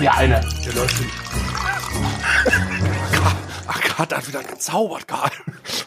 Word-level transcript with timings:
Dir 0.00 0.14
eine. 0.14 0.40
Agatha 3.66 4.16
hat 4.18 4.28
wieder 4.28 4.42
gezaubert, 4.42 5.08
Karl. 5.08 5.30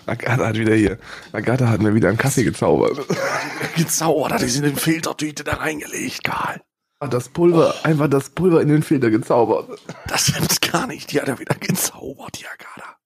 Agatha 0.08 0.48
hat 0.48 0.58
wieder 0.58 0.73
hier. 0.73 0.98
Agatha 1.32 1.70
hat 1.70 1.80
mir 1.82 1.94
wieder 1.94 2.09
einen 2.09 2.18
Kaffee 2.18 2.44
gezaubert. 2.44 3.05
Gezaubert 3.76 4.34
hat 4.34 4.41
die 4.41 4.48
sie 4.48 4.58
in 4.59 4.63
den 4.66 4.76
Filtertüte 4.77 5.44
da 5.44 5.58
reingelegt, 5.58 6.23
Karl. 6.23 6.59
Das 6.99 7.30
Pulver, 7.30 7.76
einfach 7.84 8.08
das 8.09 8.32
Pulver 8.32 8.62
in 8.62 8.70
den 8.70 8.82
Filter 8.82 9.12
gezaubert. 9.12 9.80
Das 10.08 10.34
gibt's 10.34 10.60
gar 10.60 10.88
nicht. 10.88 11.12
Die 11.12 11.21
hat 11.21 11.27
er 11.27 11.38
wieder 11.38 11.55
gezaubert, 11.55 12.40
die 12.40 12.46
Agatha. 12.48 12.98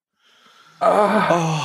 Oh. 0.80 1.60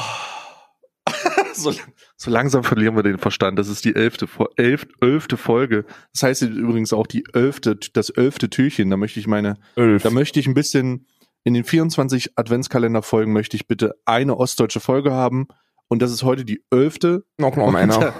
so, 1.54 1.72
so 2.20 2.32
langsam 2.32 2.64
verlieren 2.64 2.96
wir 2.96 3.04
den 3.04 3.18
Verstand. 3.18 3.60
Das 3.60 3.68
ist 3.68 3.84
die 3.84 3.94
elfte, 3.94 4.26
elf, 4.56 4.88
elfte 5.00 5.36
Folge. 5.36 5.84
Das 6.12 6.24
heißt 6.24 6.42
übrigens 6.42 6.92
auch 6.92 7.06
die 7.06 7.24
elfte, 7.32 7.76
das 7.92 8.10
elfte 8.10 8.50
Türchen. 8.50 8.90
Da 8.90 8.96
möchte 8.96 9.20
ich 9.20 9.28
meine, 9.28 9.54
Elf. 9.76 10.02
da 10.02 10.10
möchte 10.10 10.40
ich 10.40 10.48
ein 10.48 10.54
bisschen 10.54 11.06
in 11.44 11.54
den 11.54 11.62
24 11.62 12.36
Adventskalender-Folgen 12.36 13.32
möchte 13.32 13.56
ich 13.56 13.68
bitte 13.68 13.94
eine 14.04 14.36
ostdeutsche 14.36 14.80
Folge 14.80 15.12
haben. 15.12 15.46
Und 15.86 16.02
das 16.02 16.10
ist 16.10 16.24
heute 16.24 16.44
die 16.44 16.62
elfte. 16.70 17.24
Noch 17.38 17.54
noch 17.54 17.72
einer. 17.72 18.12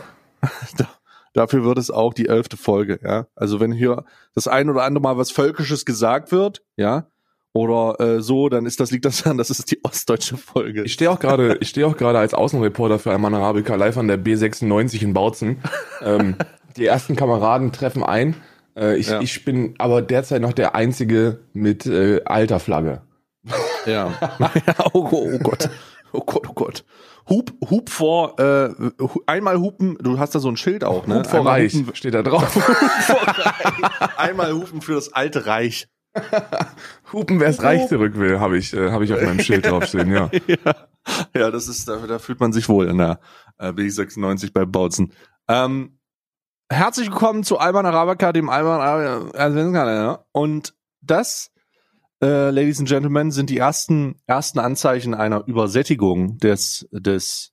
da, 0.77 0.89
dafür 1.35 1.65
wird 1.65 1.79
es 1.79 1.91
auch 1.91 2.15
die 2.15 2.29
elfte 2.29 2.57
Folge, 2.57 3.01
ja. 3.03 3.27
Also 3.35 3.59
wenn 3.59 3.73
hier 3.73 4.05
das 4.33 4.47
ein 4.47 4.71
oder 4.71 4.85
andere 4.85 5.03
Mal 5.03 5.19
was 5.19 5.33
Völkisches 5.33 5.85
gesagt 5.85 6.31
wird, 6.31 6.63
ja, 6.77 7.09
oder 7.53 7.99
äh, 8.01 8.21
so, 8.21 8.49
dann 8.49 8.67
ist 8.67 8.79
das, 8.81 8.91
liegt 8.91 9.05
das 9.05 9.23
daran, 9.23 9.39
das 9.39 9.51
ist 9.51 9.71
die 9.71 9.81
ostdeutsche 9.85 10.37
Folge. 10.37 10.85
Ich 10.85 10.93
stehe 10.93 11.11
auch 11.11 11.19
gerade, 11.19 11.57
ich 11.61 11.69
stehe 11.71 11.87
auch 11.87 11.97
gerade 11.97 12.19
als 12.19 12.35
Außenreporter 12.35 12.99
für 12.99 13.11
Alman 13.11 13.35
Arabica 13.35 13.75
live 13.75 13.97
an 13.97 14.09
der 14.09 14.19
B96 14.19 15.03
in 15.03 15.15
Bautzen. 15.15 15.59
Ähm, 16.03 16.37
die 16.77 16.87
ersten 16.87 17.17
Kameraden 17.17 17.73
treffen 17.73 18.03
ein. 18.05 18.37
Äh, 18.77 18.97
ich, 18.97 19.09
Ja. 19.09 19.21
ich 19.21 19.45
bin 19.45 19.75
aber 19.79 20.03
derzeit 20.03 20.43
noch 20.43 20.53
der 20.53 20.75
einzige 20.75 21.41
mit 21.53 21.87
äh, 21.87 22.23
alter 22.25 22.61
Flagge. 22.61 23.03
Ja. 23.87 24.13
oh, 24.93 25.09
oh, 25.11 25.31
oh 25.35 25.39
Gott. 25.39 25.71
Oh 26.13 26.21
Gott, 26.21 26.49
oh 26.49 26.53
Gott. 26.55 26.85
Hub, 27.29 27.53
Hub 27.69 27.91
vor, 27.91 28.39
äh, 28.41 28.71
einmal 29.27 29.59
hupen, 29.59 29.99
du 30.01 30.19
hast 30.19 30.35
da 30.35 30.39
so 30.39 30.49
ein 30.49 30.57
Schild 30.57 30.83
auch, 30.83 31.07
ne? 31.07 31.17
Hub 31.17 31.27
vor 31.27 31.41
einmal 31.41 31.61
Reich 31.61 31.75
Hupen, 31.75 31.95
steht 31.95 32.15
da 32.15 32.23
drauf. 32.23 32.57
einmal 34.17 34.55
hupen 34.55 34.81
für 34.81 34.95
das 34.95 35.13
alte 35.13 35.45
Reich. 35.47 35.89
Hupen, 37.13 37.41
wer 37.41 37.49
es 37.49 37.63
reich 37.63 37.89
zurück 37.89 38.19
will, 38.19 38.41
habe 38.41 38.59
ich, 38.59 38.75
äh, 38.75 38.91
habe 38.91 39.05
ich 39.05 39.13
auf 39.13 39.23
meinem 39.23 39.41
Schild 39.41 39.67
draufstehen, 39.71 40.11
ja. 40.11 40.31
ja. 40.47 40.75
ja, 41.35 41.51
das 41.51 41.69
ist, 41.69 41.89
da, 41.89 42.07
da 42.07 42.19
fühlt 42.19 42.41
man 42.41 42.53
sich 42.53 42.69
wohl 42.69 42.87
in 42.89 42.99
der 42.99 43.21
äh, 43.59 43.69
B96 43.69 44.53
bei 44.53 44.65
Bautzen. 44.65 45.13
Ähm, 45.49 45.99
herzlich 46.71 47.09
willkommen 47.11 47.45
zu 47.45 47.59
Alman 47.59 47.87
Arabica, 47.87 48.33
dem 48.33 48.51
Alman 48.51 48.81
Arabica 48.81 49.39
Adventskalender. 49.39 50.27
Und 50.33 50.75
das, 51.01 51.51
äh, 52.23 52.51
Ladies 52.51 52.81
and 52.81 52.89
Gentlemen, 52.89 53.31
sind 53.31 53.51
die 53.51 53.59
ersten, 53.59 54.21
ersten 54.27 54.59
Anzeichen 54.59 55.15
einer 55.15 55.47
Übersättigung 55.47 56.39
des, 56.39 56.89
des, 56.93 57.53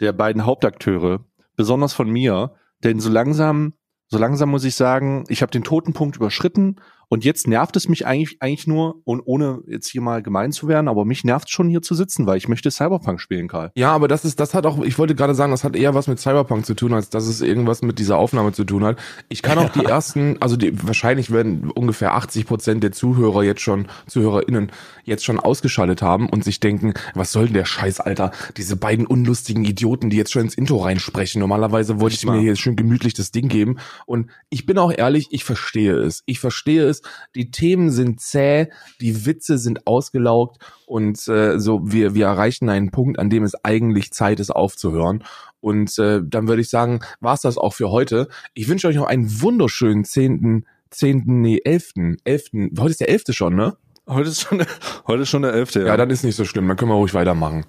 der 0.00 0.12
beiden 0.12 0.44
Hauptakteure, 0.44 1.24
besonders 1.56 1.92
von 1.92 2.10
mir, 2.10 2.54
denn 2.84 3.00
so 3.00 3.10
langsam, 3.10 3.74
so 4.06 4.18
langsam 4.18 4.48
muss 4.50 4.64
ich 4.64 4.74
sagen, 4.74 5.24
ich 5.28 5.42
habe 5.42 5.50
den 5.50 5.64
Totenpunkt 5.64 6.16
überschritten 6.16 6.76
und 7.08 7.24
jetzt 7.24 7.46
nervt 7.46 7.76
es 7.76 7.88
mich 7.88 8.06
eigentlich, 8.06 8.36
eigentlich 8.40 8.66
nur, 8.66 9.00
und 9.04 9.22
ohne 9.24 9.62
jetzt 9.66 9.88
hier 9.88 10.00
mal 10.00 10.22
gemein 10.22 10.52
zu 10.52 10.68
werden, 10.68 10.88
aber 10.88 11.04
mich 11.04 11.24
nervt 11.24 11.50
schon 11.50 11.68
hier 11.68 11.82
zu 11.82 11.94
sitzen, 11.94 12.26
weil 12.26 12.36
ich 12.36 12.48
möchte 12.48 12.70
Cyberpunk 12.70 13.20
spielen, 13.20 13.48
Karl. 13.48 13.72
Ja, 13.74 13.92
aber 13.92 14.08
das 14.08 14.24
ist, 14.24 14.40
das 14.40 14.54
hat 14.54 14.66
auch, 14.66 14.82
ich 14.82 14.98
wollte 14.98 15.14
gerade 15.14 15.34
sagen, 15.34 15.50
das 15.50 15.64
hat 15.64 15.74
eher 15.74 15.94
was 15.94 16.06
mit 16.06 16.20
Cyberpunk 16.20 16.66
zu 16.66 16.74
tun, 16.74 16.92
als 16.92 17.08
dass 17.08 17.26
es 17.26 17.40
irgendwas 17.40 17.82
mit 17.82 17.98
dieser 17.98 18.18
Aufnahme 18.18 18.52
zu 18.52 18.64
tun 18.64 18.84
hat. 18.84 18.98
Ich 19.28 19.42
kann 19.42 19.58
auch 19.58 19.70
die 19.70 19.84
ersten, 19.86 20.36
also 20.40 20.56
die, 20.56 20.86
wahrscheinlich 20.86 21.30
werden 21.30 21.70
ungefähr 21.70 22.14
80 22.14 22.46
Prozent 22.46 22.82
der 22.82 22.92
Zuhörer 22.92 23.42
jetzt 23.42 23.62
schon, 23.62 23.88
ZuhörerInnen 24.06 24.70
jetzt 25.04 25.24
schon 25.24 25.40
ausgeschaltet 25.40 26.02
haben 26.02 26.28
und 26.28 26.44
sich 26.44 26.60
denken, 26.60 26.94
was 27.14 27.32
soll 27.32 27.46
denn 27.46 27.54
der 27.54 27.64
Scheiß, 27.64 28.00
Alter? 28.00 28.30
Diese 28.56 28.76
beiden 28.76 29.06
unlustigen 29.06 29.64
Idioten, 29.64 30.10
die 30.10 30.16
jetzt 30.16 30.32
schon 30.32 30.42
ins 30.42 30.54
Intro 30.54 30.76
reinsprechen. 30.76 31.40
Normalerweise 31.40 32.00
wollte 32.00 32.16
ich 32.16 32.26
mir 32.26 32.38
hier 32.38 32.54
schön 32.56 32.76
gemütlich 32.76 33.14
das 33.14 33.30
Ding 33.32 33.48
geben. 33.48 33.78
Und 34.06 34.30
ich 34.50 34.66
bin 34.66 34.78
auch 34.78 34.92
ehrlich, 34.92 35.28
ich 35.30 35.44
verstehe 35.44 35.96
es. 35.96 36.22
Ich 36.26 36.38
verstehe 36.38 36.84
es. 36.84 36.97
Die 37.34 37.50
Themen 37.50 37.90
sind 37.90 38.20
zäh, 38.20 38.68
die 39.00 39.26
Witze 39.26 39.58
sind 39.58 39.86
ausgelaugt 39.86 40.58
und 40.86 41.26
äh, 41.28 41.58
so 41.58 41.80
wir 41.84 42.14
wir 42.14 42.26
erreichen 42.26 42.68
einen 42.68 42.90
Punkt, 42.90 43.18
an 43.18 43.30
dem 43.30 43.42
es 43.42 43.54
eigentlich 43.64 44.12
Zeit 44.12 44.40
ist 44.40 44.50
aufzuhören. 44.50 45.24
Und 45.60 45.98
äh, 45.98 46.20
dann 46.24 46.48
würde 46.48 46.62
ich 46.62 46.70
sagen, 46.70 47.00
war's 47.20 47.40
das 47.40 47.58
auch 47.58 47.74
für 47.74 47.90
heute. 47.90 48.28
Ich 48.54 48.68
wünsche 48.68 48.88
euch 48.88 48.96
noch 48.96 49.06
einen 49.06 49.42
wunderschönen 49.42 50.04
zehnten, 50.04 50.66
zehnten, 50.90 51.40
nee 51.40 51.60
elften, 51.64 52.16
elften. 52.24 52.70
Heute 52.78 52.90
ist 52.90 53.00
der 53.00 53.08
elfte 53.08 53.32
schon, 53.32 53.56
ne? 53.56 53.76
Heute 54.06 54.30
ist 54.30 54.40
schon, 54.40 54.64
heute 55.06 55.22
ist 55.22 55.28
schon 55.28 55.42
der 55.42 55.52
elfte. 55.52 55.84
Ja, 55.84 55.96
dann 55.96 56.10
ist 56.10 56.24
nicht 56.24 56.36
so 56.36 56.44
schlimm. 56.44 56.68
Dann 56.68 56.76
können 56.76 56.90
wir 56.90 56.96
ruhig 56.96 57.14
weitermachen. 57.14 57.66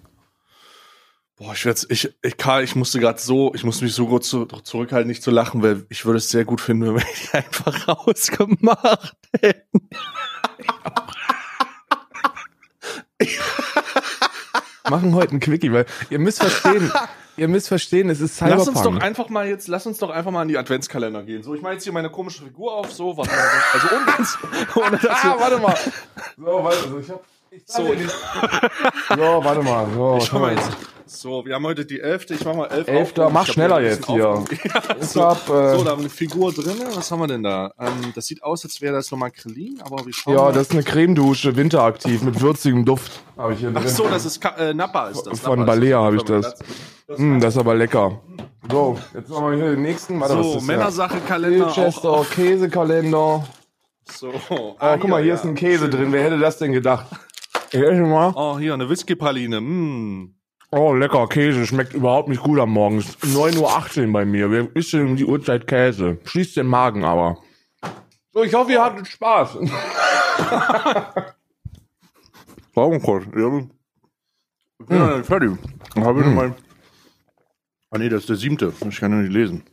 Boah, 1.39 1.53
ich 1.53 1.63
werd's, 1.63 1.88
ich, 1.89 2.13
ich, 2.22 2.35
Karl, 2.35 2.66
ich 2.66 2.75
musste 2.75 3.00
gerade 3.00 3.17
so, 3.17 3.53
ich 3.55 3.63
musste 3.63 3.85
mich 3.85 3.94
so 3.94 4.07
gut 4.07 4.25
zu, 4.25 4.45
zurückhalten, 4.45 5.07
nicht 5.07 5.23
zu 5.23 5.31
lachen, 5.31 5.63
weil 5.63 5.85
ich 5.88 6.05
würde 6.05 6.17
es 6.17 6.29
sehr 6.29 6.44
gut 6.44 6.59
finden, 6.59 6.88
wenn 6.88 6.95
wir 6.95 7.01
die 7.01 7.33
einfach 7.38 7.88
rausgemacht 7.88 9.16
hätten. 9.41 9.89
Machen 14.89 15.16
heute 15.16 15.31
einen 15.31 15.39
Quickie, 15.39 15.72
weil 15.72 15.85
ihr 16.09 16.19
müsst 16.19 16.41
verstehen, 16.41 16.91
ihr 17.38 17.47
müsst 17.47 17.69
verstehen, 17.69 18.09
es 18.09 18.19
ist 18.19 18.35
Cyberpunk. 18.35 18.59
Lass 18.59 18.67
uns 18.67 18.81
doch 18.81 18.97
einfach 18.97 19.29
mal 19.29 19.47
jetzt, 19.47 19.69
lass 19.69 19.85
uns 19.85 19.97
doch 20.00 20.09
einfach 20.09 20.31
mal 20.31 20.41
in 20.41 20.50
die 20.50 20.57
Adventskalender 20.57 21.23
gehen. 21.23 21.41
So, 21.41 21.56
ich 21.56 21.61
mache 21.61 21.73
jetzt 21.73 21.83
hier 21.85 21.94
meine 21.94 22.09
komische 22.09 22.44
Figur 22.44 22.73
auf, 22.75 22.91
so, 22.91 23.16
warte 23.16 23.31
mal, 23.31 23.47
also 23.73 23.88
ohne, 23.95 24.06
ganz, 24.06 24.38
ohne 24.75 24.97
dass 25.01 25.23
Ah, 25.23 25.35
warte 25.39 25.57
mal. 25.59 25.77
So, 26.38 26.63
warte, 26.63 26.83
also 26.83 27.00
ich 27.00 27.09
hab, 27.09 27.23
ich 27.51 27.63
So. 27.66 27.83
so, 29.16 29.44
warte 29.45 29.61
mal. 29.61 29.88
So, 29.94 30.17
ich 30.17 30.33
mach 30.33 30.41
mal 30.41 30.53
jetzt, 30.56 30.71
so, 31.11 31.43
wir 31.45 31.55
haben 31.55 31.65
heute 31.65 31.85
die 31.85 31.99
elfte, 31.99 32.35
ich 32.35 32.45
mach 32.45 32.55
mal 32.55 32.67
elf 32.67 32.87
Elfter, 32.87 33.25
auf. 33.27 33.33
mach 33.33 33.47
hab 33.47 33.53
schneller 33.53 33.81
jetzt 33.81 34.05
hier. 34.05 34.17
Ja, 34.17 34.43
Ich 35.01 35.07
so, 35.07 35.23
hab, 35.23 35.49
äh, 35.49 35.75
so, 35.77 35.83
da 35.83 35.91
haben 35.91 35.97
wir 35.97 35.97
eine 36.01 36.09
Figur 36.09 36.53
drin. 36.53 36.75
Was 36.93 37.11
haben 37.11 37.19
wir 37.19 37.27
denn 37.27 37.41
da? 37.43 37.71
Ähm, 37.79 38.11
das 38.13 38.27
sieht 38.27 38.43
aus, 38.43 38.63
als 38.63 38.79
wäre 38.81 38.93
das 38.93 39.09
nochmal 39.11 39.31
Krillin, 39.31 39.79
aber 39.83 40.05
wir 40.05 40.13
schauen 40.13 40.35
Ja, 40.35 40.43
mal. 40.43 40.53
das 40.53 40.63
ist 40.67 40.71
eine 40.73 40.83
Cremedusche, 40.83 41.55
winteraktiv, 41.55 42.21
mit 42.21 42.39
würzigem 42.39 42.85
Duft. 42.85 43.11
Habe 43.37 43.53
ich 43.53 43.59
hier 43.59 43.71
drin. 43.71 43.81
Ach 43.83 43.89
so, 43.89 44.07
das 44.07 44.25
ist 44.25 44.39
Ka 44.39 44.49
äh, 44.57 44.73
Nappa 44.73 45.07
ist 45.09 45.23
das. 45.23 45.39
Von 45.39 45.59
Nappa 45.59 45.73
ist 45.73 45.79
Balea 45.79 45.97
das. 45.97 46.05
habe 46.05 46.15
ich 46.17 46.23
das. 47.07 47.19
Mm, 47.19 47.39
das 47.39 47.53
ist 47.55 47.59
aber 47.59 47.73
lecker. 47.75 48.21
So, 48.71 48.97
jetzt 49.15 49.29
machen 49.29 49.49
wir 49.51 49.57
hier 49.57 49.71
den 49.71 49.81
nächsten. 49.81 50.19
Warte, 50.19 50.43
So, 50.43 50.59
Männersache-Kalender. 50.61 51.67
auch- 51.67 51.73
Chester, 51.73 52.25
Käsekalender. 52.35 53.47
So. 54.11 54.31
Oh, 54.49 54.75
Ah, 54.79 54.97
guck 54.97 55.09
mal, 55.09 55.23
hier 55.23 55.33
ist 55.35 55.43
ein 55.45 55.55
Käse 55.55 55.89
drin. 55.89 56.11
Wer 56.11 56.23
hätte 56.23 56.37
das 56.39 56.57
denn 56.57 56.71
gedacht? 56.71 57.05
Ich 57.71 57.79
esse 57.79 58.01
mal. 58.01 58.33
Oh, 58.35 58.57
hier, 58.57 58.73
eine 58.73 58.89
Whisky-Praline. 58.89 59.61
Mm. 59.61 60.33
Oh, 60.72 60.94
lecker 60.94 61.28
Käse. 61.28 61.66
Schmeckt 61.66 61.94
überhaupt 61.96 62.30
nicht 62.30 62.44
gut 62.44 62.59
am 62.59 62.69
Morgen. 62.72 63.00
Ist 63.00 63.24
9.18 63.24 64.06
Uhr 64.06 64.13
bei 64.13 64.25
mir. 64.25 64.52
Wir 64.52 64.69
essen 64.75 65.07
um 65.07 65.16
die 65.16 65.25
Uhrzeit 65.25 65.66
Käse. 65.66 66.19
Schließt 66.25 66.57
den 66.57 66.68
Magen 66.68 67.03
aber. 67.03 67.40
So, 68.31 68.44
ich 68.44 68.53
hoffe, 68.53 68.74
ihr 68.74 68.84
hattet 68.84 69.07
Spaß. 69.07 69.57
Warum 72.75 73.01
kurz? 73.01 73.25
Ich 73.25 73.31
bin 73.33 74.98
ja 74.98 75.18
nicht 75.18 75.25
fertig. 75.25 75.51
Dann 75.95 76.04
habe 76.06 76.19
ich 76.19 76.25
noch 76.27 76.33
mal. 76.33 76.56
Ah, 77.89 77.98
nee, 77.98 78.07
das 78.07 78.22
ist 78.22 78.30
der 78.30 78.36
siebte. 78.36 78.72
Ich 78.88 79.00
kann 79.00 79.12
ja 79.12 79.18
nicht 79.18 79.33
lesen. 79.33 79.63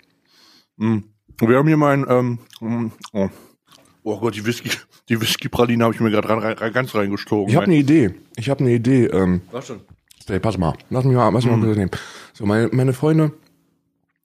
Mm. 0.76 1.00
Wir 1.38 1.58
haben 1.58 1.68
hier 1.68 1.76
mein, 1.76 2.06
ähm, 2.08 2.38
mm, 2.60 2.90
oh. 3.12 3.28
oh 4.04 4.18
Gott, 4.18 4.34
die 4.34 4.46
Whisky, 4.46 4.70
die 5.10 5.20
Whisky-Praline 5.20 5.84
habe 5.84 5.94
ich 5.94 6.00
mir 6.00 6.10
gerade 6.10 6.30
rein, 6.30 6.38
rein, 6.38 6.72
ganz 6.72 6.94
reingestogen. 6.94 7.50
Ich 7.50 7.56
habe 7.56 7.66
eine 7.66 7.76
Idee. 7.76 8.14
Ich 8.36 8.48
habe 8.48 8.60
eine 8.60 8.72
Idee. 8.72 9.04
Ähm, 9.08 9.42
Was 9.50 9.66
schon? 9.66 9.80
Hey, 10.28 10.40
pass 10.40 10.58
mal, 10.58 10.74
lass 10.90 11.04
mich 11.04 11.14
mal, 11.14 11.28
lass 11.32 11.44
mich 11.44 11.54
mal 11.54 11.60
kurz 11.60 11.76
nehmen. 11.76 11.92
So, 12.32 12.46
meine, 12.46 12.68
meine 12.72 12.92
Freunde, 12.92 13.32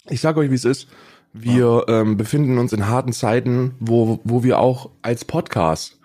ich 0.10 0.20
sag 0.20 0.36
euch, 0.36 0.50
wie 0.50 0.56
es 0.56 0.66
ist. 0.66 0.88
Wir 1.32 1.86
ähm, 1.88 2.18
befinden 2.18 2.58
uns 2.58 2.74
in 2.74 2.88
harten 2.88 3.14
Zeiten, 3.14 3.76
wo, 3.80 4.20
wo 4.24 4.44
wir 4.44 4.60
auch 4.60 4.90
als 5.04 5.26
Podcast, 5.26 6.00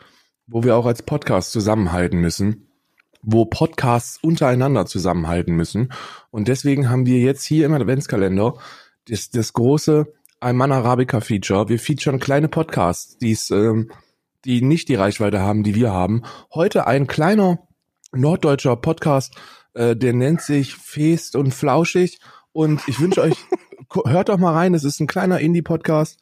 wo 0.46 0.62
wir 0.64 0.76
auch 0.76 0.84
als 0.84 1.02
Podcast 1.02 1.50
zusammenhalten 1.50 2.20
müssen, 2.20 2.68
wo 3.22 3.46
Podcasts 3.46 4.18
untereinander 4.22 4.84
zusammenhalten 4.84 5.56
müssen. 5.56 5.92
Und 6.30 6.46
deswegen 6.48 6.90
haben 6.90 7.06
wir 7.06 7.18
jetzt 7.18 7.44
hier 7.44 7.64
im 7.64 7.72
Adventskalender 7.72 8.54
das, 9.08 9.30
das 9.30 9.54
große 9.54 10.12
Alman 10.40 10.72
Arabica 10.72 11.20
Feature. 11.20 11.70
Wir 11.70 11.78
featuren 11.78 12.20
kleine 12.20 12.48
Podcasts, 12.48 13.16
die's, 13.16 13.50
ähm, 13.50 13.90
die 14.44 14.60
nicht 14.60 14.90
die 14.90 14.94
Reichweite 14.94 15.40
haben, 15.40 15.62
die 15.62 15.74
wir 15.74 15.90
haben. 15.90 16.22
Heute 16.52 16.86
ein 16.86 17.06
kleiner 17.06 17.66
norddeutscher 18.12 18.76
Podcast, 18.76 19.34
äh, 19.76 19.94
der 19.94 20.12
nennt 20.12 20.40
sich 20.40 20.74
Fest 20.74 21.36
und 21.36 21.52
Flauschig. 21.52 22.18
Und 22.52 22.80
ich 22.88 22.98
wünsche 23.00 23.22
euch, 23.22 23.36
hört 24.06 24.28
doch 24.28 24.38
mal 24.38 24.54
rein, 24.54 24.74
es 24.74 24.84
ist 24.84 25.00
ein 25.00 25.06
kleiner 25.06 25.40
Indie-Podcast. 25.40 26.18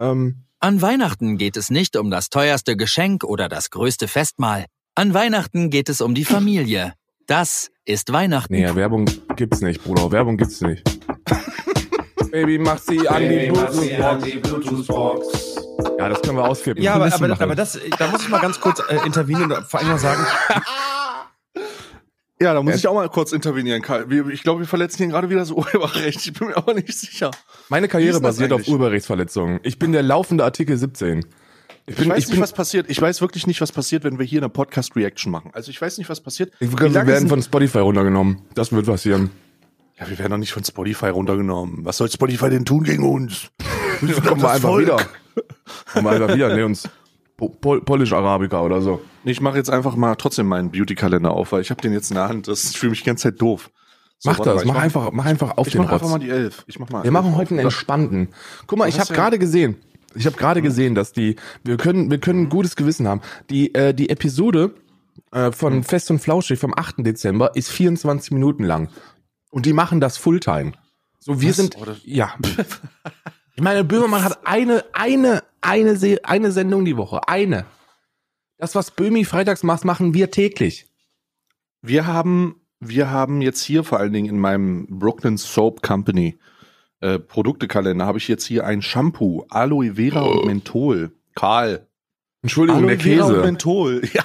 Ähm, 0.00 0.44
An 0.60 0.82
Weihnachten 0.82 1.38
geht 1.38 1.56
es 1.56 1.70
nicht 1.70 1.96
um 1.96 2.10
das 2.10 2.28
teuerste 2.28 2.76
Geschenk 2.76 3.24
oder 3.24 3.48
das 3.48 3.70
größte 3.70 4.08
Festmahl. 4.08 4.66
An 4.94 5.14
Weihnachten 5.14 5.70
geht 5.70 5.88
es 5.88 6.00
um 6.00 6.14
die 6.14 6.24
Familie. 6.24 6.94
Das 7.26 7.70
ist 7.84 8.12
Weihnachten. 8.12 8.54
Nee, 8.54 8.74
Werbung 8.74 9.04
gibt's 9.36 9.60
nicht, 9.60 9.84
Bruder. 9.84 10.10
Werbung 10.10 10.36
gibt's 10.36 10.60
nicht. 10.60 10.82
Baby, 12.32 12.58
mach 12.58 12.78
sie 12.78 13.08
an 13.08 13.22
die 13.22 14.38
Bluetooth-Box. 14.38 15.56
Ja, 15.98 16.08
das 16.08 16.20
können 16.22 16.36
wir 16.36 16.44
ausflippen. 16.44 16.82
Ja, 16.82 16.94
aber, 16.94 17.12
aber, 17.12 17.40
aber 17.40 17.54
das, 17.54 17.78
da 17.98 18.08
muss 18.08 18.22
ich 18.22 18.28
mal 18.28 18.40
ganz 18.40 18.60
kurz 18.60 18.82
äh, 18.88 19.06
intervenieren 19.06 19.52
und 19.52 19.66
vor 19.66 19.80
allem 19.80 19.90
mal 19.90 19.98
sagen, 19.98 20.26
Ja, 22.40 22.54
da 22.54 22.62
muss 22.62 22.76
ich 22.76 22.86
auch 22.86 22.94
mal 22.94 23.08
kurz 23.08 23.32
intervenieren, 23.32 23.82
Karl. 23.82 24.06
Ich 24.30 24.42
glaube, 24.42 24.60
wir 24.60 24.66
verletzen 24.68 24.98
hier 24.98 25.08
gerade 25.08 25.28
wieder 25.28 25.44
so 25.44 25.56
Urheberrecht. 25.56 26.24
Ich 26.24 26.32
bin 26.32 26.48
mir 26.48 26.56
aber 26.56 26.74
nicht 26.74 26.92
sicher. 26.92 27.30
Meine 27.68 27.88
Karriere 27.88 28.20
basiert 28.20 28.52
auf 28.52 28.60
eigentlich? 28.60 28.68
Urheberrechtsverletzungen. 28.72 29.60
Ich 29.64 29.78
bin 29.78 29.92
der 29.92 30.02
laufende 30.02 30.44
Artikel 30.44 30.76
17. 30.76 31.18
Ich 31.18 31.24
Ich, 31.86 31.96
bin, 31.96 32.08
weiß 32.10 32.18
ich 32.18 32.26
nicht, 32.26 32.34
bin, 32.34 32.42
was 32.42 32.52
passiert. 32.52 32.88
Ich 32.88 33.00
weiß 33.00 33.20
wirklich 33.20 33.46
nicht, 33.46 33.60
was 33.60 33.72
passiert, 33.72 34.04
wenn 34.04 34.18
wir 34.18 34.26
hier 34.26 34.40
eine 34.40 34.48
Podcast-Reaction 34.48 35.32
machen. 35.32 35.50
Also 35.52 35.70
ich 35.70 35.80
weiß 35.80 35.98
nicht, 35.98 36.08
was 36.08 36.20
passiert. 36.20 36.52
ich, 36.60 36.70
wir 36.70 37.06
werden 37.06 37.28
von 37.28 37.42
Spotify 37.42 37.78
runtergenommen. 37.78 38.42
Das 38.54 38.70
wird 38.72 38.86
passieren. 38.86 39.30
ja, 39.98 40.08
wir 40.08 40.18
werden 40.18 40.30
doch 40.30 40.38
nicht 40.38 40.52
von 40.52 40.62
Spotify 40.64 41.08
runtergenommen. 41.08 41.84
Was 41.84 41.96
soll 41.96 42.10
Spotify 42.10 42.50
denn 42.50 42.64
tun 42.64 42.84
gegen 42.84 43.04
uns? 43.04 43.48
Kommen 44.00 44.40
wir 44.42 44.50
einfach 44.50 44.68
Volk. 44.68 44.82
wieder. 44.86 44.96
Kommen 45.92 46.04
wir 46.06 46.10
einfach 46.12 46.34
wieder. 46.34 46.54
Nee, 46.54 46.62
uns 46.62 46.88
Pol 47.38 47.80
Polish 47.82 48.12
Arabica 48.12 48.60
oder 48.60 48.82
so. 48.82 49.00
Ich 49.24 49.40
mache 49.40 49.56
jetzt 49.56 49.70
einfach 49.70 49.96
mal 49.96 50.16
trotzdem 50.16 50.46
meinen 50.48 50.70
Beauty-Kalender 50.70 51.30
auf, 51.30 51.52
weil 51.52 51.62
ich 51.62 51.70
habe 51.70 51.80
den 51.80 51.92
jetzt 51.92 52.10
in 52.10 52.16
der 52.16 52.28
Hand. 52.28 52.48
Das 52.48 52.64
ist 52.64 52.76
für 52.76 52.90
mich 52.90 53.00
die 53.00 53.06
ganze 53.06 53.30
Zeit 53.30 53.40
doof. 53.40 53.70
So, 54.18 54.30
mach 54.30 54.38
das, 54.40 54.46
mal, 54.46 54.54
mach 54.66 54.74
mach- 54.74 54.82
einfach, 54.82 55.12
mach 55.12 55.24
einfach 55.24 55.56
auf 55.56 55.68
Ich 55.68 55.72
den 55.74 55.82
mache 55.82 55.94
einfach 55.94 56.06
Rotz. 56.06 56.12
mal 56.12 56.18
die 56.18 56.30
elf. 56.30 56.64
Ich 56.66 56.78
mach 56.80 56.90
mal. 56.90 57.04
Wir 57.04 57.12
machen 57.12 57.36
heute 57.36 57.50
einen 57.50 57.60
entspannten. 57.60 58.28
Guck 58.66 58.78
mal, 58.78 58.88
ich 58.88 58.98
habe 58.98 59.14
gerade 59.14 59.38
gesehen, 59.38 59.76
ich 60.16 60.26
habe 60.26 60.36
gerade 60.36 60.60
gesehen, 60.60 60.96
dass 60.96 61.12
die, 61.12 61.36
wir 61.62 61.76
können, 61.76 62.10
wir 62.10 62.18
können 62.18 62.42
ein 62.42 62.48
gutes 62.48 62.74
Gewissen 62.74 63.06
haben. 63.06 63.20
Die, 63.50 63.72
äh, 63.76 63.94
die 63.94 64.10
Episode 64.10 64.74
äh, 65.30 65.52
von 65.52 65.84
Fest 65.84 66.10
und 66.10 66.18
Flauschig 66.18 66.58
vom 66.58 66.74
8. 66.76 66.96
Dezember 67.06 67.54
ist 67.54 67.70
24 67.70 68.32
Minuten 68.32 68.64
lang. 68.64 68.88
Und 69.50 69.64
die 69.66 69.72
machen 69.72 70.00
das 70.00 70.16
Fulltime. 70.16 70.72
So, 71.20 71.40
wir 71.40 71.50
Was? 71.50 71.56
sind, 71.56 71.76
Oh, 71.80 71.84
das- 71.84 72.00
ja. 72.04 72.32
Ich 73.54 73.62
meine, 73.64 73.82
Böhmermann 73.82 74.22
hat 74.22 74.46
eine, 74.46 74.84
eine, 74.92 75.42
eine, 75.60 75.96
Se 75.96 76.18
eine 76.24 76.52
Sendung 76.52 76.84
die 76.84 76.96
Woche. 76.96 77.28
Eine. 77.28 77.66
Das, 78.56 78.74
was 78.74 78.90
Böhmi 78.90 79.24
freitags 79.24 79.62
macht, 79.62 79.84
machen 79.84 80.14
wir 80.14 80.30
täglich. 80.30 80.86
Wir 81.80 82.06
haben, 82.06 82.60
wir 82.80 83.10
haben 83.10 83.40
jetzt 83.40 83.62
hier 83.62 83.84
vor 83.84 84.00
allen 84.00 84.12
Dingen 84.12 84.28
in 84.28 84.38
meinem 84.38 84.86
Brooklyn 84.88 85.36
Soap 85.36 85.82
Company 85.82 86.38
äh, 87.00 87.18
Produktekalender 87.18 88.06
habe 88.06 88.18
ich 88.18 88.26
jetzt 88.26 88.44
hier 88.44 88.66
ein 88.66 88.82
Shampoo, 88.82 89.46
Aloe 89.48 89.94
Vera 89.94 90.22
und 90.22 90.46
Menthol. 90.46 91.12
Karl. 91.34 91.86
Entschuldigung, 92.42 92.82
Aloe 92.82 92.96
der 92.96 93.00
Vera 93.00 93.26
und 93.26 93.32
Käse. 93.32 93.44
Menthol. 93.44 94.02
Ja. 94.12 94.24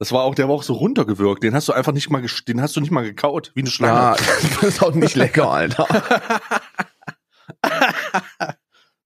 Das 0.00 0.12
war 0.12 0.22
auch, 0.22 0.36
der 0.36 0.46
war 0.46 0.54
auch 0.54 0.62
so 0.62 0.74
runtergewirkt. 0.74 1.42
Den 1.42 1.56
hast 1.56 1.66
du 1.66 1.72
einfach 1.72 1.90
nicht 1.90 2.08
mal, 2.08 2.24
den 2.46 2.62
hast 2.62 2.76
du 2.76 2.80
nicht 2.80 2.92
mal 2.92 3.02
gekaut, 3.02 3.50
wie 3.56 3.62
eine 3.62 3.70
Schlange. 3.70 3.98
Ja, 3.98 4.16
das 4.60 4.62
ist 4.62 4.80
auch 4.80 4.94
nicht 4.94 5.16
lecker, 5.16 5.50
Alter. 5.50 5.88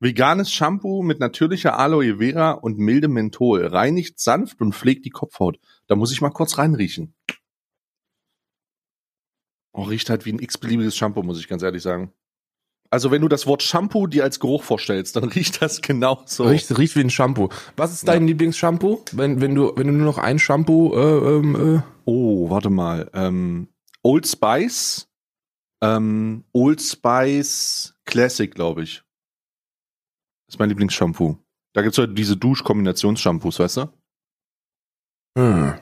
Veganes 0.02 0.52
Shampoo 0.52 1.02
mit 1.02 1.20
natürlicher 1.20 1.78
Aloe 1.78 2.16
Vera 2.18 2.50
und 2.50 2.76
mildem 2.78 3.12
Menthol. 3.12 3.66
Reinigt 3.66 4.18
sanft 4.18 4.60
und 4.60 4.74
pflegt 4.74 5.04
die 5.04 5.10
Kopfhaut. 5.10 5.60
Da 5.86 5.94
muss 5.94 6.10
ich 6.10 6.20
mal 6.20 6.30
kurz 6.30 6.58
reinriechen. 6.58 7.14
Oh, 9.72 9.84
riecht 9.84 10.10
halt 10.10 10.26
wie 10.26 10.32
ein 10.32 10.40
x-beliebiges 10.40 10.96
Shampoo, 10.96 11.22
muss 11.22 11.38
ich 11.38 11.46
ganz 11.46 11.62
ehrlich 11.62 11.82
sagen. 11.82 12.12
Also 12.90 13.10
wenn 13.10 13.22
du 13.22 13.28
das 13.28 13.46
Wort 13.46 13.62
Shampoo 13.62 14.06
dir 14.08 14.24
als 14.24 14.40
Geruch 14.40 14.64
vorstellst, 14.64 15.14
dann 15.14 15.24
riecht 15.30 15.62
das 15.62 15.80
genau 15.80 16.22
so. 16.26 16.44
Riecht, 16.44 16.76
riecht 16.76 16.96
wie 16.96 17.00
ein 17.00 17.08
Shampoo. 17.08 17.48
Was 17.76 17.92
ist 17.92 18.06
dein 18.08 18.26
Lieblingsshampoo? 18.26 19.04
Wenn, 19.12 19.40
wenn 19.40 19.54
du, 19.54 19.72
wenn 19.76 19.86
du 19.86 19.92
nur 19.92 20.04
noch 20.04 20.18
ein 20.18 20.40
Shampoo, 20.40 20.94
äh, 20.94 21.36
ähm, 21.36 21.76
äh, 21.76 21.82
Oh, 22.04 22.50
warte 22.50 22.70
mal. 22.70 23.08
Ähm, 23.14 23.68
Old 24.02 24.26
Spice. 24.26 25.08
Ähm, 25.80 26.44
Old 26.52 26.82
Spice 26.82 27.94
Classic, 28.04 28.52
glaube 28.52 28.82
ich. 28.82 29.04
Das 30.52 30.56
ist 30.56 30.60
mein 30.60 30.68
Lieblingsshampoo. 30.68 31.38
Da 31.72 31.80
gibt's 31.80 31.96
halt 31.96 32.18
diese 32.18 32.36
Dusch-Kombinations-Shampoos, 32.36 33.58
weißt 33.58 33.78
du? 33.78 33.88
hm. 35.38 35.72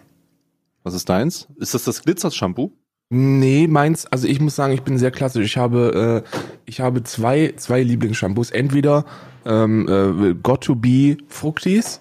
Was 0.84 0.94
ist 0.94 1.08
deins? 1.08 1.48
Ist 1.56 1.74
das 1.74 1.82
das 1.82 2.04
Glitzer-Shampoo? 2.04 2.70
Nee, 3.08 3.66
meins, 3.66 4.06
also 4.06 4.28
ich 4.28 4.40
muss 4.40 4.54
sagen, 4.54 4.72
ich 4.72 4.82
bin 4.82 4.96
sehr 4.96 5.10
klassisch. 5.10 5.44
Ich 5.44 5.56
habe, 5.56 6.24
äh, 6.24 6.38
ich 6.66 6.80
habe 6.80 7.02
zwei, 7.02 7.54
zwei 7.56 7.82
Lieblingsshampoos. 7.82 8.52
Entweder 8.52 9.06
ähm, 9.44 9.88
äh, 9.88 10.34
Got 10.34 10.62
to 10.62 10.76
Be 10.76 11.16
Fructis, 11.26 12.00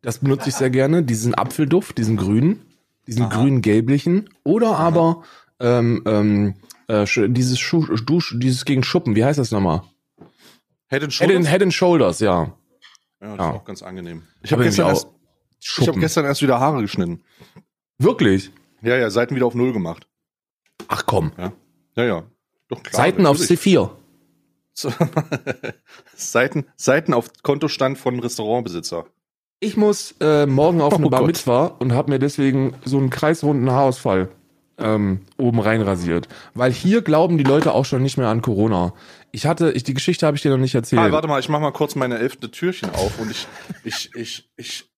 das 0.00 0.20
benutze 0.20 0.48
ich 0.48 0.54
sehr 0.54 0.70
gerne, 0.70 1.02
diesen 1.02 1.34
Apfelduft, 1.34 1.98
diesen 1.98 2.16
grünen, 2.16 2.62
diesen 3.06 3.24
Aha. 3.24 3.36
grün-gelblichen. 3.42 4.30
Oder 4.44 4.78
aber 4.78 5.24
ähm, 5.60 6.02
ähm, 6.06 6.54
äh, 6.86 7.04
dieses 7.28 7.58
Schuh, 7.58 7.84
Dusch, 7.96 8.34
dieses 8.38 8.64
gegen 8.64 8.82
Schuppen, 8.82 9.14
wie 9.14 9.26
heißt 9.26 9.38
das 9.38 9.50
nochmal? 9.50 9.82
Head 10.90 11.02
and 11.04 11.12
Head 11.12 11.30
and, 11.36 11.48
Head 11.48 11.62
and 11.62 11.74
Shoulders, 11.74 12.20
ja. 12.20 12.52
Ja, 13.20 13.36
das 13.36 13.38
Ja. 13.38 13.50
ist 13.50 13.56
auch 13.56 13.64
ganz 13.64 13.82
angenehm. 13.82 14.22
Ich 14.42 14.52
Hab 14.52 14.58
habe 14.58 14.64
gestern, 14.68 14.86
irgendwie 14.86 15.06
erst- 15.60 15.80
ich 15.80 15.88
hab 15.88 15.96
gestern 15.96 16.24
erst 16.24 16.42
wieder 16.42 16.60
Haare 16.60 16.80
geschnitten. 16.82 17.22
Wirklich? 17.98 18.50
Ja, 18.82 18.96
ja, 18.96 19.10
Seiten 19.10 19.34
wieder 19.34 19.46
auf 19.46 19.54
Null 19.54 19.72
gemacht. 19.72 20.06
Ach 20.88 21.04
komm. 21.04 21.32
Ja, 21.96 22.04
ja. 22.04 22.22
Doch 22.68 22.82
klar. 22.82 23.02
Seiten 23.04 23.26
auf 23.26 23.38
natürlich. 23.40 23.60
C4. 23.60 23.90
Seiten, 26.14 26.66
Seiten 26.76 27.14
auf 27.14 27.30
Kontostand 27.42 27.98
von 27.98 28.20
Restaurantbesitzer. 28.20 29.06
Ich 29.60 29.76
muss 29.76 30.14
äh, 30.20 30.46
morgen 30.46 30.80
auf 30.80 30.92
eine 30.94 31.06
Oh 31.06 31.10
Bar 31.10 31.20
Gott. 31.20 31.26
Mitzwa 31.28 31.66
und 31.66 31.92
habe 31.92 32.12
mir 32.12 32.18
deswegen 32.20 32.74
so 32.84 32.98
einen 32.98 33.10
kreisrunden 33.10 33.70
Haarausfall 33.70 34.28
ähm, 34.78 35.22
oben 35.36 35.58
rein 35.58 35.82
rasiert. 35.82 36.28
Weil 36.54 36.70
hier 36.72 37.02
glauben 37.02 37.36
die 37.38 37.44
Leute 37.44 37.72
auch 37.74 37.84
schon 37.84 38.02
nicht 38.02 38.16
mehr 38.16 38.28
an 38.28 38.42
Corona. 38.42 38.92
Ich 39.30 39.46
hatte, 39.46 39.72
ich, 39.72 39.82
die 39.82 39.94
Geschichte 39.94 40.26
habe 40.26 40.36
ich 40.36 40.42
dir 40.42 40.50
noch 40.50 40.58
nicht 40.58 40.74
erzählt. 40.74 41.00
Karl, 41.00 41.12
warte 41.12 41.28
mal, 41.28 41.38
ich 41.40 41.48
mach 41.48 41.60
mal 41.60 41.72
kurz 41.72 41.94
meine 41.94 42.18
elfte 42.18 42.50
Türchen 42.50 42.90
auf 42.90 43.18
und 43.18 43.30
ich, 43.30 43.46
ich, 43.84 44.14
ich, 44.14 44.50
ich, 44.56 44.90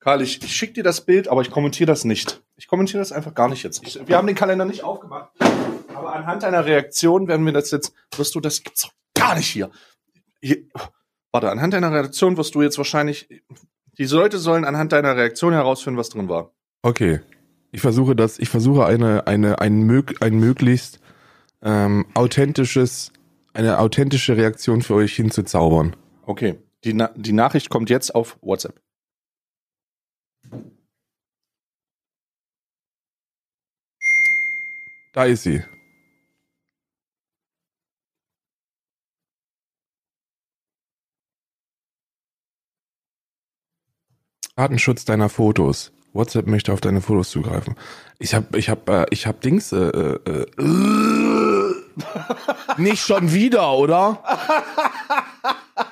Karl, 0.00 0.22
ich, 0.22 0.42
ich 0.42 0.54
schick 0.54 0.74
dir 0.74 0.82
das 0.82 1.04
Bild, 1.04 1.28
aber 1.28 1.42
ich 1.42 1.50
kommentiere 1.50 1.86
das 1.86 2.04
nicht. 2.04 2.42
Ich 2.56 2.66
kommentiere 2.66 2.98
das 2.98 3.12
einfach 3.12 3.34
gar 3.34 3.48
nicht 3.48 3.62
jetzt. 3.62 3.86
Ich, 3.86 4.00
wir 4.06 4.16
haben 4.16 4.26
den 4.26 4.36
Kalender 4.36 4.64
nicht 4.64 4.82
aufgemacht, 4.82 5.30
aber 5.94 6.12
anhand 6.14 6.42
deiner 6.42 6.64
Reaktion 6.64 7.28
werden 7.28 7.46
wir 7.46 7.52
das 7.52 7.70
jetzt, 7.70 7.92
wirst 8.16 8.34
du, 8.34 8.40
das 8.40 8.62
gibt's 8.62 8.82
doch 8.82 8.92
gar 9.14 9.36
nicht 9.36 9.48
hier. 9.48 9.70
hier 10.40 10.58
warte, 11.30 11.50
anhand 11.50 11.74
deiner 11.74 11.92
Reaktion 11.92 12.36
wirst 12.36 12.54
du 12.54 12.62
jetzt 12.62 12.78
wahrscheinlich, 12.78 13.28
diese 13.96 14.16
Leute 14.16 14.38
sollen 14.38 14.64
anhand 14.64 14.92
deiner 14.92 15.16
Reaktion 15.16 15.52
herausfinden, 15.52 15.98
was 15.98 16.08
drin 16.08 16.28
war. 16.28 16.52
Okay. 16.82 17.20
Ich 17.70 17.80
versuche 17.82 18.16
das, 18.16 18.38
ich 18.38 18.48
versuche 18.48 18.86
eine, 18.86 19.26
eine, 19.26 19.60
ein, 19.60 19.82
mög, 19.82 20.22
ein 20.22 20.38
möglichst 20.38 21.00
ähm, 21.62 22.06
authentisches, 22.14 23.12
eine 23.58 23.80
authentische 23.80 24.36
Reaktion 24.36 24.82
für 24.82 24.94
euch 24.94 25.14
hinzuzaubern. 25.16 25.96
Okay, 26.24 26.58
die, 26.84 26.94
Na 26.94 27.10
die 27.16 27.32
Nachricht 27.32 27.70
kommt 27.70 27.90
jetzt 27.90 28.14
auf 28.14 28.38
WhatsApp. 28.40 28.80
Da 35.12 35.24
ist 35.24 35.42
sie. 35.42 35.62
Datenschutz 44.54 45.04
deiner 45.04 45.28
Fotos. 45.28 45.92
WhatsApp 46.12 46.46
möchte 46.46 46.72
auf 46.72 46.80
deine 46.80 47.00
Fotos 47.00 47.30
zugreifen. 47.30 47.74
Ich 48.18 48.34
hab, 48.34 48.54
ich 48.54 48.68
hab, 48.68 48.88
äh, 48.88 49.06
ich 49.10 49.26
hab 49.26 49.40
Dings. 49.40 49.72
Äh, 49.72 49.78
äh, 49.78 50.18
äh, 50.26 51.27
nicht 52.76 53.02
schon 53.04 53.32
wieder, 53.32 53.72
oder? 53.72 54.22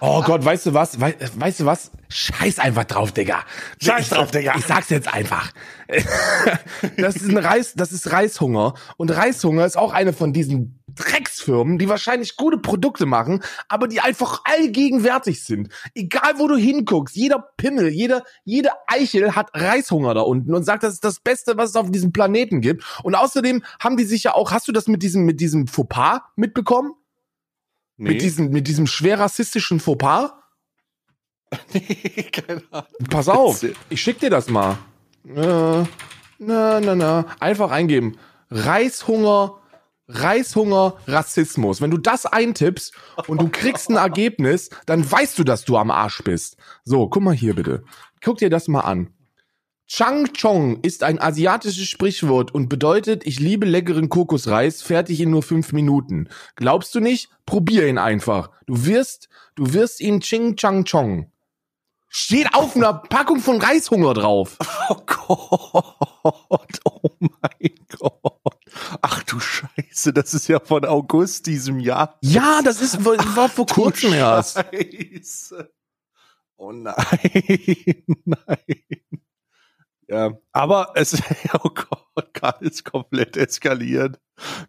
Oh 0.01 0.23
Gott, 0.23 0.45
weißt 0.45 0.67
du 0.67 0.75
was? 0.75 1.01
Wei 1.01 1.15
weißt 1.37 1.61
du 1.61 1.67
was? 1.67 1.91
Scheiß 2.09 2.59
einfach 2.59 2.85
drauf, 2.85 3.13
Digga. 3.13 3.43
Scheiß 3.83 4.07
Ich- 4.07 4.09
drauf, 4.17 4.31
Digga. 4.31 4.55
Ich 4.57 4.67
sag's 4.67 4.91
jetzt 4.91 5.13
einfach. 5.13 5.53
das 6.99 7.17
ist 7.17 7.29
ein 7.29 7.39
Reis, 7.39 7.75
das 7.75 7.93
ist 7.93 8.11
Reishunger. 8.11 8.75
Und 8.97 9.11
Reishunger 9.11 9.65
ist 9.65 9.77
auch 9.77 9.93
eine 9.93 10.13
von 10.13 10.33
diesen 10.33 10.79
Drecksfirmen, 10.97 11.79
die 11.79 11.89
wahrscheinlich 11.89 12.37
gute 12.37 12.59
Produkte 12.59 13.07
machen, 13.07 13.43
aber 13.69 13.87
die 13.87 14.01
einfach 14.01 14.43
allgegenwärtig 14.45 15.45
sind. 15.45 15.69
Egal 15.95 16.39
wo 16.39 16.49
du 16.49 16.57
hinguckst, 16.57 17.15
jeder 17.15 17.39
Pimmel, 17.57 17.89
jede, 17.89 18.23
jede 18.45 18.71
Eichel 18.87 19.37
hat 19.37 19.51
Reishunger 19.55 20.15
da 20.15 20.23
unten 20.23 20.55
und 20.55 20.65
sagt, 20.65 20.83
das 20.83 20.95
ist 20.95 21.05
das 21.05 21.21
Beste, 21.21 21.57
was 21.57 21.71
es 21.71 21.77
auf 21.77 21.91
diesem 21.91 22.13
Planeten 22.13 22.61
gibt. 22.61 22.85
Und 23.03 23.15
außerdem 23.15 23.63
haben 23.79 23.97
die 23.97 24.05
sich 24.05 24.25
ja 24.25 24.35
auch, 24.35 24.51
hast 24.51 24.67
du 24.69 24.73
das 24.73 24.89
mit 24.89 25.03
diesem, 25.03 25.25
mit 25.25 25.41
diesem 25.41 25.67
Fauxpas 25.67 26.21
mitbekommen? 26.35 26.93
Nee. 27.97 28.11
Mit 28.11 28.23
diesem, 28.23 28.51
mit 28.51 28.67
diesem 28.69 28.87
schwer 28.87 29.21
rassistischen 29.21 29.81
Fauxpas? 29.81 30.33
Keine 32.33 32.63
Ahnung. 32.71 32.87
Pass 33.09 33.29
auf, 33.29 33.65
ich 33.89 34.01
schick 34.01 34.19
dir 34.19 34.31
das 34.31 34.49
mal. 34.49 34.79
Äh, 35.25 35.85
na, 36.39 36.81
na, 36.81 36.95
na. 36.95 37.27
Einfach 37.41 37.71
eingeben. 37.71 38.19
Reishunger, 38.51 39.59
Reishunger, 40.09 40.97
Rassismus. 41.07 41.81
Wenn 41.81 41.91
du 41.91 41.99
das 41.99 42.27
eintippst 42.27 42.95
und 43.27 43.41
du 43.43 43.49
kriegst 43.49 43.91
ein 43.91 43.97
Ergebnis, 43.97 44.71
dann 44.87 45.11
weißt 45.11 45.39
du, 45.39 45.45
dass 45.45 45.65
du 45.65 45.77
am 45.77 45.91
Arsch 45.91 46.23
bist. 46.23 46.57
So, 46.85 47.09
guck 47.09 47.23
mal 47.23 47.35
hier 47.35 47.55
bitte. 47.55 47.83
Guck 48.23 48.39
dir 48.39 48.51
das 48.51 48.69
mal 48.69 48.81
an. 48.81 49.11
Chang 49.89 50.33
Chong 50.33 50.81
ist 50.81 51.05
ein 51.05 51.21
asiatisches 51.21 51.87
Sprichwort 51.87 52.53
und 52.53 52.69
bedeutet, 52.69 53.25
ich 53.25 53.39
liebe 53.39 53.67
leckeren 53.67 54.09
Kokosreis, 54.09 54.83
fertig 54.83 55.21
in 55.21 55.31
nur 55.31 55.45
fünf 55.45 55.73
Minuten. 55.73 56.29
Glaubst 56.57 56.95
du 56.97 57.01
nicht? 57.01 57.29
Probier 57.47 57.87
ihn 57.87 57.99
einfach. 57.99 58.51
Du 58.67 58.85
wirst, 58.85 59.29
du 59.55 59.73
wirst 59.75 60.01
ihn 60.01 60.21
Ching 60.21 60.57
Chang 60.57 60.85
Chong. 60.85 61.31
Steht 62.09 62.53
auf 62.55 62.75
einer 62.75 62.95
Packung 62.95 63.39
von 63.39 63.61
Reishunger 63.61 64.15
drauf. 64.15 64.57
Oh 64.89 65.03
Gott, 65.05 66.81
oh 66.85 67.11
mein 67.19 67.75
Gott. 67.99 68.46
Ach 69.01 69.23
du 69.23 69.39
Scheiße, 69.39 70.13
das 70.13 70.35
ist 70.35 70.49
ja 70.49 70.59
von 70.61 70.85
August 70.85 71.47
diesem 71.47 71.79
Jahr. 71.79 72.19
Ja, 72.23 72.61
das 72.65 72.81
ist, 72.81 73.05
war 73.05 73.49
vor 73.49 73.67
kurzem 73.67 74.13
erst. 74.13 74.59
Scheiße. 74.59 75.71
Oh 76.57 76.73
nein, 76.73 76.95
nein. 78.25 78.59
Ja, 80.09 80.33
aber 80.53 80.93
es, 80.95 81.21
oh 81.63 81.69
Gott, 81.71 82.33
Karl 82.33 82.57
ist 82.61 82.85
komplett 82.85 83.37
eskaliert. 83.37 84.21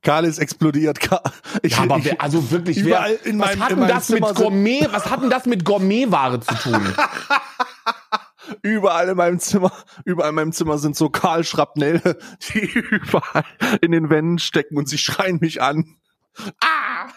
Karl 0.01 0.25
ist 0.25 0.39
explodiert. 0.39 0.99
Karl, 0.99 1.21
ich, 1.61 1.73
Ja, 1.73 1.83
aber 1.83 2.03
wer, 2.03 2.19
also 2.21 2.49
wirklich, 2.51 2.83
wer, 2.83 3.23
in 3.25 3.39
was 3.39 3.55
meinem- 3.55 3.63
hat 3.63 3.71
denn 3.71 3.87
das 3.87 4.09
mit 4.09 4.17
Zimmer 4.25 4.33
Gourmet, 4.33 4.87
was 4.91 5.09
hat 5.09 5.21
denn 5.21 5.29
das 5.29 5.45
mit 5.45 5.63
Gourmetware 5.63 6.39
zu 6.39 6.55
tun? 6.55 6.81
überall 8.67 9.09
in 9.09 9.17
meinem 9.17 9.39
Zimmer, 9.39 9.71
überall 10.05 10.29
in 10.29 10.35
meinem 10.35 10.51
Zimmer 10.51 10.77
sind 10.77 10.95
so 10.95 11.09
Karl 11.09 11.43
Schrapnelle, 11.43 12.17
die 12.53 12.65
überall 12.67 13.45
in 13.81 13.91
den 13.91 14.09
Wänden 14.09 14.39
stecken 14.39 14.77
und 14.77 14.87
sie 14.89 14.97
schreien 14.97 15.39
mich 15.41 15.61
an. 15.61 15.97
Ah! 16.59 17.07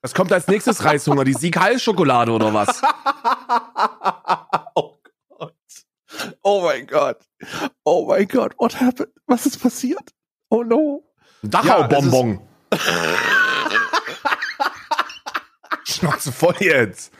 Was 0.00 0.14
kommt 0.14 0.32
als 0.32 0.46
nächstes 0.46 0.84
Reishunger? 0.84 1.24
Die 1.24 1.32
Sieg-Heil-Schokolade 1.34 2.30
oder 2.32 2.54
was? 2.54 2.82
Oh 4.74 4.98
Gott. 5.36 5.54
Oh 6.42 6.62
mein 6.62 6.86
Gott. 6.86 7.18
Oh 7.84 8.06
mein 8.06 8.28
Gott. 8.28 8.54
What 8.58 8.80
happened? 8.80 9.10
Was 9.26 9.46
ist 9.46 9.60
passiert? 9.60 10.14
Oh 10.48 10.62
no. 10.62 11.04
Dachau-Bonbon. 11.42 12.40
Schnauze 15.84 16.32
voll 16.32 16.54
jetzt. 16.60 17.12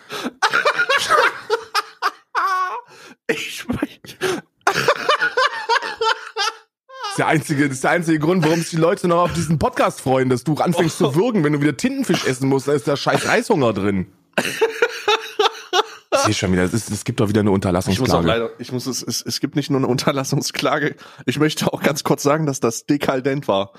Ich 3.28 3.66
möchte. 3.68 4.16
Das 4.64 4.76
ist 7.10 7.18
der 7.18 7.26
einzige, 7.26 7.68
das 7.68 7.76
ist 7.76 7.84
der 7.84 7.90
einzige 7.90 8.18
Grund, 8.18 8.44
warum 8.44 8.58
sich 8.60 8.70
die 8.70 8.76
Leute 8.76 9.08
noch 9.08 9.22
auf 9.24 9.32
diesen 9.32 9.58
Podcast 9.58 10.00
freuen, 10.00 10.28
dass 10.28 10.44
du 10.44 10.54
anfängst 10.54 10.98
zu 10.98 11.14
würgen, 11.14 11.44
wenn 11.44 11.52
du 11.52 11.60
wieder 11.60 11.76
Tintenfisch 11.76 12.24
essen 12.26 12.48
musst, 12.48 12.68
da 12.68 12.72
ist 12.72 12.86
da 12.88 12.96
scheiß 12.96 13.26
Reishunger 13.26 13.72
drin. 13.72 14.06
Ich 16.12 16.20
sehe 16.24 16.34
schon 16.34 16.52
wieder, 16.52 16.62
es, 16.64 16.74
ist, 16.74 16.90
es 16.90 17.04
gibt 17.04 17.20
doch 17.20 17.28
wieder 17.28 17.40
eine 17.40 17.50
Ich 17.50 17.52
muss 17.52 17.60
auch 17.60 17.64
Unterlassungsklage. 17.70 18.26
leider, 18.26 18.50
ich 18.58 18.72
muss 18.72 18.86
es, 18.86 19.02
es, 19.02 19.22
es 19.22 19.40
gibt 19.40 19.56
nicht 19.56 19.70
nur 19.70 19.78
eine 19.80 19.86
Unterlassungsklage. 19.88 20.96
Ich 21.26 21.38
möchte 21.38 21.72
auch 21.72 21.82
ganz 21.82 22.02
kurz 22.02 22.22
sagen, 22.22 22.46
dass 22.46 22.60
das 22.60 22.86
dekadent 22.86 23.46
war. 23.46 23.72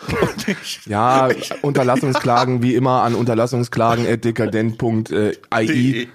Ich, 0.61 0.81
Ja, 0.85 1.29
Unterlassungsklagen 1.61 2.61
wie 2.61 2.75
immer 2.75 3.01
an 3.03 3.15
unterlassungsklagen.dekadent.ai. 3.19 6.07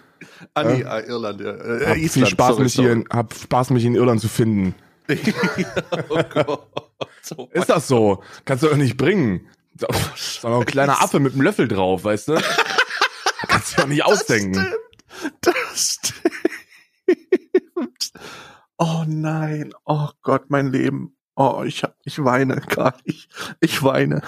ah, 0.55 0.65
nee, 0.65 0.85
ah, 0.85 1.01
Irland, 1.01 1.41
ja. 1.41 1.51
Äh, 1.53 1.87
Hab 1.87 1.97
viel 2.11 2.27
Spaß, 2.27 2.49
sorry, 2.49 2.63
mich 2.65 2.75
hier, 2.75 2.93
in- 2.93 3.09
hab 3.11 3.35
Spaß, 3.35 3.71
mich 3.71 3.85
in 3.85 3.95
Irland 3.95 4.21
zu 4.21 4.29
finden. 4.29 4.75
sorry. 5.09 5.21
oh 6.09 6.23
Gott. 6.33 6.67
So, 7.23 7.49
Ist 7.53 7.69
das 7.69 7.89
so? 7.89 8.23
Kannst 8.45 8.63
du 8.65 8.69
doch 8.69 8.77
nicht 8.77 8.97
bringen. 8.97 9.49
So 9.77 9.87
noch 10.49 10.61
ein 10.61 10.67
kleiner 10.67 11.03
Affe 11.03 11.21
mit 11.21 11.33
einem 11.33 11.43
Löffel 11.43 11.69
drauf, 11.69 12.05
weißt 12.05 12.29
du? 12.29 12.41
Kannst 13.49 13.73
du 13.77 13.83
doch 13.83 13.89
nicht 13.89 14.05
ausdenken. 14.05 14.67
Das 15.41 15.99
stimmt. 16.01 18.13
Oh 18.79 19.05
nein. 19.07 19.73
Oh 19.85 20.09
Gott, 20.23 20.45
mein 20.49 20.73
Leben. 20.73 21.17
Oh, 21.37 21.63
ich 21.67 21.83
hab, 21.83 21.97
ich 22.05 22.23
weine 22.23 22.57
gerade. 22.61 22.99
Ich, 23.05 23.29
ich 23.61 23.83
weine. 23.83 24.23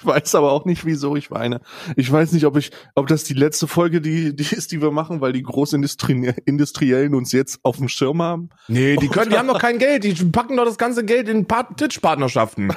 Ich 0.00 0.06
weiß 0.06 0.36
aber 0.36 0.52
auch 0.52 0.64
nicht, 0.64 0.84
wieso 0.84 1.16
ich 1.16 1.32
weine. 1.32 1.60
Ich 1.96 2.10
weiß 2.12 2.30
nicht, 2.30 2.46
ob 2.46 2.56
ich, 2.56 2.70
ob 2.94 3.08
das 3.08 3.24
die 3.24 3.34
letzte 3.34 3.66
Folge, 3.66 4.00
die, 4.00 4.34
die 4.36 4.54
ist, 4.54 4.70
die 4.70 4.80
wir 4.80 4.92
machen, 4.92 5.20
weil 5.20 5.32
die 5.32 5.42
Großindustriellen 5.42 6.36
Industriellen 6.44 7.14
uns 7.16 7.32
jetzt 7.32 7.58
auf 7.64 7.78
dem 7.78 7.88
Schirm 7.88 8.22
haben. 8.22 8.50
Nee, 8.68 8.94
die 8.96 9.08
können, 9.08 9.30
die 9.30 9.36
haben 9.38 9.48
doch 9.48 9.58
kein 9.58 9.78
Geld. 9.78 10.04
Die 10.04 10.14
packen 10.26 10.56
doch 10.56 10.64
das 10.66 10.78
ganze 10.78 11.04
Geld 11.04 11.28
in 11.28 11.46
Part 11.46 11.76
Titch-Partnerschaften. 11.78 12.68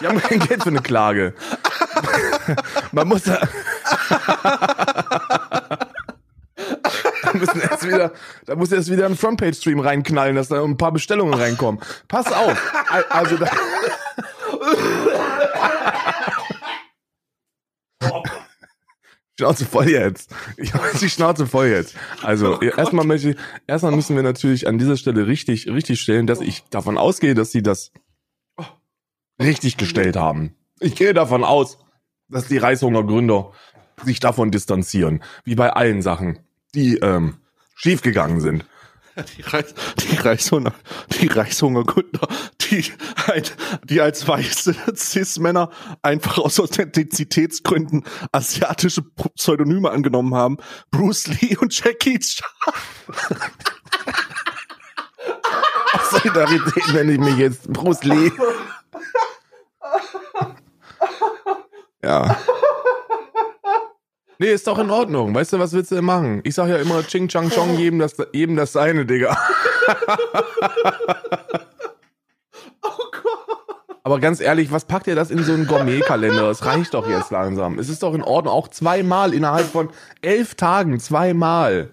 Die 0.00 0.06
haben 0.06 0.20
kein 0.22 0.38
Geld 0.40 0.62
für 0.62 0.70
eine 0.70 0.80
Klage. 0.80 1.34
Man 2.92 3.08
muss 3.08 3.24
da. 3.24 3.38
da 7.22 7.32
müssen 7.34 7.60
erst 7.60 7.86
wieder, 7.86 8.12
da 8.46 8.56
muss 8.56 8.72
erst 8.72 8.90
wieder 8.90 9.06
ein 9.06 9.16
Frontpage-Stream 9.16 9.80
reinknallen, 9.80 10.36
dass 10.36 10.48
da 10.48 10.62
ein 10.62 10.76
paar 10.76 10.92
Bestellungen 10.92 11.34
reinkommen. 11.34 11.80
Pass 12.08 12.26
auf. 12.32 12.56
Al- 12.90 13.04
Also 13.10 13.36
da, 13.36 13.46
Schnauze 19.38 19.64
voll 19.64 19.88
jetzt. 19.88 20.34
Ich 20.58 20.74
habe 20.74 20.84
die 21.00 21.08
Schnauze 21.08 21.46
voll 21.46 21.68
jetzt. 21.68 21.94
Also 22.22 22.60
erstmal 22.60 23.06
möchte 23.06 23.30
ich, 23.30 23.36
erstmal 23.66 23.92
müssen 23.92 24.14
wir 24.14 24.22
natürlich 24.22 24.68
an 24.68 24.78
dieser 24.78 24.98
Stelle 24.98 25.26
richtig, 25.26 25.66
richtig 25.66 26.00
stellen, 26.00 26.26
dass 26.26 26.40
ich 26.40 26.64
davon 26.68 26.98
ausgehe, 26.98 27.34
dass 27.34 27.50
sie 27.50 27.62
das 27.62 27.92
richtig 29.40 29.78
gestellt 29.78 30.16
haben. 30.16 30.56
Ich 30.78 30.94
gehe 30.94 31.14
davon 31.14 31.44
aus, 31.44 31.78
dass 32.28 32.48
die 32.48 32.58
Reishungergründer 32.58 33.52
sich 34.04 34.20
davon 34.20 34.50
distanzieren, 34.50 35.22
wie 35.44 35.54
bei 35.54 35.72
allen 35.72 36.02
Sachen, 36.02 36.40
die 36.74 36.96
ähm, 36.98 37.38
schiefgegangen 37.74 38.40
sind. 38.40 38.64
Die, 39.36 39.42
Reis, 39.42 39.74
die 39.98 40.16
Reishunger, 40.16 40.72
die 41.18 41.26
Reishungergründer, 41.26 42.28
die, 42.70 42.84
die 43.84 44.00
als 44.00 44.26
weiße 44.26 44.74
Cis-Männer 44.94 45.70
einfach 46.02 46.38
aus 46.38 46.60
Authentizitätsgründen 46.60 48.04
asiatische 48.32 49.02
Pseudonyme 49.36 49.90
angenommen 49.90 50.34
haben. 50.34 50.58
Bruce 50.90 51.28
Lee 51.28 51.56
und 51.56 51.76
Jackie 51.76 52.18
Chan. 52.18 52.48
Solidarität 56.10 56.92
nenne 56.92 57.12
ich 57.12 57.20
mich 57.20 57.36
jetzt 57.36 57.72
Bruce 57.72 58.04
Lee. 58.04 58.32
Ja. 62.02 62.36
Nee, 64.38 64.52
ist 64.52 64.66
doch 64.66 64.78
in 64.78 64.90
Ordnung. 64.90 65.34
Weißt 65.34 65.52
du, 65.52 65.58
was 65.58 65.74
willst 65.74 65.90
du 65.90 65.96
denn 65.96 66.04
machen? 66.04 66.40
Ich 66.44 66.54
sag 66.54 66.68
ja 66.68 66.76
immer 66.76 67.06
Ching 67.06 67.28
Chang 67.28 67.50
Chong, 67.50 67.76
jedem 67.76 67.98
das, 67.98 68.16
jedem 68.32 68.56
das 68.56 68.72
seine, 68.72 69.04
Digga. 69.04 69.36
Aber 74.02 74.18
ganz 74.18 74.40
ehrlich, 74.40 74.72
was 74.72 74.86
packt 74.86 75.06
ihr 75.06 75.14
das 75.14 75.30
in 75.30 75.42
so 75.44 75.52
einen 75.52 75.66
Gourmet-Kalender? 75.66 76.48
Das 76.48 76.64
reicht 76.64 76.94
doch 76.94 77.08
jetzt 77.08 77.30
langsam. 77.30 77.78
Es 77.78 77.88
ist 77.88 78.02
doch 78.02 78.14
in 78.14 78.22
Ordnung, 78.22 78.54
auch 78.54 78.68
zweimal 78.68 79.34
innerhalb 79.34 79.66
von 79.66 79.90
elf 80.22 80.54
Tagen, 80.54 80.98
zweimal. 80.98 81.90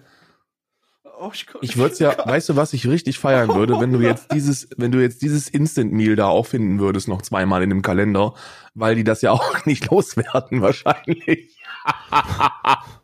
Oh, 1.20 1.30
ich, 1.34 1.46
Ich 1.60 1.76
würde 1.76 1.92
es 1.92 1.98
ja, 1.98 2.14
weißt 2.24 2.48
du, 2.48 2.56
was 2.56 2.72
ich 2.72 2.86
richtig 2.86 3.18
feiern 3.18 3.52
würde, 3.54 3.80
wenn 3.80 3.92
du 3.92 4.00
jetzt 4.00 4.32
dieses, 4.32 4.68
wenn 4.76 4.92
du 4.92 5.00
jetzt 5.00 5.20
dieses 5.20 5.48
Instant 5.48 5.92
Meal 5.92 6.14
da 6.14 6.28
auch 6.28 6.46
finden 6.46 6.78
würdest, 6.78 7.08
noch 7.08 7.22
zweimal 7.22 7.62
in 7.62 7.70
dem 7.70 7.82
Kalender, 7.82 8.34
weil 8.74 8.94
die 8.94 9.04
das 9.04 9.20
ja 9.20 9.32
auch 9.32 9.64
nicht 9.66 9.90
loswerden 9.90 10.62
wahrscheinlich. 10.62 11.56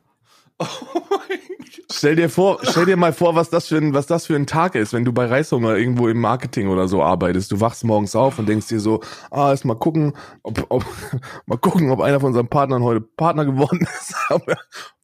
oh 0.58 0.66
mein 1.10 1.38
Gott. 1.48 1.64
Stell 1.90 2.16
dir 2.16 2.28
vor, 2.28 2.58
stell 2.62 2.86
dir 2.86 2.96
mal 2.96 3.12
vor, 3.12 3.34
was 3.34 3.50
das 3.50 3.68
für 3.68 3.76
ein, 3.76 3.94
was 3.94 4.06
das 4.06 4.26
für 4.26 4.36
ein 4.36 4.46
Tag 4.46 4.74
ist, 4.74 4.92
wenn 4.92 5.04
du 5.04 5.12
bei 5.12 5.26
Reishunger 5.26 5.76
irgendwo 5.76 6.08
im 6.08 6.20
Marketing 6.20 6.68
oder 6.68 6.88
so 6.88 7.02
arbeitest. 7.02 7.52
Du 7.52 7.60
wachst 7.60 7.84
morgens 7.84 8.16
auf 8.16 8.38
und 8.38 8.48
denkst 8.48 8.68
dir 8.68 8.80
so, 8.80 9.00
ah, 9.30 9.50
erst 9.50 9.64
mal 9.64 9.74
gucken, 9.74 10.14
ob, 10.42 10.66
ob, 10.68 10.84
mal 11.46 11.58
gucken, 11.58 11.90
ob 11.90 12.00
einer 12.00 12.20
von 12.20 12.28
unseren 12.28 12.48
Partnern 12.48 12.82
heute 12.82 13.00
Partner 13.00 13.44
geworden 13.44 13.86
ist, 14.00 14.14
ob 14.30 14.46
wir 14.46 14.56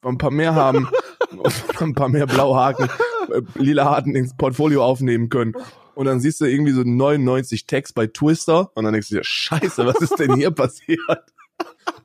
ein 0.03 0.19
paar 0.19 0.31
mehr 0.31 0.55
haben, 0.55 0.89
ob 1.37 1.53
wir 1.53 1.83
ein 1.83 1.95
paar 1.95 2.09
mehr 2.09 2.27
blaue 2.27 2.57
Haken, 2.57 2.89
äh, 3.33 3.43
lila 3.55 3.85
Haken 3.85 4.15
ins 4.15 4.37
Portfolio 4.37 4.85
aufnehmen 4.85 5.29
können. 5.29 5.55
Und 5.95 6.07
dann 6.07 6.21
siehst 6.21 6.41
du 6.41 6.45
irgendwie 6.45 6.73
so 6.73 6.83
99 6.83 7.67
Text 7.67 7.95
bei 7.95 8.07
Twister 8.07 8.71
und 8.75 8.85
dann 8.85 8.93
denkst 8.93 9.09
du 9.09 9.17
dir, 9.17 9.25
scheiße, 9.25 9.85
was 9.85 10.01
ist 10.01 10.19
denn 10.19 10.35
hier 10.35 10.51
passiert? 10.51 11.25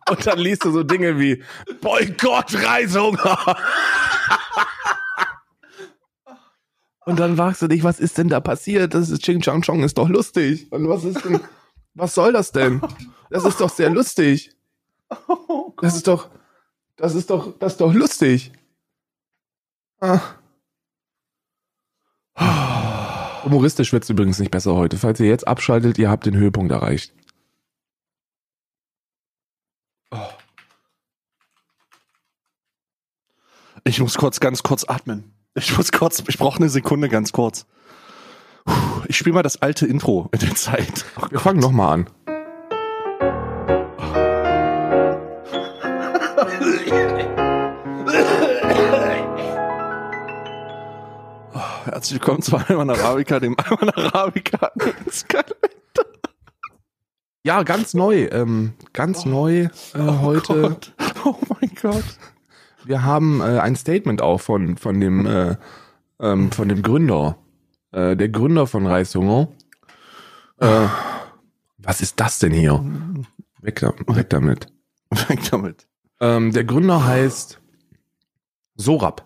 Und 0.10 0.28
dann 0.28 0.38
liest 0.40 0.66
du 0.66 0.72
so 0.72 0.84
Dinge 0.84 1.20
wie 1.20 1.44
Boykott 1.82 2.54
Reishunger. 2.54 3.58
Und 7.06 7.20
dann 7.20 7.38
fragst 7.38 7.62
du 7.62 7.68
dich, 7.68 7.84
was 7.84 8.00
ist 8.00 8.18
denn 8.18 8.30
da 8.30 8.40
passiert? 8.40 8.94
Das 8.94 9.10
ist 9.10 9.24
Ching 9.24 9.42
Chang 9.42 9.62
Chong, 9.62 9.84
ist 9.84 9.98
doch 9.98 10.10
lustig. 10.10 10.72
Und 10.72 10.90
was 10.90 11.04
ist 11.04 11.24
denn, 11.24 11.40
was 11.94 12.16
soll 12.16 12.34
das 12.34 12.52
denn? 12.52 12.82
Das 13.30 13.46
ist 13.46 13.62
doch 13.62 13.70
sehr 13.70 13.90
lustig. 13.90 14.56
Das 15.82 15.96
ist 15.96 16.08
doch, 16.08 16.30
das 16.96 17.16
ist 17.16 17.30
doch, 17.30 17.58
das 17.60 17.74
ist 17.74 17.82
doch 17.82 17.94
lustig. 17.94 18.52
Ah. 20.00 20.20
Humoristisch 23.44 23.94
wird's 23.94 24.10
übrigens 24.10 24.40
nicht 24.40 24.52
besser 24.52 24.74
heute. 24.74 24.98
Falls 24.98 25.20
ihr 25.20 25.28
jetzt 25.28 25.48
abschaltet, 25.48 26.00
ihr 26.00 26.10
habt 26.10 26.26
den 26.26 26.36
Höhepunkt 26.36 26.72
erreicht. 26.72 27.14
Ich 33.88 34.00
muss 34.00 34.18
kurz, 34.18 34.40
ganz 34.40 34.64
kurz 34.64 34.84
atmen. 34.86 35.32
Ich 35.54 35.78
muss 35.78 35.92
kurz, 35.92 36.24
ich 36.28 36.40
brauche 36.40 36.58
eine 36.58 36.70
Sekunde 36.70 37.08
ganz 37.08 37.32
kurz. 37.32 37.68
Puh, 38.66 38.74
Ich 39.08 39.16
spiele 39.16 39.36
mal 39.36 39.44
das 39.44 39.62
alte 39.62 39.86
Intro 39.86 40.28
in 40.34 40.40
der 40.40 40.56
Zeit. 40.56 41.06
Oh 41.22 41.28
Wir 41.30 41.40
fangen 41.40 41.60
nochmal 41.60 41.94
an. 41.94 42.08
Herzlich 51.86 52.20
willkommen 52.20 52.42
zu 52.42 52.58
Alman 52.58 52.90
Arabica, 52.90 53.40
dem 53.40 53.56
Alman 53.60 53.90
Arabica. 53.92 54.72
Ja, 57.46 57.62
ganz 57.62 57.94
neu, 57.94 58.26
ähm, 58.32 58.74
ganz 58.94 59.26
neu 59.26 59.70
äh, 59.94 60.00
heute. 60.00 60.62
Gott. 60.62 60.94
Oh 61.24 61.36
mein 61.60 61.72
Gott. 61.82 62.04
Wir 62.86 63.04
haben 63.04 63.42
äh, 63.42 63.60
ein 63.60 63.76
Statement 63.76 64.22
auch 64.22 64.40
von 64.40 64.78
von 64.78 65.00
dem 65.00 65.26
äh, 65.26 65.56
ähm, 66.20 66.52
von 66.52 66.70
dem 66.70 66.82
Gründer, 66.82 67.38
äh, 67.92 68.16
der 68.16 68.30
Gründer 68.30 68.68
von 68.68 68.86
Reishunger. 68.86 69.50
Äh, 70.60 70.88
was 71.78 72.02
ist 72.02 72.20
das 72.20 72.40
denn 72.40 72.54
hier? 72.54 72.84
Weg, 73.62 73.80
da, 73.80 73.94
weg 74.08 74.30
damit. 74.30 74.68
Weg 75.28 75.50
damit. 75.52 75.88
Ähm, 76.20 76.52
der 76.52 76.64
Gründer 76.64 77.06
heißt 77.06 77.60
Sorab. 78.76 79.26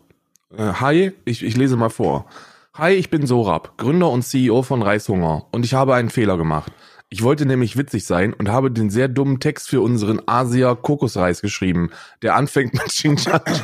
Äh, 0.56 0.74
hi, 0.74 1.12
ich, 1.26 1.44
ich 1.44 1.56
lese 1.56 1.78
mal 1.78 1.90
vor. 1.90 2.26
Hi, 2.74 2.94
ich 2.94 3.10
bin 3.10 3.28
Sorab, 3.28 3.78
Gründer 3.78 4.10
und 4.10 4.24
CEO 4.24 4.62
von 4.64 4.82
Reishunger 4.82 5.48
und 5.52 5.66
ich 5.66 5.74
habe 5.74 5.96
einen 5.96 6.10
Fehler 6.10 6.38
gemacht. 6.38 6.72
Ich 7.12 7.24
wollte 7.24 7.46
nämlich 7.48 7.76
witzig 7.76 8.06
sein 8.06 8.34
und 8.34 8.50
habe 8.50 8.70
den 8.70 8.92
sehr 8.92 9.08
dummen 9.08 9.40
Text 9.40 9.68
für 9.68 9.82
unseren 9.82 10.22
Asia 10.28 10.76
Kokosreis 10.76 11.42
geschrieben, 11.42 11.90
der 12.22 12.36
anfängt 12.36 12.74
mit 12.74 12.92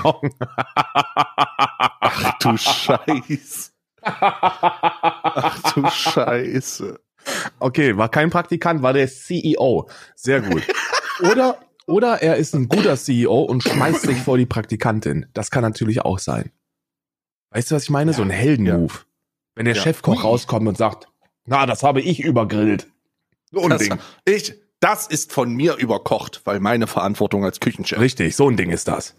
Chong. 0.01 0.33
Ach 1.99 2.39
du 2.39 2.57
Scheiße. 2.57 3.71
Ach 4.01 5.73
du 5.73 5.87
Scheiße. 5.89 6.99
Okay, 7.59 7.97
war 7.97 8.09
kein 8.09 8.29
Praktikant, 8.31 8.81
war 8.81 8.93
der 8.93 9.07
CEO. 9.07 9.89
Sehr 10.15 10.41
gut. 10.41 10.63
Oder, 11.31 11.59
oder 11.87 12.21
er 12.21 12.37
ist 12.37 12.55
ein 12.55 12.67
guter 12.67 12.97
CEO 12.97 13.43
und 13.43 13.63
schmeißt 13.63 14.01
sich 14.01 14.17
vor 14.21 14.37
die 14.37 14.45
Praktikantin. 14.47 15.27
Das 15.33 15.51
kann 15.51 15.61
natürlich 15.61 16.01
auch 16.01 16.19
sein. 16.19 16.51
Weißt 17.51 17.69
du, 17.71 17.75
was 17.75 17.83
ich 17.83 17.89
meine? 17.89 18.13
So 18.13 18.21
ein 18.23 18.29
Heldenmove. 18.31 19.05
Wenn 19.55 19.65
der 19.65 19.75
Ja. 19.75 19.81
Chefkoch 19.83 20.23
rauskommt 20.23 20.67
und 20.67 20.77
sagt, 20.77 21.07
na, 21.45 21.65
das 21.65 21.83
habe 21.83 22.01
ich 22.01 22.19
übergrillt. 22.21 22.87
Ein 23.63 23.69
Das, 23.69 23.81
ich, 24.25 24.53
das 24.79 25.07
ist 25.07 25.31
von 25.33 25.53
mir 25.53 25.75
überkocht, 25.77 26.41
weil 26.45 26.59
meine 26.59 26.87
Verantwortung 26.87 27.43
als 27.45 27.59
Küchenchef. 27.59 27.99
Richtig, 27.99 28.35
so 28.35 28.49
ein 28.49 28.57
Ding 28.57 28.69
ist 28.69 28.87
das. 28.87 29.15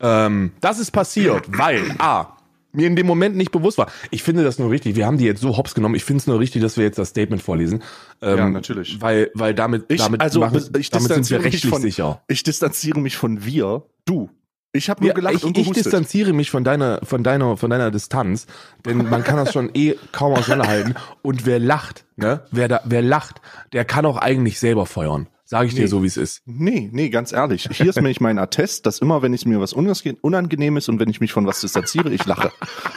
Ähm, 0.00 0.52
das 0.60 0.78
ist 0.78 0.90
passiert, 0.92 1.44
weil 1.58 1.94
A, 1.98 2.36
mir 2.72 2.86
in 2.86 2.96
dem 2.96 3.06
Moment 3.06 3.36
nicht 3.36 3.50
bewusst 3.50 3.78
war. 3.78 3.90
Ich 4.10 4.22
finde 4.22 4.44
das 4.44 4.58
nur 4.58 4.70
richtig. 4.70 4.94
Wir 4.96 5.06
haben 5.06 5.18
die 5.18 5.24
jetzt 5.24 5.40
so 5.40 5.56
hops 5.56 5.74
genommen. 5.74 5.94
Ich 5.94 6.04
finde 6.04 6.20
es 6.20 6.26
nur 6.26 6.38
richtig, 6.38 6.62
dass 6.62 6.76
wir 6.76 6.84
jetzt 6.84 6.98
das 6.98 7.08
Statement 7.08 7.42
vorlesen. 7.42 7.82
Ähm, 8.22 8.38
Ja, 8.38 8.48
natürlich. 8.48 9.00
Weil, 9.00 9.30
weil 9.34 9.54
damit, 9.54 9.86
Ich- 9.88 10.00
damit, 10.00 10.20
also, 10.20 10.40
machen, 10.40 10.62
ich 10.78 10.90
damit 10.90 11.12
sind 11.12 11.30
wir 11.30 11.44
rechtlich 11.44 11.66
von- 11.68 11.82
sicher. 11.82 12.22
Ich 12.28 12.42
distanziere 12.42 13.00
mich 13.00 13.16
von 13.16 13.44
wir. 13.44 13.82
Du. 14.06 14.30
Ich 14.72 14.88
habe 14.88 15.00
nur 15.00 15.08
Ja, 15.08 15.14
gelacht 15.14 15.34
ich, 15.34 15.44
und 15.44 15.56
ich 15.58 15.64
gehustet. 15.64 15.86
distanziere 15.86 16.32
mich 16.32 16.50
von 16.50 16.62
deiner, 16.62 17.00
von 17.02 17.24
deiner, 17.24 17.56
von 17.56 17.70
deiner 17.70 17.90
Distanz, 17.90 18.46
denn 18.84 19.08
man 19.10 19.24
kann 19.24 19.36
das 19.36 19.52
schon 19.52 19.70
eh 19.74 19.96
kaum 20.12 20.32
auseinanderhalten. 20.34 20.94
Und 21.22 21.44
wer 21.44 21.58
lacht, 21.58 22.04
ne, 22.16 22.44
wer 22.52 22.68
da, 22.68 22.80
wer 22.84 23.02
lacht, 23.02 23.40
der 23.72 23.84
kann 23.84 24.06
auch 24.06 24.16
eigentlich 24.16 24.60
selber 24.60 24.86
feuern. 24.86 25.26
Sage 25.44 25.66
ich 25.66 25.74
Nee. 25.74 25.80
dir 25.80 25.88
so, 25.88 26.04
wie 26.04 26.06
es 26.06 26.16
ist. 26.16 26.42
Nee, 26.46 26.88
nee, 26.92 27.08
ganz 27.08 27.32
ehrlich. 27.32 27.68
Hier 27.72 27.90
ist 27.90 27.96
nämlich 27.96 28.20
mein 28.20 28.38
Attest, 28.38 28.86
dass 28.86 29.00
immer, 29.00 29.22
wenn 29.22 29.34
ich 29.34 29.44
mir 29.44 29.60
was 29.60 29.74
unange- 29.74 30.16
unangenehm 30.20 30.76
ist 30.76 30.88
und 30.88 31.00
wenn 31.00 31.08
ich 31.10 31.20
mich 31.20 31.32
von 31.32 31.44
was 31.48 31.60
distanziere, 31.60 32.08
ich 32.10 32.24
lache. 32.24 32.52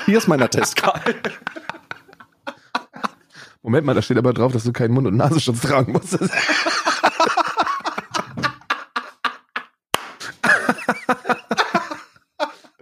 Hier 0.05 0.19
ist 0.19 0.27
mein 0.27 0.39
Attest, 0.43 0.75
Karl. 0.75 1.01
Moment 3.63 3.85
mal, 3.87 3.95
da 3.95 4.01
steht 4.03 4.17
aber 4.17 4.33
drauf, 4.33 4.51
dass 4.51 4.65
du 4.65 4.73
keinen 4.73 4.93
Mund- 4.93 5.07
und 5.07 5.15
Nasenschutz 5.17 5.61
tragen 5.61 5.93
musst. 5.93 6.19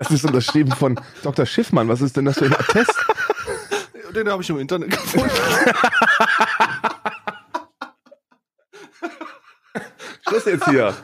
Das 0.01 0.09
ist 0.09 0.25
unterschrieben 0.25 0.71
von 0.71 0.99
Dr. 1.21 1.45
Schiffmann. 1.45 1.87
Was 1.87 2.01
ist 2.01 2.17
denn 2.17 2.25
das 2.25 2.39
für 2.39 2.45
ein 2.45 2.55
Attest? 2.55 2.95
Den 4.15 4.27
habe 4.27 4.41
ich 4.41 4.49
im 4.49 4.57
Internet 4.57 4.89
gefunden. 4.89 5.29
Schluss 10.27 10.45
jetzt 10.45 10.67
hier. 10.69 10.95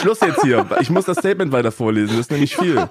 Schluss 0.00 0.20
jetzt 0.20 0.40
hier. 0.42 0.66
Ich 0.80 0.88
muss 0.88 1.04
das 1.04 1.18
Statement 1.18 1.52
weiter 1.52 1.72
vorlesen. 1.72 2.16
Das 2.16 2.20
ist 2.20 2.30
nämlich 2.30 2.56
viel. 2.56 2.88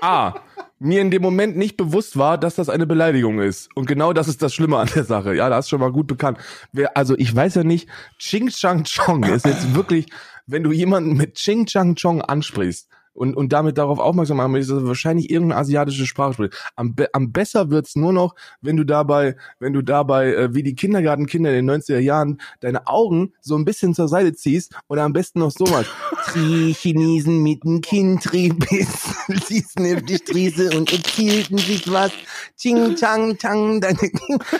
A. 0.00 0.34
Mir 0.78 1.02
in 1.02 1.10
dem 1.10 1.20
Moment 1.22 1.56
nicht 1.56 1.76
bewusst 1.76 2.16
war, 2.18 2.38
dass 2.38 2.54
das 2.54 2.70
eine 2.70 2.86
Beleidigung 2.86 3.38
ist. 3.38 3.68
Und 3.76 3.86
genau 3.86 4.14
das 4.14 4.28
ist 4.28 4.42
das 4.42 4.54
Schlimme 4.54 4.78
an 4.78 4.88
der 4.94 5.04
Sache. 5.04 5.34
Ja, 5.34 5.50
das 5.50 5.66
ist 5.66 5.70
schon 5.70 5.80
mal 5.80 5.92
gut 5.92 6.06
bekannt. 6.06 6.38
Wer, 6.72 6.96
also 6.96 7.14
ich 7.18 7.34
weiß 7.34 7.54
ja 7.56 7.64
nicht, 7.64 7.88
Ching 8.18 8.48
Chang 8.48 8.84
Chong 8.84 9.24
ist 9.24 9.44
jetzt 9.44 9.74
wirklich, 9.74 10.06
wenn 10.46 10.62
du 10.62 10.72
jemanden 10.72 11.16
mit 11.16 11.34
Ching 11.34 11.66
Chang 11.66 11.94
Chong 11.94 12.22
ansprichst 12.22 12.88
und, 13.14 13.36
und 13.36 13.52
damit 13.52 13.78
darauf 13.78 13.98
aufmerksam 13.98 14.36
machen 14.36 14.52
möchtest, 14.52 14.72
dass 14.72 14.82
er 14.82 14.88
wahrscheinlich 14.88 15.30
irgendeine 15.30 15.60
asiatische 15.60 16.06
Sprache 16.06 16.34
spricht. 16.34 16.72
Am, 16.76 16.94
be 16.94 17.08
am 17.12 17.32
besser 17.32 17.70
wird's 17.70 17.96
nur 17.96 18.12
noch, 18.12 18.34
wenn 18.60 18.76
du 18.76 18.84
dabei, 18.84 19.36
wenn 19.60 19.72
du 19.72 19.82
dabei, 19.82 20.34
äh, 20.34 20.54
wie 20.54 20.62
die 20.62 20.74
Kindergartenkinder 20.74 21.56
in 21.56 21.66
den 21.66 21.82
90er 21.82 21.98
Jahren, 21.98 22.40
deine 22.60 22.86
Augen 22.86 23.32
so 23.40 23.56
ein 23.56 23.64
bisschen 23.64 23.94
zur 23.94 24.08
Seite 24.08 24.34
ziehst 24.34 24.74
oder 24.88 25.04
am 25.04 25.12
besten 25.12 25.38
noch 25.38 25.50
so 25.50 25.64
was. 25.66 25.86
Die 26.34 26.72
Chinesen 26.72 27.42
mit 27.42 27.64
dem 27.64 27.80
Kindtriebis 27.80 29.14
ließen 29.48 29.86
auf 29.96 30.02
die 30.02 30.16
Straße 30.16 30.76
und 30.76 30.92
erzählten 30.92 31.58
sich 31.58 31.90
was. 31.90 32.12
Ching, 32.56 32.96
chang, 32.96 33.80
deine 33.80 33.98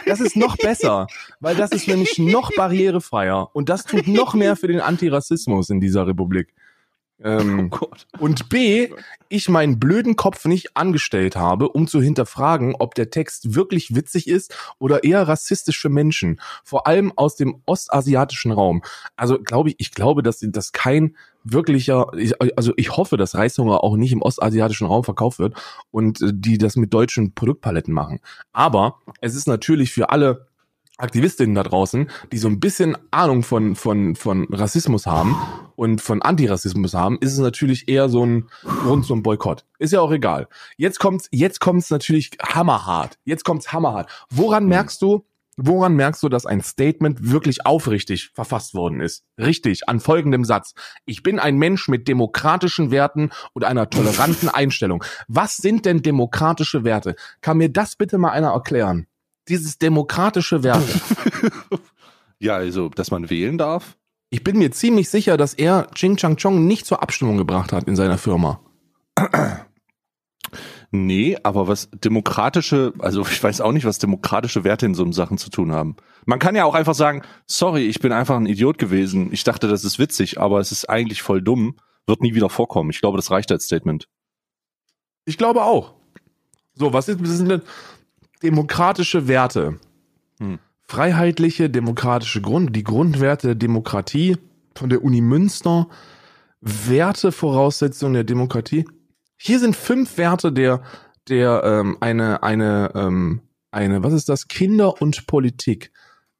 Das 0.07 0.21
ist 0.21 0.37
noch 0.37 0.57
besser, 0.57 1.07
weil 1.41 1.57
das 1.57 1.73
ist 1.73 1.89
nämlich 1.89 2.19
noch 2.19 2.51
barrierefreier 2.55 3.49
und 3.55 3.69
das 3.69 3.85
tut 3.85 4.07
noch 4.07 4.35
mehr 4.35 4.57
für 4.57 4.69
den 4.69 4.81
Antirassismus 4.81 5.71
in 5.71 5.81
dieser 5.81 6.07
Republik. 6.07 6.55
Ähm, 7.23 7.71
Oh 7.73 7.79
Gott. 7.79 8.07
und 8.19 8.49
B, 8.49 8.91
ich 9.29 9.49
meinen 9.49 9.79
blöden 9.79 10.17
Kopf 10.17 10.45
nicht 10.45 10.77
angestellt 10.77 11.37
habe, 11.37 11.69
um 11.69 11.87
zu 11.87 12.01
hinterfragen, 12.01 12.75
ob 12.79 12.95
der 12.95 13.11
Text 13.11 13.55
wirklich 13.55 13.95
witzig 13.95 14.29
ist 14.29 14.55
oder 14.79 15.05
eher 15.05 15.27
rassistisch 15.27 15.81
für 15.81 15.89
Menschen, 15.89 16.41
vor 16.63 16.87
allem 16.87 17.13
aus 17.17 17.37
dem 17.37 17.63
ostasiatischen 17.67 18.53
Raum. 18.53 18.83
Also 19.17 19.39
glaube 19.39 19.71
ich, 19.71 19.77
ich 19.79 19.91
glaube, 19.93 20.23
dass 20.23 20.41
das 20.41 20.73
kein 20.73 21.17
wirklicher, 21.45 22.07
ich, 22.17 22.35
also 22.57 22.73
ich 22.77 22.97
hoffe, 22.97 23.17
dass 23.17 23.35
Reishunger 23.35 23.85
auch 23.85 23.97
nicht 23.97 24.13
im 24.13 24.23
ostasiatischen 24.23 24.87
Raum 24.87 25.05
verkauft 25.05 25.39
wird 25.39 25.55
und 25.91 26.21
äh, 26.23 26.33
die 26.33 26.59
das 26.59 26.77
mit 26.77 26.93
deutschen 26.95 27.35
Produktpaletten 27.35 27.93
machen. 27.93 28.21
Aber 28.53 28.99
es 29.21 29.35
ist 29.35 29.47
natürlich 29.47 29.93
für 29.93 30.11
alle 30.11 30.47
Aktivistinnen 30.97 31.57
da 31.57 31.65
draußen, 31.65 32.09
die 32.31 32.39
so 32.39 32.47
ein 32.47 32.61
bisschen 32.61 32.97
Ahnung 33.11 33.43
von, 33.43 33.75
von, 33.75 34.15
von 34.15 34.47
Rassismus 34.53 35.07
haben 35.07 35.37
und 35.75 36.01
von 36.01 36.23
Antirassismus 36.23 36.95
haben, 36.95 37.19
ist 37.21 37.33
es 37.33 37.41
natürlich 37.41 37.89
eher 37.89 38.09
so 38.09 38.25
ein 38.25 38.49
Grund 38.63 39.05
zum 39.05 39.25
Boykott. 39.25 39.65
Ist 39.81 39.93
ja 39.93 40.01
auch 40.01 40.13
egal. 40.13 40.47
Jetzt 40.77 41.01
kommt's, 41.01 41.29
jetzt 41.33 41.59
kommt's 41.59 41.91
natürlich 41.91 42.31
hammerhart. 42.41 43.19
Jetzt 43.25 43.45
kommt's 43.45 43.73
hammerhart. 43.73 44.09
Woran 44.31 44.67
merkst 44.67 45.03
du, 45.03 45.27
woran 45.57 45.97
merkst 45.97 46.23
du, 46.23 46.29
dass 46.29 46.47
ein 46.47 46.61
Statement 46.61 47.29
wirklich 47.29 47.67
aufrichtig 47.67 48.31
verfasst 48.33 48.75
worden 48.75 49.01
ist? 49.01 49.25
Richtig, 49.37 49.89
an 49.89 49.99
folgendem 49.99 50.45
Satz. 50.45 50.75
Ich 51.07 51.25
bin 51.25 51.41
ein 51.41 51.57
Mensch 51.57 51.89
mit 51.89 52.07
demokratischen 52.07 52.93
Werten 52.93 53.31
und 53.53 53.65
einer 53.65 53.91
toleranten 53.91 54.49
Einstellung. 54.55 55.03
Was 55.27 55.57
sind 55.57 55.87
denn 55.87 56.03
demokratische 56.03 56.85
Werte? 56.85 57.17
Kann 57.41 57.57
mir 57.59 57.69
das 57.69 57.97
bitte 57.97 58.17
mal 58.17 58.31
einer 58.31 58.53
erklären? 58.53 59.09
Dieses 59.49 59.79
demokratische 59.79 60.63
Werte. 60.63 61.01
Ja, 62.45 62.57
also, 62.57 62.91
dass 62.91 63.11
man 63.11 63.31
wählen 63.31 63.57
darf. 63.57 63.97
Ich 64.29 64.45
bin 64.45 64.59
mir 64.59 64.71
ziemlich 64.71 65.09
sicher, 65.09 65.39
dass 65.39 65.55
er 65.55 65.91
Ching 65.95 66.17
Chang 66.17 66.37
Chong 66.37 66.67
nicht 66.67 66.85
zur 66.85 67.03
Abstimmung 67.03 67.39
gebracht 67.39 67.73
hat 67.73 67.85
in 67.85 67.97
seiner 67.97 68.19
Firma. 68.19 68.61
Nee, 70.97 71.37
aber 71.43 71.67
was 71.67 71.89
demokratische, 71.91 72.93
also 73.01 73.23
ich 73.23 73.43
weiß 73.43 73.61
auch 73.63 73.73
nicht, 73.73 73.85
was 73.85 73.99
demokratische 73.99 74.63
Werte 74.63 74.87
in 74.87 74.95
so 74.95 75.03
einem 75.03 75.13
Sachen 75.13 75.39
zu 75.39 75.51
tun 75.51 75.73
haben. 75.73 75.97
Man 76.25 76.39
kann 76.39 76.55
ja 76.55 76.65
auch 76.65 76.77
einfach 76.77 76.95
sagen, 76.95 77.23
sorry, 77.49 77.87
ich 77.87 77.99
bin 77.99 78.13
einfach 78.13 78.37
ein 78.37 78.47
Idiot 78.47 78.79
gewesen. 78.79 79.33
Ich 79.33 79.43
dachte, 79.43 79.67
das 79.67 79.83
ist 79.83 79.99
witzig, 79.99 80.39
aber 80.39 80.61
es 80.61 80.71
ist 80.71 80.89
eigentlich 80.89 81.21
voll 81.21 81.43
dumm. 81.43 81.75
Wird 82.07 82.23
nie 82.23 82.37
wieder 82.37 82.49
vorkommen. 82.49 82.91
Ich 82.91 83.01
glaube, 83.01 83.17
das 83.19 83.33
reicht 83.33 83.51
als 83.51 83.65
Statement. 83.65 84.07
Ich 85.25 85.37
glaube 85.37 85.65
auch. 85.65 85.95
So, 86.75 86.93
was, 86.93 87.09
ist, 87.09 87.21
was 87.21 87.31
sind 87.31 87.49
denn 87.49 87.63
demokratische 88.45 89.27
Werte? 89.27 89.79
Hm. 90.39 90.59
Freiheitliche, 90.87 91.71
demokratische 91.71 92.43
Grund, 92.43 92.77
die 92.77 92.85
Grundwerte 92.85 93.49
der 93.49 93.55
Demokratie 93.57 94.37
von 94.75 94.91
der 94.91 95.03
Uni 95.03 95.21
Münster, 95.21 95.89
Wertevoraussetzungen 96.61 98.15
der 98.15 98.25
Demokratie. 98.25 98.85
Hier 99.37 99.59
sind 99.59 99.75
fünf 99.75 100.19
Werte 100.19 100.53
der, 100.53 100.83
der 101.29 101.63
ähm, 101.65 101.97
eine, 102.01 102.43
eine, 102.43 102.93
ähm, 102.95 103.41
eine, 103.71 104.03
was 104.03 104.13
ist 104.13 104.29
das? 104.29 104.49
Kinder 104.49 105.01
und 105.01 105.27
Politik. 105.27 105.91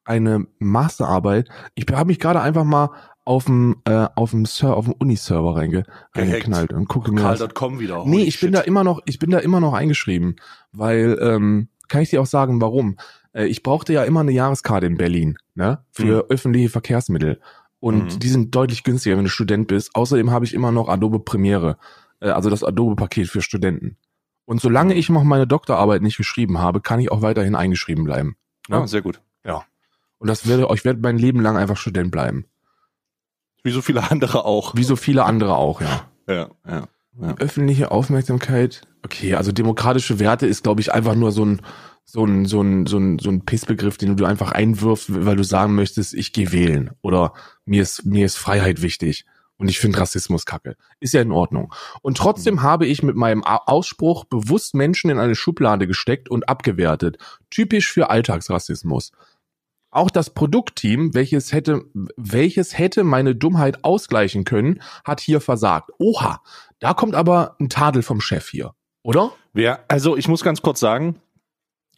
Eine 0.05 0.47
Masterarbeit. 0.59 1.49
Ich 1.75 1.87
habe 1.91 2.09
mich 2.09 2.21
gerade 2.21 2.43
einfach 2.43 2.65
mal 2.65 2.91
auf 3.25 3.47
dem, 3.47 3.77
äh, 3.85 4.07
auf 4.15 4.33
dem, 4.33 4.45
Ser 4.45 4.77
auf 4.77 4.85
dem 4.85 4.95
Uni-Server 4.95 5.57
reinge, 5.57 5.85
reingeknallt 6.15 6.73
und 6.73 6.89
gucke 6.89 7.11
mir 7.11 7.23
Karl.com 7.23 7.81
wieder. 7.81 8.05
Nee, 8.05 8.25
ich 8.25 8.39
bin 8.41 8.49
shit. 8.49 8.57
da 8.57 8.61
immer 8.61 8.85
noch, 8.85 9.01
ich 9.07 9.19
bin 9.19 9.31
da 9.31 9.39
immer 9.39 9.61
noch 9.61 9.73
eingeschrieben, 9.73 10.37
weil 10.73 11.19
ähm, 11.21 11.69
kann 11.89 12.03
ich 12.03 12.11
dir 12.11 12.21
auch 12.21 12.27
sagen, 12.27 12.61
warum. 12.61 12.97
Äh, 13.33 13.47
ich 13.47 13.63
brauchte 13.63 13.93
ja 13.93 14.05
immer 14.05 14.21
eine 14.21 14.33
Jahreskarte 14.33 14.87
in 14.87 14.97
Berlin, 14.97 15.37
ne, 15.55 15.85
für 15.93 16.27
öffentliche 16.31 16.69
Verkehrsmittel. 16.69 17.41
Und 17.81 18.15
Mhm. 18.15 18.19
die 18.19 18.29
sind 18.29 18.55
deutlich 18.55 18.83
günstiger, 18.85 19.17
wenn 19.17 19.25
du 19.25 19.31
Student 19.31 19.69
bist. 19.69 19.95
Außerdem 19.95 20.31
habe 20.31 20.45
ich 20.45 20.55
immer 20.55 20.73
noch 20.73 20.89
Adobe 20.89 21.21
Premiere, 21.21 21.77
äh, 22.21 22.31
also 22.31 22.49
das 22.51 22.65
Adobe-Paket 22.65 23.29
für 23.29 23.43
Studenten. 23.43 23.97
Und 24.47 24.61
solange 24.61 24.95
ich 24.95 25.09
noch 25.11 25.23
meine 25.25 25.47
Doktorarbeit 25.47 26.03
nicht 26.03 26.17
geschrieben 26.17 26.59
habe, 26.59 26.81
kann 26.81 27.01
ich 27.01 27.11
auch 27.13 27.23
weiterhin 27.23 27.55
eingeschrieben 27.55 28.05
bleiben. 28.05 28.37
Ja, 28.69 28.81
Ja. 28.81 28.87
sehr 28.87 29.03
gut. 29.03 29.21
Und 30.19 30.29
das 30.29 30.49
werde, 30.49 30.69
ich 30.73 30.85
werde 30.87 31.01
mein 31.03 31.19
Leben 31.19 31.41
lang 31.41 31.59
einfach 31.59 31.77
Student 31.77 32.11
bleiben. 32.11 32.47
Wie 33.63 33.73
so 33.73 33.83
viele 33.83 34.03
andere 34.11 34.45
auch. 34.47 34.75
Wie 34.75 34.85
so 34.85 34.97
viele 34.97 35.25
andere 35.25 35.57
auch, 35.57 35.83
ja. 35.83 36.09
Ja, 36.27 36.49
ja. 36.67 36.89
Öffentliche 37.39 37.91
Aufmerksamkeit. 37.91 38.83
Okay, 39.05 39.35
also 39.35 39.53
demokratische 39.53 40.19
Werte 40.19 40.47
ist, 40.47 40.63
glaube 40.63 40.81
ich, 40.81 40.93
einfach 40.93 41.15
nur 41.15 41.31
so 41.31 41.45
ein, 41.45 41.61
so 42.05 42.25
ein, 42.25 42.47
so 42.47 42.63
ein, 42.63 42.87
so 42.87 42.99
ein, 42.99 43.19
so 43.19 43.31
ein 43.31 43.45
Pissbegriff, 43.45 43.99
den 43.99 44.17
du 44.17 44.25
einfach 44.25 44.53
einwirfst, 44.53 45.27
weil 45.27 45.37
du 45.37 45.45
sagen 45.45 45.75
möchtest, 45.75 46.15
ich 46.15 46.33
gehe 46.33 46.53
wählen. 46.53 46.91
Oder 47.03 47.35
mir 47.67 47.83
ist, 47.83 48.07
mir 48.07 48.25
ist 48.25 48.39
Freiheit 48.39 48.81
wichtig. 48.81 49.27
Und 49.57 49.69
ich 49.69 49.79
finde 49.79 49.99
Rassismus 49.99 50.47
kacke. 50.47 50.77
Ist 51.01 51.15
ja 51.15 51.21
in 51.21 51.33
Ordnung. 51.33 51.73
Und 52.03 52.17
trotzdem 52.17 52.63
habe 52.63 52.87
ich 52.87 53.03
mit 53.03 53.15
meinem 53.15 53.45
Ausspruch 53.45 54.25
bewusst 54.25 54.75
Menschen 54.75 55.11
in 55.11 55.19
eine 55.19 55.37
Schublade 55.37 55.87
gesteckt 55.87 56.29
und 56.29 56.49
abgewertet. 56.49 57.19
Typisch 57.51 57.93
für 57.93 58.11
Alltagsrassismus. 58.11 59.13
Auch 59.91 60.11
das 60.11 60.31
Produktteam, 60.31 61.15
welches 61.15 61.53
hätte, 61.53 61.85
welches 62.17 62.77
hätte 62.77 63.05
meine 63.05 63.37
Dummheit 63.37 63.85
ausgleichen 63.85 64.43
können, 64.45 64.83
hat 65.05 65.21
hier 65.21 65.41
versagt. 65.41 65.91
Oha, 65.99 66.43
da 66.81 66.95
kommt 66.95 67.15
aber 67.15 67.55
ein 67.61 67.69
Tadel 67.69 68.03
vom 68.03 68.21
Chef 68.21 68.49
hier, 68.49 68.75
oder? 69.05 69.33
Wer, 69.53 69.85
also 69.89 70.17
ich 70.17 70.27
muss 70.27 70.43
ganz 70.43 70.61
kurz 70.63 70.81
sagen, 70.81 71.21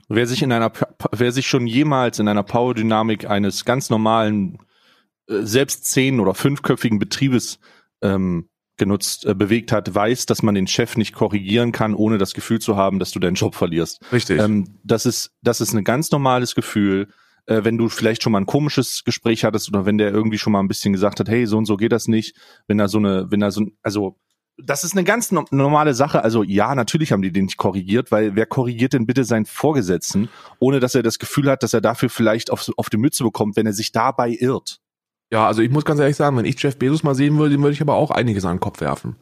wer 0.08 0.26
sich 0.26 0.42
in 0.42 0.52
einer, 0.52 0.70
wer 1.12 1.32
sich 1.32 1.46
schon 1.46 1.66
jemals 1.66 2.18
in 2.18 2.28
einer 2.28 2.42
Power-Dynamik 2.42 3.30
eines 3.30 3.64
ganz 3.64 3.88
normalen, 3.88 4.58
äh, 5.28 5.40
selbst 5.42 5.86
zehn- 5.86 6.20
oder 6.20 6.34
fünfköpfigen 6.34 6.98
Betriebes 6.98 7.58
ähm, 8.02 8.48
genutzt, 8.76 9.24
äh, 9.24 9.34
bewegt 9.34 9.72
hat, 9.72 9.94
weiß, 9.94 10.26
dass 10.26 10.42
man 10.42 10.54
den 10.54 10.66
Chef 10.66 10.96
nicht 10.98 11.14
korrigieren 11.14 11.72
kann, 11.72 11.94
ohne 11.94 12.18
das 12.18 12.34
Gefühl 12.34 12.58
zu 12.60 12.76
haben, 12.76 12.98
dass 12.98 13.10
du 13.10 13.18
deinen 13.18 13.34
Job 13.34 13.54
verlierst. 13.54 14.00
Richtig. 14.12 14.38
Ähm, 14.38 14.78
das 14.84 15.06
ist, 15.06 15.32
das 15.40 15.62
ist 15.62 15.72
ein 15.72 15.82
ganz 15.84 16.10
normales 16.10 16.54
Gefühl, 16.54 17.08
äh, 17.46 17.64
wenn 17.64 17.78
du 17.78 17.88
vielleicht 17.88 18.22
schon 18.22 18.32
mal 18.32 18.40
ein 18.40 18.46
komisches 18.46 19.02
Gespräch 19.04 19.44
hattest 19.44 19.68
oder 19.68 19.86
wenn 19.86 19.96
der 19.96 20.10
irgendwie 20.12 20.36
schon 20.38 20.52
mal 20.52 20.60
ein 20.60 20.68
bisschen 20.68 20.92
gesagt 20.92 21.20
hat, 21.20 21.28
hey, 21.28 21.46
so 21.46 21.56
und 21.56 21.64
so 21.64 21.76
geht 21.78 21.92
das 21.92 22.06
nicht, 22.06 22.36
wenn 22.66 22.78
er 22.78 22.88
so 22.88 22.98
eine, 22.98 23.30
wenn 23.30 23.40
er 23.40 23.50
so, 23.50 23.62
ein- 23.62 23.78
also, 23.82 24.18
das 24.58 24.84
ist 24.84 24.92
eine 24.92 25.04
ganz 25.04 25.32
no 25.32 25.44
normale 25.50 25.94
Sache. 25.94 26.22
Also 26.24 26.42
ja, 26.42 26.74
natürlich 26.74 27.12
haben 27.12 27.22
die 27.22 27.32
den 27.32 27.44
nicht 27.44 27.56
korrigiert, 27.56 28.10
weil 28.10 28.36
wer 28.36 28.46
korrigiert 28.46 28.94
denn 28.94 29.06
bitte 29.06 29.24
seinen 29.24 29.46
Vorgesetzten, 29.46 30.28
ohne 30.58 30.80
dass 30.80 30.94
er 30.94 31.02
das 31.02 31.18
Gefühl 31.18 31.50
hat, 31.50 31.62
dass 31.62 31.74
er 31.74 31.80
dafür 31.80 32.08
vielleicht 32.08 32.50
auf, 32.50 32.70
auf 32.76 32.88
die 32.88 32.96
Mütze 32.96 33.22
bekommt, 33.24 33.56
wenn 33.56 33.66
er 33.66 33.72
sich 33.72 33.92
dabei 33.92 34.30
irrt. 34.30 34.80
ja, 35.30 35.46
also 35.46 35.62
ich 35.62 35.70
muss 35.70 35.84
ganz 35.84 36.00
ehrlich 36.00 36.16
sagen, 36.16 36.36
wenn 36.36 36.46
ich 36.46 36.60
Jeff 36.62 36.78
Bezos 36.78 37.02
mal 37.02 37.14
sehen 37.14 37.36
würde, 37.38 37.58
würde 37.58 37.72
ich 37.72 37.80
aber 37.80 37.94
auch 37.94 38.10
einiges 38.10 38.44
an 38.44 38.56
den 38.56 38.60
Kopf 38.60 38.80
werfen. 38.80 39.16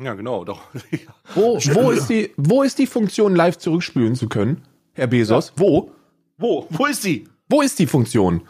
Ja, 0.00 0.14
genau, 0.14 0.44
doch. 0.44 0.60
Wo, 1.34 1.56
wo, 1.56 1.90
ist 1.90 2.08
die, 2.08 2.32
wo 2.36 2.62
ist 2.62 2.78
die 2.78 2.86
Funktion, 2.86 3.34
live 3.34 3.58
zurückspülen 3.58 4.14
zu 4.14 4.28
können, 4.28 4.62
Herr 4.92 5.08
Bezos? 5.08 5.52
Wo? 5.56 5.90
Wo? 6.38 6.66
Wo 6.70 6.86
ist 6.86 7.02
sie? 7.02 7.28
Wo 7.48 7.62
ist 7.62 7.78
die 7.80 7.86
Funktion? 7.86 8.42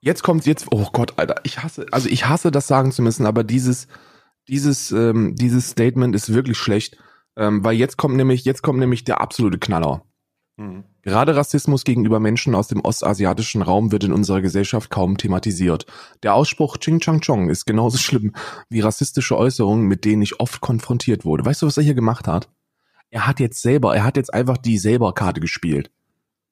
Jetzt 0.00 0.22
kommt 0.22 0.44
jetzt, 0.44 0.66
oh 0.72 0.88
Gott, 0.92 1.14
Alter, 1.16 1.36
ich 1.44 1.62
hasse, 1.62 1.86
also 1.92 2.08
ich 2.08 2.28
hasse 2.28 2.50
das 2.50 2.66
sagen 2.66 2.90
zu 2.90 3.02
müssen, 3.02 3.26
aber 3.26 3.44
dieses, 3.44 3.86
dieses, 4.48 4.92
ähm, 4.92 5.34
dieses 5.36 5.70
Statement 5.70 6.14
ist 6.14 6.32
wirklich 6.32 6.58
schlecht, 6.58 6.96
ähm, 7.36 7.64
weil 7.64 7.76
jetzt 7.76 7.96
kommt 7.96 8.16
nämlich, 8.16 8.44
jetzt 8.44 8.62
kommt 8.62 8.78
nämlich 8.78 9.04
der 9.04 9.20
absolute 9.20 9.58
Knaller. 9.58 10.02
Mhm. 10.56 10.84
Gerade 11.02 11.36
Rassismus 11.36 11.84
gegenüber 11.84 12.18
Menschen 12.18 12.54
aus 12.54 12.68
dem 12.68 12.80
ostasiatischen 12.80 13.62
Raum 13.62 13.92
wird 13.92 14.04
in 14.04 14.12
unserer 14.12 14.40
Gesellschaft 14.40 14.90
kaum 14.90 15.18
thematisiert. 15.18 15.86
Der 16.22 16.34
Ausspruch 16.34 16.78
Ching 16.78 17.00
Chang 17.00 17.20
Chong 17.20 17.50
ist 17.50 17.66
genauso 17.66 17.98
schlimm 17.98 18.34
wie 18.68 18.80
rassistische 18.80 19.36
Äußerungen, 19.36 19.86
mit 19.86 20.04
denen 20.04 20.22
ich 20.22 20.40
oft 20.40 20.60
konfrontiert 20.60 21.24
wurde. 21.24 21.44
Weißt 21.44 21.62
du, 21.62 21.66
was 21.66 21.76
er 21.76 21.84
hier 21.84 21.94
gemacht 21.94 22.26
hat? 22.26 22.50
Er 23.10 23.26
hat 23.26 23.38
jetzt 23.38 23.62
selber, 23.62 23.94
er 23.94 24.04
hat 24.04 24.16
jetzt 24.16 24.34
einfach 24.34 24.56
die 24.56 24.78
selber 24.78 25.12
Karte 25.12 25.40
gespielt. 25.40 25.90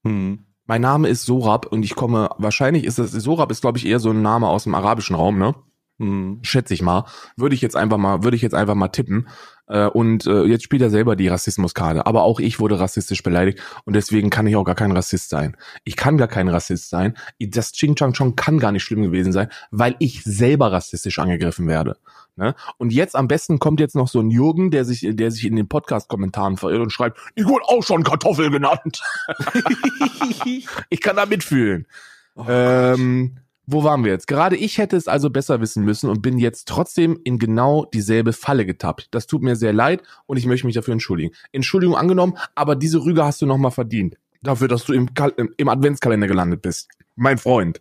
Mhm. 0.02 0.46
Mein 0.66 0.80
Name 0.80 1.09
ist 1.09 1.26
Sorab 1.26 1.66
und 1.66 1.83
ich 1.83 1.94
komme, 1.94 2.30
wahrscheinlich 2.38 2.85
ist 2.85 2.98
es, 2.98 3.11
Sorab 3.11 3.50
ist 3.50 3.61
glaube 3.61 3.78
ich 3.78 3.87
eher 3.87 3.98
so 3.98 4.11
ein 4.11 4.22
Name 4.22 4.48
aus 4.48 4.64
dem 4.64 4.74
arabischen 4.74 5.16
Raum, 5.16 5.38
ne? 5.38 5.54
Mhm. 5.98 6.40
Schätze 6.42 6.74
ich 6.74 6.83
mal. 6.83 7.04
Würde 7.37 7.54
ich 7.54 7.61
jetzt 7.61 7.76
einfach 7.76 7.98
mal, 7.98 8.24
würde 8.24 8.37
ich 8.37 8.42
jetzt 8.42 8.54
einfach 8.54 8.74
mal 8.74 8.88
tippen. 8.88 9.28
Äh, 9.66 9.87
und 9.87 10.26
äh, 10.26 10.42
jetzt 10.44 10.64
spielt 10.64 10.83
er 10.83 10.90
selber 10.90 11.16
die 11.16 11.28
Rassismuskarte. 11.28 12.07
Aber 12.07 12.24
auch 12.24 12.40
ich 12.40 12.61
wurde 12.61 12.80
rassistisch 12.80 13.22
beleidigt 13.22 13.61
und 13.85 13.94
deswegen 13.94 14.30
kann 14.30 14.46
ich 14.46 14.57
auch 14.57 14.64
gar 14.64 14.74
kein 14.74 14.92
Rassist 14.92 15.30
sein. 15.30 15.57
Ich 15.85 15.96
kann 15.96 16.18
gar 16.18 16.28
kein 16.28 16.48
Rassist 16.48 16.90
sein. 16.90 17.16
Das 17.40 17.72
Ching 17.72 17.94
Chang 17.94 18.12
Chong 18.12 18.37
kann 18.37 18.59
gar 18.59 18.72
nicht 18.72 18.83
schlimm 18.83 19.02
gewesen 19.02 19.33
sein, 19.33 19.48
weil 19.70 19.96
ich 20.00 20.22
selber 20.24 20.72
rassistisch 20.72 21.18
angegriffen 21.18 21.66
werde. 21.66 21.96
Ne? 22.37 22.54
Und 22.78 22.92
jetzt 22.92 23.14
am 23.14 23.28
besten 23.28 23.61
kommt 23.61 23.78
jetzt 23.78 23.94
noch 23.94 24.09
so 24.09 24.20
ein 24.20 24.30
Jürgen, 24.30 24.70
der 24.72 24.85
sich, 24.85 25.07
der 25.09 25.30
sich 25.30 25.44
in 25.44 25.54
den 25.54 25.68
Podcast-Kommentaren 25.68 26.57
verirrt 26.57 26.83
und 26.83 26.90
schreibt, 26.90 27.18
ich 27.37 27.46
wurde 27.46 27.64
auch 27.66 27.85
schon 27.85 28.02
Kartoffel 28.02 28.50
genannt. 28.50 29.00
ich 30.90 31.00
kann 31.00 31.16
da 31.16 31.26
mitfühlen. 31.26 31.87
Oh 32.35 32.44
ähm, 32.48 33.37
wo 33.66 33.83
waren 33.85 34.05
wir 34.05 34.12
jetzt? 34.12 34.27
Gerade 34.27 34.57
ich 34.57 34.79
hätte 34.79 34.96
es 34.96 35.09
also 35.09 35.31
besser 35.31 35.61
wissen 35.61 35.85
müssen 35.85 36.11
und 36.11 36.20
bin 36.22 36.38
jetzt 36.38 36.68
trotzdem 36.68 37.18
in 37.24 37.38
genau 37.38 37.85
dieselbe 37.87 38.33
Falle 38.33 38.66
getappt. 38.66 39.09
Das 39.11 39.27
tut 39.27 39.42
mir 39.42 39.57
sehr 39.57 39.72
leid 39.72 40.03
und 40.27 40.37
ich 40.37 40.46
möchte 40.46 40.66
mich 40.66 40.74
dafür 40.74 40.92
entschuldigen. 40.92 41.35
Entschuldigung 41.53 41.96
angenommen, 41.96 42.37
aber 42.55 42.77
diese 42.77 43.05
Rüge 43.05 43.24
hast 43.24 43.40
du 43.42 43.46
nochmal 43.46 43.70
verdient. 43.70 44.16
Dafür, 44.42 44.68
dass 44.68 44.85
du 44.85 44.92
im, 44.92 45.14
Kal 45.14 45.33
im- 45.57 45.68
Adventskalender 45.68 46.27
gelandet 46.27 46.61
bist. 46.62 46.88
Mein 47.16 47.38
Freund. 47.38 47.81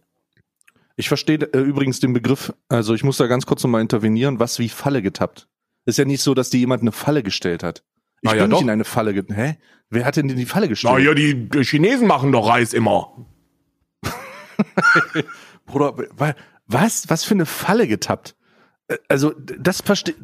Ich 0.96 1.08
verstehe 1.10 1.38
äh, 1.40 1.60
übrigens 1.60 2.00
den 2.00 2.14
Begriff, 2.14 2.54
also 2.70 2.94
ich 2.94 3.04
muss 3.04 3.18
da 3.18 3.28
ganz 3.28 3.46
kurz 3.46 3.64
nochmal 3.64 3.82
intervenieren, 3.82 4.40
was 4.40 4.60
wie 4.60 4.70
Falle 4.70 5.02
getappt. 5.02 5.48
Ist 5.86 5.98
ja 5.98 6.06
nicht 6.06 6.22
so, 6.22 6.34
dass 6.34 6.50
dir 6.50 6.60
jemand 6.60 6.82
eine 6.82 6.92
Falle 6.94 7.24
gestellt 7.24 7.64
hat. 7.64 7.84
Ich 8.22 8.30
Na 8.30 8.36
ja, 8.36 8.44
bin 8.44 8.52
nicht 8.52 8.60
doch. 8.60 8.64
in 8.64 8.70
eine 8.70 8.86
Falle 8.86 9.14
getappt. 9.14 9.38
Hä? 9.38 9.58
Wer 9.90 10.06
hat 10.06 10.16
denn 10.16 10.30
die 10.30 10.46
Falle 10.46 10.70
gestellt? 10.70 11.18
die, 11.18 11.50
die 11.50 11.64
Chinesen 11.64 12.08
machen 12.08 12.32
doch 12.32 12.48
Reis 12.48 12.74
immer. 12.74 13.26
Bruder, 15.74 15.98
wa- 16.18 16.36
was? 16.68 17.10
Was 17.10 17.24
für 17.26 17.34
eine 17.34 17.46
Falle 17.46 17.88
getappt? 17.88 18.36
Äh, 18.88 18.98
Also, 19.10 19.34
das 19.36 19.82
versteht, 19.82 20.16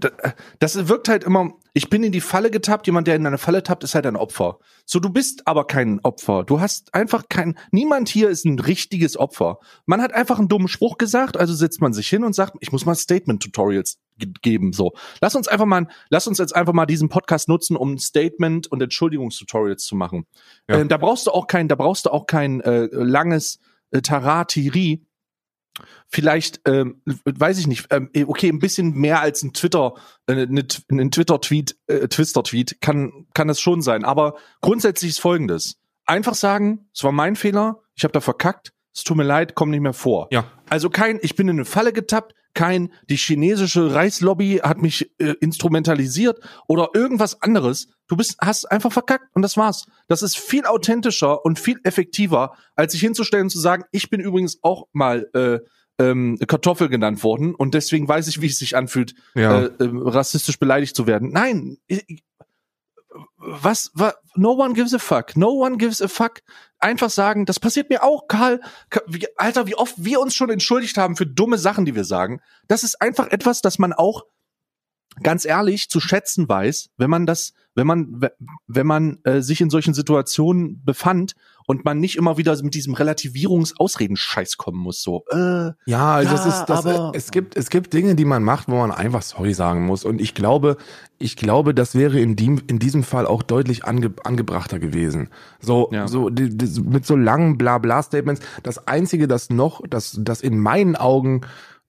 das 0.59 0.87
wirkt 0.87 1.09
halt 1.09 1.23
immer, 1.23 1.51
ich 1.73 1.89
bin 1.89 2.03
in 2.03 2.11
die 2.11 2.21
Falle 2.21 2.51
getappt, 2.51 2.87
jemand, 2.87 3.07
der 3.07 3.15
in 3.15 3.25
eine 3.25 3.37
Falle 3.37 3.63
tappt, 3.63 3.83
ist 3.83 3.95
halt 3.95 4.05
ein 4.05 4.15
Opfer. 4.15 4.59
So, 4.85 4.99
du 4.99 5.09
bist 5.09 5.47
aber 5.47 5.65
kein 5.67 5.99
Opfer. 6.01 6.43
Du 6.43 6.59
hast 6.59 6.93
einfach 6.93 7.23
kein, 7.29 7.57
niemand 7.71 8.09
hier 8.09 8.29
ist 8.29 8.45
ein 8.45 8.59
richtiges 8.59 9.17
Opfer. 9.17 9.59
Man 9.85 10.01
hat 10.01 10.13
einfach 10.13 10.39
einen 10.39 10.47
dummen 10.49 10.67
Spruch 10.67 10.97
gesagt, 10.97 11.37
also 11.37 11.53
setzt 11.53 11.79
man 11.81 11.93
sich 11.93 12.09
hin 12.09 12.23
und 12.23 12.33
sagt, 12.33 12.55
ich 12.59 12.71
muss 12.71 12.85
mal 12.85 12.95
Statement-Tutorials 12.95 13.99
ge 14.17 14.29
geben, 14.41 14.73
so. 14.73 14.93
Lass 15.21 15.35
uns 15.35 15.47
einfach 15.47 15.65
mal, 15.65 15.87
lass 16.09 16.27
uns 16.27 16.37
jetzt 16.39 16.55
einfach 16.55 16.73
mal 16.73 16.85
diesen 16.85 17.07
Podcast 17.09 17.47
nutzen, 17.47 17.77
um 17.77 17.97
Statement- 17.97 18.67
und 18.67 18.81
Entschuldigungstutorials 18.81 19.83
zu 19.85 19.95
machen. 19.95 20.25
Ja. 20.67 20.79
Ähm, 20.79 20.89
da 20.89 20.97
brauchst 20.97 21.27
du 21.27 21.31
auch 21.31 21.47
kein, 21.47 21.67
da 21.69 21.75
brauchst 21.75 22.05
du 22.05 22.09
auch 22.11 22.25
kein 22.27 22.59
äh, 22.61 22.87
langes 22.91 23.59
äh, 23.91 24.01
Taratiri, 24.01 25.05
vielleicht, 26.07 26.61
ähm, 26.65 27.01
weiß 27.05 27.59
ich 27.59 27.67
nicht, 27.67 27.87
ähm, 27.91 28.09
okay, 28.27 28.49
ein 28.49 28.59
bisschen 28.59 28.93
mehr 28.93 29.21
als 29.21 29.43
ein 29.43 29.53
Twitter, 29.53 29.93
äh, 30.27 30.45
ne, 30.45 30.65
ein 30.91 31.11
Twitter-Tweet, 31.11 31.77
äh, 31.87 32.07
Twister-Tweet 32.07 32.81
kann, 32.81 33.27
kann 33.33 33.47
das 33.47 33.59
schon 33.59 33.81
sein. 33.81 34.03
Aber 34.03 34.35
grundsätzlich 34.61 35.11
ist 35.11 35.19
folgendes. 35.19 35.77
Einfach 36.05 36.35
sagen, 36.35 36.89
es 36.93 37.03
war 37.03 37.11
mein 37.11 37.35
Fehler, 37.35 37.81
ich 37.95 38.03
habe 38.03 38.13
da 38.13 38.21
verkackt, 38.21 38.73
es 38.93 39.03
tut 39.03 39.17
mir 39.17 39.23
leid, 39.23 39.55
komm 39.55 39.69
nicht 39.69 39.81
mehr 39.81 39.93
vor. 39.93 40.27
Ja. 40.31 40.45
Also 40.69 40.89
kein, 40.89 41.19
ich 41.21 41.35
bin 41.35 41.47
in 41.47 41.57
eine 41.57 41.65
Falle 41.65 41.93
getappt, 41.93 42.33
kein, 42.53 42.91
die 43.09 43.15
chinesische 43.15 43.93
Reichslobby 43.93 44.59
hat 44.63 44.81
mich 44.81 45.11
äh, 45.19 45.33
instrumentalisiert 45.39 46.39
oder 46.67 46.89
irgendwas 46.93 47.41
anderes. 47.41 47.87
Du 48.07 48.17
bist, 48.17 48.37
hast 48.41 48.65
einfach 48.71 48.91
verkackt 48.91 49.25
und 49.33 49.41
das 49.43 49.55
war's. 49.55 49.85
Das 50.07 50.21
ist 50.23 50.37
viel 50.37 50.65
authentischer 50.65 51.45
und 51.45 51.59
viel 51.59 51.79
effektiver, 51.83 52.53
als 52.75 52.93
sich 52.93 53.01
hinzustellen 53.01 53.43
und 53.45 53.49
zu 53.51 53.59
sagen, 53.59 53.83
ich 53.91 54.09
bin 54.09 54.19
übrigens 54.19 54.59
auch 54.63 54.87
mal 54.93 55.29
äh, 55.33 55.59
ähm, 56.03 56.37
Kartoffel 56.47 56.89
genannt 56.89 57.23
worden 57.23 57.53
und 57.53 57.73
deswegen 57.73 58.07
weiß 58.07 58.27
ich, 58.27 58.41
wie 58.41 58.47
es 58.47 58.57
sich 58.57 58.75
anfühlt, 58.75 59.13
Ja. 59.35 59.65
äh, 59.65 59.71
ähm, 59.81 59.97
rassistisch 60.07 60.57
beleidigt 60.57 60.95
zu 60.95 61.05
werden. 61.07 61.29
Nein, 61.31 61.77
ich- 61.87 62.23
was, 63.37 63.91
was, 63.93 64.13
no 64.35 64.51
one 64.51 64.73
gives 64.73 64.93
a 64.93 64.99
fuck, 64.99 65.35
no 65.35 65.49
one 65.51 65.77
gives 65.77 66.01
a 66.01 66.07
fuck. 66.07 66.39
Einfach 66.79 67.09
sagen, 67.09 67.45
das 67.45 67.59
passiert 67.59 67.89
mir 67.89 68.03
auch, 68.03 68.27
Karl. 68.27 68.61
Ka- 68.89 69.01
Wie, 69.07 69.25
Alter, 69.37 69.67
wie 69.67 69.75
oft 69.75 69.95
wir 69.97 70.19
uns 70.21 70.33
schon 70.35 70.49
entschuldigt 70.49 70.97
haben 70.97 71.15
für 71.15 71.25
dumme 71.25 71.57
Sachen, 71.57 71.85
die 71.85 71.95
wir 71.95 72.05
sagen. 72.05 72.41
Das 72.67 72.83
ist 72.83 73.01
einfach 73.01 73.27
etwas, 73.27 73.61
das 73.61 73.79
man 73.79 73.91
auch 73.93 74.23
ganz 75.23 75.45
ehrlich 75.45 75.89
zu 75.89 75.99
schätzen 75.99 76.47
weiß, 76.49 76.89
wenn 76.97 77.09
man 77.09 77.25
das, 77.25 77.53
wenn 77.75 77.87
man, 77.87 78.21
we- 78.21 78.33
wenn 78.67 78.87
man 78.87 79.19
äh, 79.23 79.41
sich 79.41 79.61
in 79.61 79.69
solchen 79.69 79.93
Situationen 79.93 80.81
befand 80.83 81.33
und 81.67 81.85
man 81.85 81.99
nicht 81.99 82.15
immer 82.17 82.37
wieder 82.37 82.61
mit 82.63 82.73
diesem 82.73 82.93
Relativierungs-Ausreden-Scheiß 82.95 84.57
kommen 84.57 84.79
muss. 84.79 85.01
So, 85.01 85.23
äh, 85.29 85.71
Ja, 85.85 86.15
also 86.15 86.31
das 86.31 86.45
Ja, 86.45 86.59
ist, 86.61 86.65
das, 86.65 86.85
aber- 86.85 87.11
es 87.15 87.31
gibt, 87.31 87.55
es 87.55 87.69
gibt 87.69 87.93
Dinge, 87.93 88.15
die 88.15 88.25
man 88.25 88.43
macht, 88.43 88.67
wo 88.69 88.75
man 88.77 88.91
einfach 88.91 89.21
sorry 89.21 89.53
sagen 89.53 89.85
muss. 89.85 90.03
Und 90.05 90.19
ich 90.21 90.33
glaube, 90.33 90.77
ich 91.17 91.35
glaube, 91.35 91.73
das 91.73 91.95
wäre 91.95 92.19
in, 92.19 92.35
dem, 92.35 92.61
in 92.67 92.79
diesem 92.79 93.03
Fall 93.03 93.25
auch 93.25 93.43
deutlich 93.43 93.85
ange, 93.85 94.11
angebrachter 94.23 94.79
gewesen. 94.79 95.29
So, 95.59 95.89
Ja. 95.91 96.07
so, 96.07 96.29
die, 96.29 96.49
die, 96.55 96.81
mit 96.81 97.05
so 97.05 97.15
langen 97.15 97.57
Blabla-Statements. 97.57 98.41
Das 98.63 98.87
einzige, 98.87 99.27
das 99.27 99.49
noch, 99.49 99.81
das, 99.89 100.17
das 100.21 100.41
in 100.41 100.59
meinen 100.59 100.95
Augen 100.95 101.41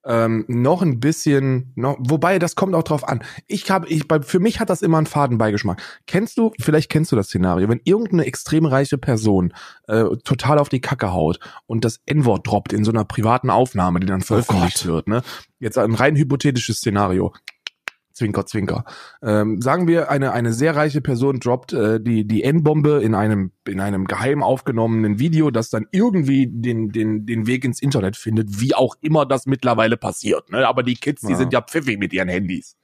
ähm, 0.04 0.44
noch 0.48 0.82
ein 0.82 1.00
bisschen, 1.00 1.72
noch, 1.74 1.96
wobei 2.00 2.38
das 2.38 2.54
kommt 2.56 2.74
auch 2.74 2.82
drauf 2.82 3.06
an. 3.06 3.22
Ich 3.46 3.70
habe, 3.70 3.86
ich, 3.88 4.08
bei, 4.08 4.20
für 4.22 4.40
mich 4.40 4.60
hat 4.60 4.70
das 4.70 4.82
immer 4.82 4.98
einen 4.98 5.06
Fadenbeigeschmack. 5.06 5.80
Kennst 6.06 6.38
du, 6.38 6.52
vielleicht 6.58 6.90
kennst 6.90 7.12
du 7.12 7.16
das 7.16 7.26
Szenario, 7.26 7.68
wenn 7.68 7.80
irgendeine 7.84 8.24
extrem 8.24 8.64
reiche 8.64 8.98
Person 8.98 9.52
äh, 9.88 10.04
total 10.24 10.58
auf 10.58 10.68
die 10.68 10.80
Kacke 10.80 11.12
haut 11.12 11.38
und 11.66 11.84
das 11.84 12.00
N-Wort 12.06 12.46
droppt 12.46 12.72
in 12.72 12.84
so 12.84 12.90
einer 12.90 13.04
privaten 13.04 13.50
Aufnahme, 13.50 14.00
die 14.00 14.06
dann 14.06 14.22
veröffentlicht 14.22 14.86
wird, 14.86 15.08
ne? 15.08 15.22
Jetzt 15.58 15.76
ein 15.76 15.94
rein 15.94 16.16
hypothetisches 16.16 16.78
Szenario. 16.78 17.34
Zwinker, 18.20 18.44
Zwinker. 18.44 18.84
Ähm, 19.22 19.62
sagen 19.62 19.88
wir, 19.88 20.10
eine, 20.10 20.32
eine 20.32 20.52
sehr 20.52 20.76
reiche 20.76 21.00
Person 21.00 21.40
droppt 21.40 21.72
äh, 21.72 21.98
die, 22.00 22.26
die 22.26 22.42
N-Bombe 22.44 23.00
in 23.02 23.14
einem, 23.14 23.52
in 23.66 23.80
einem 23.80 24.04
geheim 24.04 24.42
aufgenommenen 24.42 25.18
Video, 25.18 25.50
das 25.50 25.70
dann 25.70 25.86
irgendwie 25.90 26.46
den, 26.46 26.90
den, 26.90 27.24
den 27.24 27.46
Weg 27.46 27.64
ins 27.64 27.80
Internet 27.80 28.18
findet, 28.18 28.60
wie 28.60 28.74
auch 28.74 28.94
immer 29.00 29.24
das 29.24 29.46
mittlerweile 29.46 29.96
passiert. 29.96 30.50
Ne? 30.50 30.68
Aber 30.68 30.82
die 30.82 30.94
Kids, 30.96 31.22
die 31.22 31.32
Ja. 31.32 31.38
sind 31.38 31.52
ja 31.54 31.62
pfiffig 31.62 31.98
mit 31.98 32.12
ihren 32.12 32.28
Handys. 32.28 32.76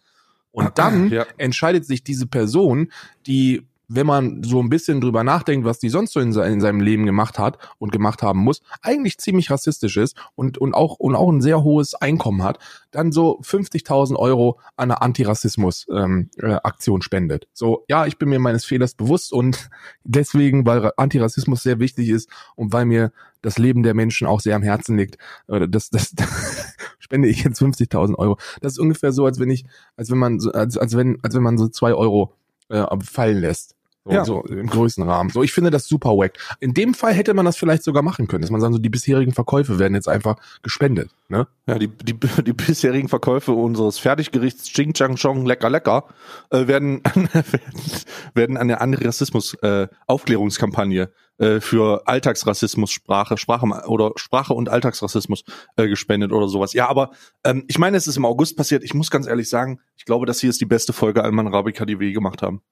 Und 0.52 0.78
dann 0.78 1.10
Ja. 1.10 1.26
entscheidet 1.36 1.84
sich 1.84 2.02
diese 2.02 2.26
Person, 2.26 2.90
die, 3.26 3.66
wenn 3.88 4.06
man 4.06 4.42
so 4.42 4.60
ein 4.60 4.68
bisschen 4.68 5.00
drüber 5.00 5.22
nachdenkt, 5.24 5.64
was 5.64 5.78
die 5.78 5.88
sonst 5.88 6.12
so 6.12 6.20
in, 6.20 6.32
in 6.32 6.60
seinem 6.60 6.80
Leben 6.80 7.06
gemacht 7.06 7.38
hat 7.38 7.58
und 7.78 7.92
gemacht 7.92 8.22
haben 8.22 8.40
muss, 8.40 8.62
eigentlich 8.82 9.18
ziemlich 9.18 9.50
rassistisch 9.50 9.96
ist 9.96 10.16
und, 10.34 10.58
und, 10.58 10.74
auch, 10.74 10.96
und 10.96 11.14
auch 11.14 11.30
ein 11.30 11.40
sehr 11.40 11.62
hohes 11.62 11.94
Einkommen 11.94 12.42
hat, 12.42 12.58
dann 12.90 13.12
so 13.12 13.40
50.000 13.40 14.16
Euro 14.16 14.58
an 14.76 14.90
eine 14.90 15.02
Antirassismus-Aktion 15.02 16.28
äh, 16.38 16.58
Aktion 16.62 17.02
spendet. 17.02 17.46
So, 17.52 17.84
ja, 17.88 18.06
ich 18.06 18.18
bin 18.18 18.28
mir 18.28 18.38
meines 18.38 18.64
Fehlers 18.64 18.94
bewusst 18.94 19.32
und 19.32 19.68
deswegen, 20.04 20.66
weil 20.66 20.78
Ra- 20.78 20.92
Antirassismus 20.96 21.62
sehr 21.62 21.78
wichtig 21.78 22.08
ist 22.08 22.28
und 22.56 22.72
weil 22.72 22.86
mir 22.86 23.12
das 23.42 23.58
Leben 23.58 23.82
der 23.82 23.94
Menschen 23.94 24.26
auch 24.26 24.40
sehr 24.40 24.56
am 24.56 24.62
Herzen 24.62 24.96
liegt, 24.96 25.18
äh, 25.48 25.68
das, 25.68 25.90
das, 25.90 26.12
spende 26.98 27.28
ich 27.28 27.44
jetzt 27.44 27.62
50.000 27.62 28.16
Euro. 28.16 28.36
Das 28.60 28.72
ist 28.72 28.78
ungefähr 28.80 29.12
so, 29.12 29.26
als 29.26 29.38
wenn 29.38 29.50
ich, 29.50 29.64
als 29.96 30.10
wenn 30.10 30.18
man, 30.18 30.40
als, 30.52 30.76
als 30.76 30.96
wenn, 30.96 31.18
als 31.22 31.34
wenn 31.36 31.42
man 31.42 31.56
so 31.56 31.68
zwei 31.68 31.94
Euro 31.94 32.34
äh, 32.68 32.84
fallen 33.00 33.38
lässt. 33.38 33.75
So, 34.06 34.12
Ja. 34.12 34.24
so 34.24 34.44
im 34.44 34.68
größten 34.68 35.02
Rahmen. 35.02 35.30
So, 35.30 35.42
ich 35.42 35.52
finde 35.52 35.70
das 35.70 35.88
super 35.88 36.10
wack. 36.10 36.38
In 36.60 36.74
dem 36.74 36.94
Fall 36.94 37.12
hätte 37.12 37.34
man 37.34 37.44
das 37.44 37.56
vielleicht 37.56 37.82
sogar 37.82 38.04
machen 38.04 38.28
können, 38.28 38.42
dass 38.42 38.52
man 38.52 38.60
sagen, 38.60 38.72
so 38.72 38.78
die 38.78 38.88
bisherigen 38.88 39.32
Verkäufe 39.32 39.80
werden 39.80 39.94
jetzt 39.94 40.08
einfach 40.08 40.36
gespendet. 40.62 41.10
Ne? 41.28 41.48
Ja, 41.66 41.76
die, 41.76 41.88
die, 41.88 42.14
die 42.14 42.52
bisherigen 42.52 43.08
Verkäufe 43.08 43.50
unseres 43.50 43.98
Fertiggerichts 43.98 44.64
Ching 44.72 44.92
Chang 44.92 45.16
Chong 45.16 45.44
Lecker 45.44 45.70
Lecker 45.70 46.04
äh, 46.50 46.68
werden, 46.68 47.02
werden 48.34 48.56
an 48.56 48.68
der 48.68 48.80
Antirassismus 48.80 49.54
äh, 49.62 49.88
äh, 51.38 51.60
für 51.60 52.06
Alltagsrassismus, 52.06 52.90
Sprache, 52.92 53.36
Sprache 53.36 53.66
oder 53.88 54.12
Sprache 54.16 54.54
und 54.54 54.68
Alltagsrassismus 54.68 55.44
äh, 55.76 55.88
gespendet 55.88 56.32
oder 56.32 56.48
sowas. 56.48 56.72
Ja, 56.72 56.88
aber 56.88 57.10
ähm, 57.44 57.64
ich 57.66 57.78
meine, 57.78 57.96
es 57.96 58.06
ist 58.06 58.16
im 58.16 58.24
August 58.24 58.56
passiert. 58.56 58.84
Ich 58.84 58.94
muss 58.94 59.10
ganz 59.10 59.26
ehrlich 59.26 59.48
sagen, 59.48 59.80
ich 59.96 60.04
glaube, 60.04 60.26
das 60.26 60.40
hier 60.40 60.50
ist 60.50 60.60
die 60.60 60.66
beste 60.66 60.92
Folge 60.92 61.24
Alman 61.24 61.48
Arabica, 61.48 61.84
die 61.84 61.98
wir 62.00 62.06
je 62.06 62.14
gemacht 62.14 62.40
haben. 62.40 62.62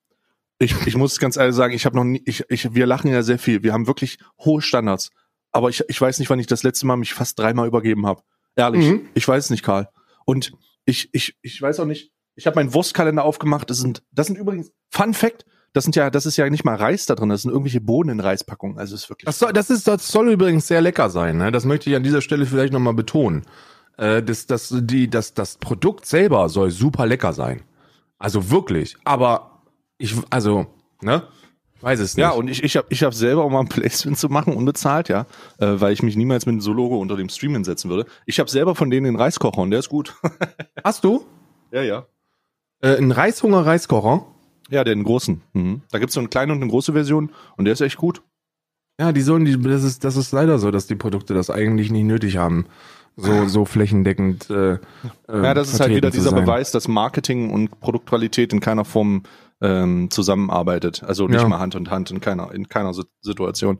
Ich, 0.58 0.74
ich 0.86 0.96
muss 0.96 1.18
ganz 1.18 1.36
ehrlich 1.36 1.54
sagen, 1.56 1.74
ich 1.74 1.84
habe 1.84 1.96
noch 1.96 2.04
nie, 2.04 2.22
ich, 2.24 2.44
ich, 2.48 2.74
wir 2.74 2.86
lachen 2.86 3.10
ja 3.10 3.22
sehr 3.22 3.38
viel. 3.38 3.62
Wir 3.62 3.72
haben 3.72 3.86
wirklich 3.86 4.18
hohe 4.38 4.62
Standards. 4.62 5.10
Aber 5.52 5.68
ich, 5.68 5.82
ich 5.88 6.00
weiß 6.00 6.18
nicht, 6.18 6.30
wann 6.30 6.38
ich 6.38 6.46
das 6.46 6.62
letzte 6.62 6.86
Mal 6.86 6.96
mich 6.96 7.14
fast 7.14 7.38
dreimal 7.38 7.66
übergeben 7.66 8.06
habe. 8.06 8.22
Ehrlich, 8.56 8.86
Mhm. 8.86 9.08
ich 9.14 9.26
weiß 9.26 9.50
nicht, 9.50 9.62
Karl. 9.64 9.88
Und 10.24 10.52
ich, 10.84 11.10
ich, 11.12 11.36
ich 11.42 11.60
weiß 11.60 11.80
auch 11.80 11.86
nicht. 11.86 12.12
Ich 12.36 12.46
habe 12.46 12.56
meinen 12.56 12.74
Wurstkalender 12.74 13.24
aufgemacht. 13.24 13.68
Das 13.70 13.78
sind, 13.78 14.02
das 14.12 14.26
sind 14.28 14.36
übrigens 14.38 14.72
Fun 14.90 15.14
Fact. 15.14 15.44
Das 15.72 15.82
sind 15.84 15.96
ja, 15.96 16.08
das 16.08 16.24
ist 16.24 16.36
ja 16.36 16.48
nicht 16.48 16.64
mal 16.64 16.76
Reis 16.76 17.06
da 17.06 17.14
drin. 17.16 17.28
Das 17.28 17.42
sind 17.42 17.50
irgendwelche 17.50 17.80
Bohnen 17.80 18.10
in 18.10 18.20
Reispackungen. 18.20 18.78
Also 18.78 18.94
ist 18.94 19.08
wirklich. 19.10 19.26
Das 19.26 19.38
soll, 19.40 19.52
das 19.52 19.70
ist, 19.70 19.88
das 19.88 20.06
soll 20.08 20.30
übrigens 20.30 20.68
sehr 20.68 20.80
lecker 20.80 21.10
sein. 21.10 21.36
Ne? 21.36 21.50
Das 21.50 21.64
möchte 21.64 21.90
ich 21.90 21.96
an 21.96 22.04
dieser 22.04 22.20
Stelle 22.20 22.46
vielleicht 22.46 22.72
nochmal 22.72 22.94
betonen. 22.94 23.42
Äh, 23.96 24.22
das, 24.22 24.46
das, 24.46 24.72
die, 24.72 25.10
das, 25.10 25.34
das 25.34 25.58
Produkt 25.58 26.06
selber 26.06 26.48
soll 26.48 26.70
super 26.70 27.06
lecker 27.06 27.32
sein. 27.32 27.62
Also 28.18 28.50
wirklich. 28.50 28.96
Aber 29.04 29.53
ich, 30.04 30.14
also, 30.30 30.66
ne? 31.00 31.22
Weiß 31.80 32.00
es 32.00 32.16
nicht. 32.16 32.22
ja, 32.22 32.30
und 32.30 32.48
ich, 32.48 32.62
ich 32.62 32.76
habe 32.76 32.86
ich 32.88 33.02
hab 33.02 33.12
selber, 33.12 33.44
um 33.44 33.52
mal 33.52 33.60
ein 33.60 33.68
Placement 33.68 34.16
zu 34.18 34.28
machen, 34.28 34.54
unbezahlt, 34.54 35.08
ja, 35.08 35.26
äh, 35.58 35.66
weil 35.80 35.92
ich 35.92 36.02
mich 36.02 36.16
niemals 36.16 36.46
mit 36.46 36.62
so 36.62 36.72
Logo 36.72 36.98
unter 36.98 37.16
dem 37.16 37.28
Stream 37.28 37.52
hinsetzen 37.52 37.90
würde. 37.90 38.06
Ich 38.24 38.40
habe 38.40 38.48
selber 38.48 38.74
von 38.74 38.90
denen 38.90 39.04
den 39.04 39.16
Reiskocher 39.16 39.58
und 39.58 39.70
der 39.70 39.80
ist 39.80 39.90
gut. 39.90 40.14
hast 40.84 41.04
du 41.04 41.26
ja, 41.72 41.82
ja. 41.82 42.06
äh, 42.80 42.96
einen 42.96 43.12
Reishunger-Reiskocher? 43.12 44.24
Ja, 44.70 44.82
den 44.82 45.04
großen. 45.04 45.42
Mhm. 45.52 45.82
Da 45.90 45.98
gibt's 45.98 46.14
so 46.14 46.20
eine 46.20 46.30
kleine 46.30 46.52
und 46.52 46.62
eine 46.62 46.70
große 46.70 46.94
Version 46.94 47.30
und 47.56 47.66
der 47.66 47.72
ist 47.72 47.82
echt 47.82 47.98
gut. 47.98 48.22
Ja, 48.98 49.12
die 49.12 49.22
sollen 49.22 49.44
die, 49.44 49.60
das 49.60 49.82
ist, 49.82 50.04
das 50.04 50.16
ist 50.16 50.32
leider 50.32 50.58
so, 50.58 50.70
dass 50.70 50.86
die 50.86 50.94
Produkte 50.94 51.34
das 51.34 51.50
eigentlich 51.50 51.90
nicht 51.90 52.04
nötig 52.04 52.38
haben, 52.38 52.66
so, 53.16 53.46
so 53.46 53.64
flächendeckend. 53.64 54.50
Äh, 54.50 54.72
äh, 54.72 54.78
Ja, 55.28 55.54
das 55.54 55.72
ist 55.72 55.80
halt 55.80 55.94
wieder 55.94 56.10
dieser 56.10 56.30
sein. 56.30 56.44
Beweis, 56.44 56.72
dass 56.72 56.88
Marketing 56.88 57.50
und 57.50 57.80
Produktqualität 57.80 58.52
in 58.52 58.60
keiner 58.60 58.84
Form 58.84 59.22
ähm, 59.60 60.10
zusammenarbeitet. 60.10 61.02
Also 61.04 61.26
nicht 61.28 61.40
Ja. 61.40 61.48
mal 61.48 61.58
Hand 61.58 61.74
in 61.74 61.90
Hand 61.90 62.10
in 62.10 62.20
keiner, 62.20 62.52
in 62.52 62.68
keiner 62.68 62.92
Si- 62.94 63.04
Situation. 63.20 63.78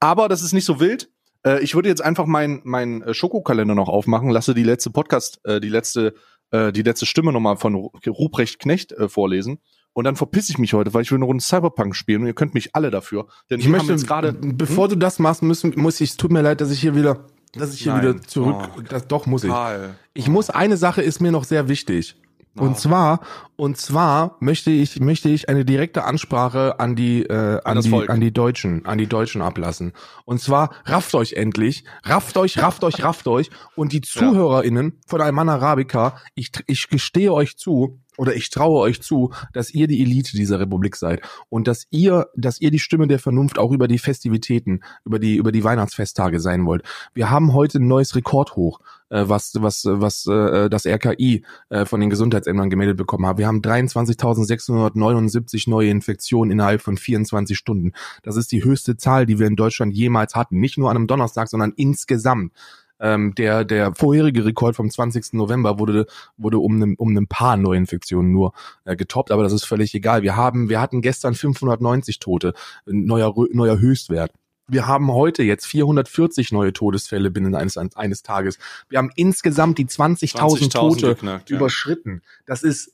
Aber 0.00 0.28
das 0.28 0.42
ist 0.42 0.52
nicht 0.52 0.64
so 0.66 0.78
wild. 0.80 1.08
Äh, 1.44 1.60
ich 1.62 1.74
würde 1.74 1.88
jetzt 1.88 2.02
einfach 2.04 2.26
meinen 2.26 2.60
mein 2.64 3.02
äh, 3.02 3.14
Schokokalender 3.14 3.74
noch 3.74 3.88
aufmachen, 3.88 4.30
lasse 4.30 4.54
die 4.54 4.62
letzte 4.62 4.90
Podcast, 4.90 5.40
äh, 5.44 5.60
die 5.60 5.68
letzte, 5.68 6.14
äh, 6.50 6.72
die 6.72 6.82
letzte 6.82 7.06
Stimme 7.06 7.32
nochmal 7.32 7.56
von 7.56 7.74
Ru- 7.74 8.08
Ruprecht 8.08 8.58
Knecht 8.58 8.92
äh, 8.92 9.08
vorlesen. 9.08 9.58
Und 9.94 10.04
dann 10.04 10.14
verpiss 10.16 10.50
ich 10.50 10.58
mich 10.58 10.74
heute, 10.74 10.92
weil 10.92 11.02
ich 11.02 11.10
will 11.10 11.16
eine 11.16 11.24
Runde 11.24 11.42
Cyberpunk 11.42 11.96
spielen 11.96 12.20
und 12.20 12.26
ihr 12.26 12.34
könnt 12.34 12.52
mich 12.52 12.76
alle 12.76 12.90
dafür. 12.90 13.28
Denn 13.48 13.60
Ich 13.60 13.68
möchte 13.68 13.92
jetzt 13.92 14.06
gerade. 14.06 14.34
bevor 14.34 14.88
du 14.88 14.96
das 14.96 15.18
machst, 15.18 15.42
müssen, 15.42 15.72
muss 15.76 16.00
ich, 16.02 16.10
es 16.10 16.16
tut 16.18 16.30
mir 16.30 16.42
leid, 16.42 16.60
dass 16.60 16.70
ich 16.70 16.80
hier 16.80 16.94
wieder, 16.94 17.24
dass 17.54 17.72
ich 17.72 17.80
hier 17.80 17.94
Nein. 17.94 18.02
wieder 18.02 18.20
zurück, 18.20 18.68
Oh. 18.76 18.80
das, 18.82 19.08
doch 19.08 19.24
muss 19.24 19.42
ich. 19.44 19.48
Karl. 19.50 19.94
Ich 20.12 20.28
muss, 20.28 20.50
eine 20.50 20.76
Sache 20.76 21.00
ist 21.00 21.22
mir 21.22 21.32
noch 21.32 21.44
sehr 21.44 21.68
wichtig. 21.70 22.16
Und 22.58 22.70
Oh. 22.70 22.74
zwar, 22.74 23.20
und 23.56 23.76
zwar 23.76 24.36
möchte 24.40 24.70
ich, 24.70 24.98
möchte 25.00 25.28
ich 25.28 25.48
eine 25.48 25.64
direkte 25.64 26.04
Ansprache 26.04 26.78
an 26.80 26.96
die, 26.96 27.22
äh, 27.22 27.60
an 27.64 27.76
das 27.76 27.84
die, 27.84 27.90
Volk. 27.90 28.10
an 28.10 28.20
die 28.20 28.32
Deutschen, 28.32 28.84
an 28.86 28.98
die 28.98 29.06
Deutschen 29.06 29.42
ablassen. 29.42 29.92
Und 30.24 30.40
zwar, 30.40 30.70
rafft 30.84 31.14
euch 31.14 31.34
endlich, 31.34 31.84
rafft 32.04 32.36
euch, 32.36 32.58
rafft 32.58 32.82
euch, 32.84 33.02
rafft 33.02 33.28
euch. 33.28 33.50
Und 33.74 33.92
die 33.92 34.00
ZuhörerInnen 34.00 34.98
von 35.06 35.20
Alman 35.20 35.48
Arabica, 35.48 36.16
ich, 36.34 36.50
ich 36.66 36.88
gestehe 36.88 37.32
euch 37.32 37.56
zu, 37.56 38.00
oder 38.16 38.34
ich 38.34 38.50
traue 38.50 38.80
euch 38.80 39.02
zu, 39.02 39.32
dass 39.52 39.70
ihr 39.70 39.86
die 39.86 40.02
Elite 40.02 40.36
dieser 40.36 40.60
Republik 40.60 40.96
seid 40.96 41.22
und 41.48 41.68
dass 41.68 41.86
ihr, 41.90 42.28
dass 42.36 42.60
ihr 42.60 42.70
die 42.70 42.78
Stimme 42.78 43.06
der 43.06 43.18
Vernunft 43.18 43.58
auch 43.58 43.72
über 43.72 43.88
die 43.88 43.98
Festivitäten, 43.98 44.80
über 45.04 45.18
die, 45.18 45.36
über 45.36 45.52
die 45.52 45.64
Weihnachtsfesttage 45.64 46.40
sein 46.40 46.66
wollt. 46.66 46.82
Wir 47.14 47.30
haben 47.30 47.52
heute 47.52 47.78
ein 47.78 47.88
neues 47.88 48.14
Rekordhoch, 48.14 48.80
äh, 49.08 49.24
was, 49.26 49.52
was, 49.60 49.84
was 49.86 50.26
äh, 50.26 50.68
das 50.68 50.86
RKI 50.86 51.44
äh, 51.68 51.84
von 51.84 52.00
den 52.00 52.10
Gesundheitsämtern 52.10 52.70
gemeldet 52.70 52.96
bekommen 52.96 53.26
hat. 53.26 53.38
Wir 53.38 53.46
haben 53.46 53.60
23.679 53.60 55.70
neue 55.70 55.90
Infektionen 55.90 56.50
innerhalb 56.50 56.82
von 56.82 56.96
24 56.96 57.56
Stunden. 57.56 57.92
Das 58.22 58.36
ist 58.36 58.50
die 58.52 58.64
höchste 58.64 58.96
Zahl, 58.96 59.26
die 59.26 59.38
wir 59.38 59.46
in 59.46 59.56
Deutschland 59.56 59.94
jemals 59.94 60.34
hatten. 60.34 60.58
Nicht 60.58 60.78
nur 60.78 60.90
an 60.90 60.96
einem 60.96 61.06
Donnerstag, 61.06 61.48
sondern 61.48 61.72
insgesamt. 61.76 62.52
Ähm, 63.00 63.34
der, 63.34 63.64
der 63.64 63.94
vorherige 63.94 64.44
Rekord 64.44 64.76
vom 64.76 64.90
20. 64.90 65.34
November 65.34 65.78
wurde, 65.78 66.06
wurde 66.36 66.58
um, 66.58 66.76
einem 66.76 66.94
um 66.96 67.16
ein 67.16 67.26
paar 67.26 67.56
Neuinfektionen 67.56 68.32
nur 68.32 68.52
äh, 68.84 68.96
getoppt, 68.96 69.30
aber 69.30 69.42
das 69.42 69.52
ist 69.52 69.64
völlig 69.64 69.94
egal. 69.94 70.22
Wir 70.22 70.36
haben, 70.36 70.68
wir 70.68 70.80
hatten 70.80 71.02
gestern 71.02 71.34
590 71.34 72.18
Tote, 72.18 72.54
ein 72.86 73.04
neuer, 73.04 73.34
neuer 73.52 73.78
Höchstwert. 73.78 74.32
Wir 74.68 74.86
haben 74.86 75.12
heute 75.12 75.44
jetzt 75.44 75.66
440 75.66 76.50
neue 76.50 76.72
Todesfälle 76.72 77.30
binnen 77.30 77.54
eines, 77.54 77.76
eines 77.76 78.22
Tages. 78.22 78.58
Wir 78.88 78.98
haben 78.98 79.10
insgesamt 79.14 79.78
die 79.78 79.86
20.000 79.86 80.36
20.000 80.36 80.72
Tote 80.72 81.08
geknackt, 81.08 81.50
ja. 81.50 81.56
überschritten. 81.56 82.22
Das 82.46 82.64
ist, 82.64 82.92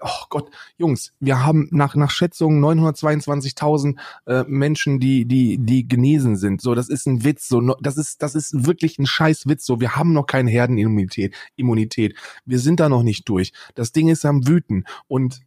oh 0.00 0.24
Gott, 0.28 0.50
Jungs, 0.76 1.12
wir 1.20 1.44
haben 1.44 1.68
nach, 1.70 1.94
nach 1.94 2.10
Schätzungen 2.10 2.62
922.000 2.64 3.96
äh, 4.26 4.44
Menschen, 4.48 4.98
die, 4.98 5.24
die, 5.24 5.58
die 5.58 5.86
genesen 5.86 6.36
sind. 6.36 6.60
So, 6.60 6.74
das 6.74 6.88
ist 6.88 7.06
ein 7.06 7.22
Witz. 7.24 7.48
So, 7.48 7.60
das 7.80 7.96
ist, 7.96 8.20
das 8.20 8.34
ist 8.34 8.66
wirklich 8.66 8.98
ein 8.98 9.06
scheiß 9.06 9.46
Witz. 9.46 9.66
So, 9.66 9.80
wir 9.80 9.94
haben 9.94 10.12
noch 10.12 10.26
keine 10.26 10.50
Herdenimmunität. 10.50 11.34
Immunität. 11.54 12.16
Wir 12.44 12.58
sind 12.58 12.80
da 12.80 12.88
noch 12.88 13.04
nicht 13.04 13.28
durch. 13.28 13.52
Das 13.76 13.92
Ding 13.92 14.08
ist 14.08 14.24
am 14.24 14.48
Wüten. 14.48 14.84
Und 15.06 15.42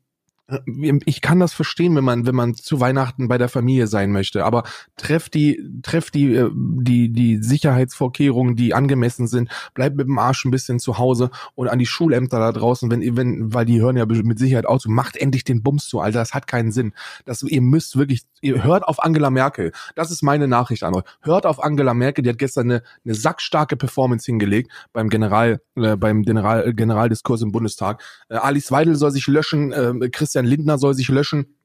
ich 1.05 1.21
kann 1.21 1.41
das 1.41 1.53
verstehen, 1.53 1.95
wenn 1.95 2.05
man, 2.05 2.25
wenn 2.25 2.35
man 2.35 2.55
zu 2.55 2.79
Weihnachten 2.79 3.27
bei 3.27 3.37
der 3.37 3.49
Familie 3.49 3.87
sein 3.87 4.11
möchte, 4.13 4.45
aber 4.45 4.63
treff 4.95 5.27
die, 5.27 5.61
treff 5.83 6.09
die, 6.09 6.35
äh, 6.35 6.49
die, 6.53 7.09
die 7.11 7.43
Sicherheitsvorkehrungen, 7.43 8.55
die 8.55 8.73
angemessen 8.73 9.27
sind, 9.27 9.49
bleib 9.73 9.95
mit 9.95 10.07
dem 10.07 10.17
Arsch 10.17 10.45
ein 10.45 10.51
bisschen 10.51 10.79
zu 10.79 10.97
Hause 10.97 11.31
und 11.55 11.67
an 11.67 11.79
die 11.79 11.85
Schulämter 11.85 12.39
da 12.39 12.53
draußen, 12.53 12.89
wenn, 12.89 13.17
wenn, 13.17 13.53
weil 13.53 13.65
die 13.65 13.81
hören 13.81 13.97
ja 13.97 14.05
mit 14.05 14.39
Sicherheit 14.39 14.65
auch 14.65 14.79
zu, 14.79 14.89
macht 14.89 15.17
endlich 15.17 15.43
den 15.43 15.63
Bums 15.63 15.87
zu, 15.87 15.99
Alter, 15.99 16.19
das 16.19 16.33
hat 16.33 16.47
keinen 16.47 16.71
Sinn. 16.71 16.93
Das, 17.25 17.43
ihr 17.43 17.61
müsst 17.61 17.97
wirklich, 17.97 18.23
ihr 18.39 18.63
hört 18.63 18.83
auf 18.83 19.03
Angela 19.03 19.29
Merkel. 19.29 19.73
Das 19.95 20.11
ist 20.11 20.23
meine 20.23 20.47
Nachricht 20.47 20.83
an 20.83 20.95
euch. 20.95 21.03
Hört 21.21 21.45
auf 21.45 21.61
Angela 21.61 21.93
Merkel, 21.93 22.23
die 22.23 22.29
hat 22.29 22.37
gestern 22.37 22.71
eine, 22.71 22.83
eine 23.03 23.15
sackstarke 23.15 23.75
Performance 23.75 24.25
hingelegt 24.25 24.71
beim 24.93 25.09
General, 25.09 25.59
äh, 25.75 25.97
beim 25.97 26.23
General, 26.23 26.73
Generaldiskurs 26.73 27.41
im 27.41 27.51
Bundestag. 27.51 28.01
Äh, 28.29 28.35
Alice 28.35 28.71
Weidel 28.71 28.95
soll 28.95 29.11
sich 29.11 29.27
löschen, 29.27 29.73
äh, 29.73 30.09
Christian 30.09 30.36
Lindner 30.45 30.77
soll 30.77 30.93
sich 30.93 31.09
löschen, 31.09 31.57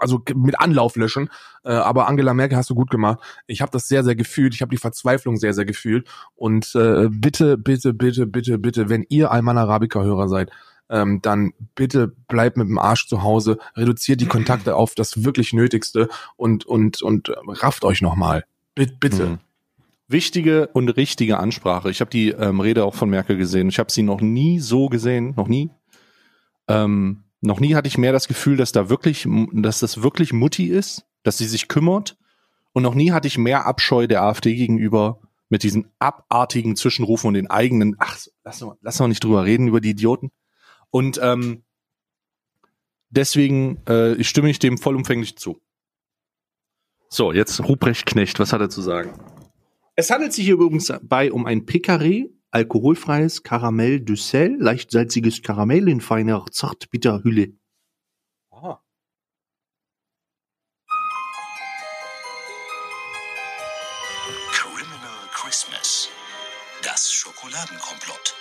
also 0.00 0.22
mit 0.34 0.60
Anlauf 0.60 0.96
löschen. 0.96 1.30
Äh, 1.64 1.72
aber 1.72 2.08
Angela 2.08 2.34
Merkel 2.34 2.58
hast 2.58 2.70
du 2.70 2.74
gut 2.74 2.90
gemacht. 2.90 3.20
Ich 3.46 3.60
habe 3.60 3.72
das 3.72 3.88
sehr, 3.88 4.04
sehr 4.04 4.14
gefühlt. 4.14 4.54
Ich 4.54 4.62
habe 4.62 4.70
die 4.70 4.80
Verzweiflung 4.80 5.36
sehr, 5.36 5.54
sehr 5.54 5.64
gefühlt. 5.64 6.06
Und 6.36 6.74
äh, 6.74 7.08
bitte, 7.10 7.56
bitte, 7.56 7.94
bitte, 7.94 8.26
bitte, 8.26 8.58
bitte, 8.58 8.88
wenn 8.88 9.06
ihr 9.08 9.30
Alman 9.30 9.58
Arabica-Hörer 9.58 10.28
seid, 10.28 10.50
ähm, 10.90 11.20
dann 11.22 11.52
bitte 11.74 12.08
bleibt 12.28 12.56
mit 12.56 12.68
dem 12.68 12.78
Arsch 12.78 13.06
zu 13.08 13.22
Hause, 13.22 13.58
reduziert 13.76 14.20
die 14.20 14.26
Kontakte 14.26 14.74
auf 14.76 14.94
das 14.94 15.24
wirklich 15.24 15.52
Nötigste 15.52 16.08
und 16.36 16.64
und 16.64 17.02
und 17.02 17.30
rafft 17.46 17.84
euch 17.84 18.00
nochmal. 18.00 18.44
Bitte. 18.74 19.26
Mhm. 19.26 19.38
Wichtige 20.10 20.68
und 20.68 20.88
richtige 20.88 21.38
Ansprache. 21.38 21.90
Ich 21.90 22.00
habe 22.00 22.10
die 22.10 22.30
ähm, 22.30 22.60
Rede 22.60 22.84
auch 22.84 22.94
von 22.94 23.10
Merkel 23.10 23.36
gesehen. 23.36 23.68
Ich 23.68 23.78
habe 23.78 23.92
sie 23.92 24.02
noch 24.02 24.22
nie 24.22 24.58
so 24.58 24.88
gesehen, 24.88 25.34
noch 25.36 25.48
nie. 25.48 25.70
Ähm, 26.66 27.24
noch 27.40 27.60
nie 27.60 27.74
hatte 27.74 27.88
ich 27.88 27.98
mehr 27.98 28.12
das 28.12 28.28
Gefühl, 28.28 28.56
dass 28.56 28.72
da 28.72 28.88
wirklich, 28.88 29.26
dass 29.52 29.80
das 29.80 30.02
wirklich 30.02 30.32
Mutti 30.32 30.66
ist, 30.66 31.06
dass 31.22 31.38
sie 31.38 31.46
sich 31.46 31.68
kümmert. 31.68 32.16
Und 32.72 32.82
noch 32.82 32.94
nie 32.94 33.12
hatte 33.12 33.28
ich 33.28 33.38
mehr 33.38 33.66
Abscheu 33.66 34.06
der 34.06 34.22
AfD 34.22 34.54
gegenüber 34.54 35.20
mit 35.48 35.62
diesen 35.62 35.90
abartigen 35.98 36.76
Zwischenrufen 36.76 37.28
und 37.28 37.34
den 37.34 37.50
eigenen, 37.50 37.96
ach, 37.98 38.18
lass 38.44 38.60
mal, 38.60 38.76
lass 38.80 38.98
mal 38.98 39.08
nicht 39.08 39.24
drüber 39.24 39.44
reden, 39.44 39.68
über 39.68 39.80
die 39.80 39.90
Idioten. 39.90 40.30
Und 40.90 41.18
ähm, 41.22 41.64
deswegen 43.08 43.84
äh, 43.86 44.22
stimme 44.22 44.50
ich 44.50 44.58
dem 44.58 44.78
vollumfänglich 44.78 45.36
zu. 45.36 45.60
So, 47.08 47.32
jetzt 47.32 47.60
Ruprecht 47.60 48.04
Knecht, 48.04 48.38
was 48.38 48.52
hat 48.52 48.60
er 48.60 48.68
zu 48.68 48.82
sagen? 48.82 49.18
Es 49.96 50.10
handelt 50.10 50.32
sich 50.32 50.44
hier 50.44 50.54
übrigens 50.54 50.92
bei 51.02 51.32
um 51.32 51.46
ein 51.46 51.64
Picaré, 51.64 52.30
alkoholfreies 52.50 53.42
Karamell 53.42 54.00
du 54.00 54.16
Sel, 54.16 54.56
leicht 54.58 54.90
salziges 54.90 55.42
Karamell 55.42 55.88
in 55.88 56.00
feiner 56.00 56.46
Zartbitterhülle. 56.50 57.58
Aha. 58.50 58.82
Criminal 64.52 65.28
Christmas. 65.32 66.08
Das 66.82 67.12
Schokoladenkomplott. 67.12 68.34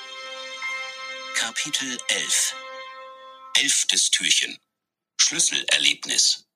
Kapitel 1.36 1.98
11. 2.08 2.56
Elftes 3.56 4.12
Türchen. 4.12 4.58
Schlüsselerlebnis. 5.20 6.48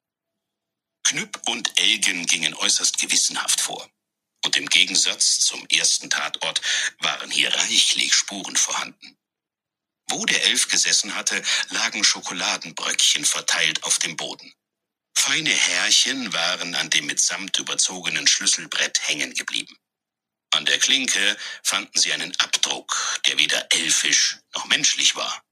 Knüpp 1.04 1.42
und 1.50 1.80
Elgen 1.80 2.26
gingen 2.26 2.54
äußerst 2.54 3.00
gewissenhaft 3.00 3.60
vor. 3.60 3.90
Und 4.44 4.58
im 4.58 4.68
Gegensatz 4.68 5.40
zum 5.40 5.66
ersten 5.68 6.10
Tatort 6.10 6.62
waren 7.00 7.30
hier 7.30 7.54
reichlich 7.54 8.14
Spuren 8.14 8.56
vorhanden. 8.56 9.18
Wo 10.10 10.26
der 10.26 10.44
Elf 10.44 10.68
gesessen 10.68 11.16
hatte, 11.16 11.42
lagen 11.70 12.04
Schokoladenbröckchen 12.04 13.24
verteilt 13.24 13.84
auf 13.84 14.00
dem 14.00 14.18
Boden. 14.18 14.54
Feine 15.16 15.52
Härchen 15.52 16.34
waren 16.34 16.76
an 16.76 16.90
dem 16.90 17.06
mit 17.06 17.20
Samt 17.22 17.58
überzogenen 17.60 18.28
Schlüsselbrett 18.28 19.08
hängen 19.08 19.34
geblieben. 19.34 19.78
An 20.54 20.66
der 20.66 20.80
Klinke 20.80 21.38
fanden 21.64 21.98
sie 22.00 22.12
einen 22.12 22.36
Abdruck, 22.40 23.22
der 23.28 23.38
weder 23.38 23.68
elfisch 23.72 24.40
noch 24.56 24.66
menschlich 24.66 25.16
war. 25.16 25.44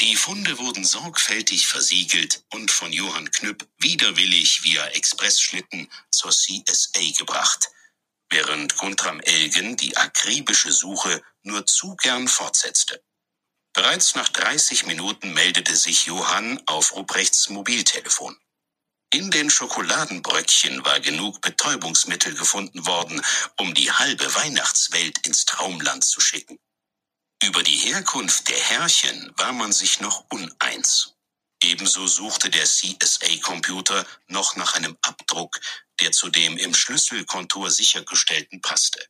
Die 0.00 0.16
Funde 0.16 0.58
wurden 0.58 0.84
sorgfältig 0.84 1.66
versiegelt 1.66 2.44
und 2.50 2.70
von 2.70 2.92
Johann 2.92 3.30
Knüpp 3.30 3.68
widerwillig 3.78 4.62
via 4.62 4.86
Expressschlitten 4.88 5.90
zur 6.10 6.30
CSA 6.30 7.00
gebracht– 7.18 7.68
während 8.32 8.76
Guntram 8.76 9.20
Elgen 9.20 9.76
die 9.76 9.96
akribische 9.96 10.72
Suche 10.72 11.22
nur 11.42 11.66
zu 11.66 11.96
gern 11.96 12.28
fortsetzte. 12.28 13.02
Bereits 13.74 14.14
nach 14.16 14.28
30 14.30 14.86
Minuten 14.86 15.32
meldete 15.34 15.76
sich 15.76 16.06
Johann 16.06 16.60
auf 16.66 16.94
Ruprechts 16.96 17.48
Mobiltelefon. 17.50 18.36
In 19.12 19.30
den 19.30 19.50
Schokoladenbröckchen 19.50 20.84
war 20.84 21.00
genug 21.00 21.42
Betäubungsmittel 21.42 22.34
gefunden 22.34 22.86
worden, 22.86 23.22
um 23.58 23.74
die 23.74 23.92
halbe 23.92 24.34
Weihnachtswelt 24.34 25.26
ins 25.26 25.44
Traumland 25.46 26.04
zu 26.04 26.20
schicken. 26.20 26.58
Über 27.42 27.62
die 27.62 27.76
Herkunft 27.76 28.48
der 28.48 28.58
Herrchen 28.58 29.32
war 29.36 29.52
man 29.52 29.72
sich 29.72 30.00
noch 30.00 30.24
uneins. 30.30 31.14
Ebenso 31.62 32.06
suchte 32.06 32.50
der 32.50 32.64
CSA-Computer 32.64 34.06
noch 34.28 34.56
nach 34.56 34.74
einem 34.74 34.96
Abdruck, 35.02 35.60
der 36.02 36.12
zu 36.12 36.28
dem 36.28 36.58
im 36.58 36.74
Schlüsselkontur 36.74 37.70
sichergestellten 37.70 38.60
passte. 38.60 39.00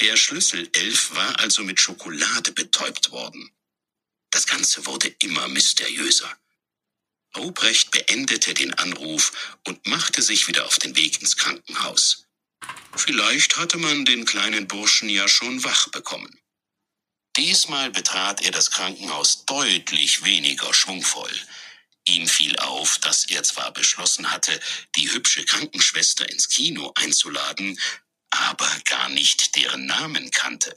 Der 0.00 0.16
Schlüssel 0.16 0.70
11 0.72 1.14
war 1.14 1.38
also 1.40 1.62
mit 1.62 1.78
Schokolade 1.78 2.52
betäubt 2.52 3.10
worden. 3.10 3.52
Das 4.30 4.46
Ganze 4.46 4.86
wurde 4.86 5.08
immer 5.08 5.46
mysteriöser. 5.48 6.34
Ruprecht 7.36 7.90
beendete 7.90 8.54
den 8.54 8.72
Anruf 8.74 9.58
und 9.66 9.86
machte 9.86 10.22
sich 10.22 10.48
wieder 10.48 10.64
auf 10.64 10.78
den 10.78 10.96
Weg 10.96 11.20
ins 11.20 11.36
Krankenhaus. 11.36 12.26
Vielleicht 12.96 13.58
hatte 13.58 13.76
man 13.76 14.06
den 14.06 14.24
kleinen 14.24 14.66
Burschen 14.66 15.10
ja 15.10 15.28
schon 15.28 15.62
wach 15.64 15.88
bekommen. 15.88 16.40
Diesmal 17.36 17.90
betrat 17.90 18.40
er 18.40 18.52
das 18.52 18.70
Krankenhaus 18.70 19.44
deutlich 19.44 20.24
weniger 20.24 20.72
schwungvoll. 20.72 21.30
Ihm 22.06 22.26
fiel 22.26 22.56
auf, 22.56 22.98
dass 22.98 23.26
er 23.26 23.42
zwar 23.42 23.72
beschlossen 23.72 24.30
hatte, 24.30 24.58
die 24.96 25.10
hübsche 25.12 25.44
Krankenschwester 25.44 26.28
ins 26.28 26.48
Kino 26.48 26.92
einzuladen, 26.96 27.78
aber 28.30 28.70
gar 28.84 29.08
nicht 29.10 29.56
deren 29.56 29.86
Namen 29.86 30.30
kannte. 30.30 30.74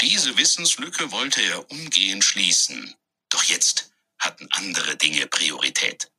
Diese 0.00 0.36
Wissenslücke 0.36 1.10
wollte 1.10 1.42
er 1.42 1.70
umgehend 1.70 2.24
schließen, 2.24 2.94
doch 3.30 3.44
jetzt 3.44 3.90
hatten 4.18 4.48
andere 4.52 4.96
Dinge 4.96 5.26
Priorität. 5.26 6.10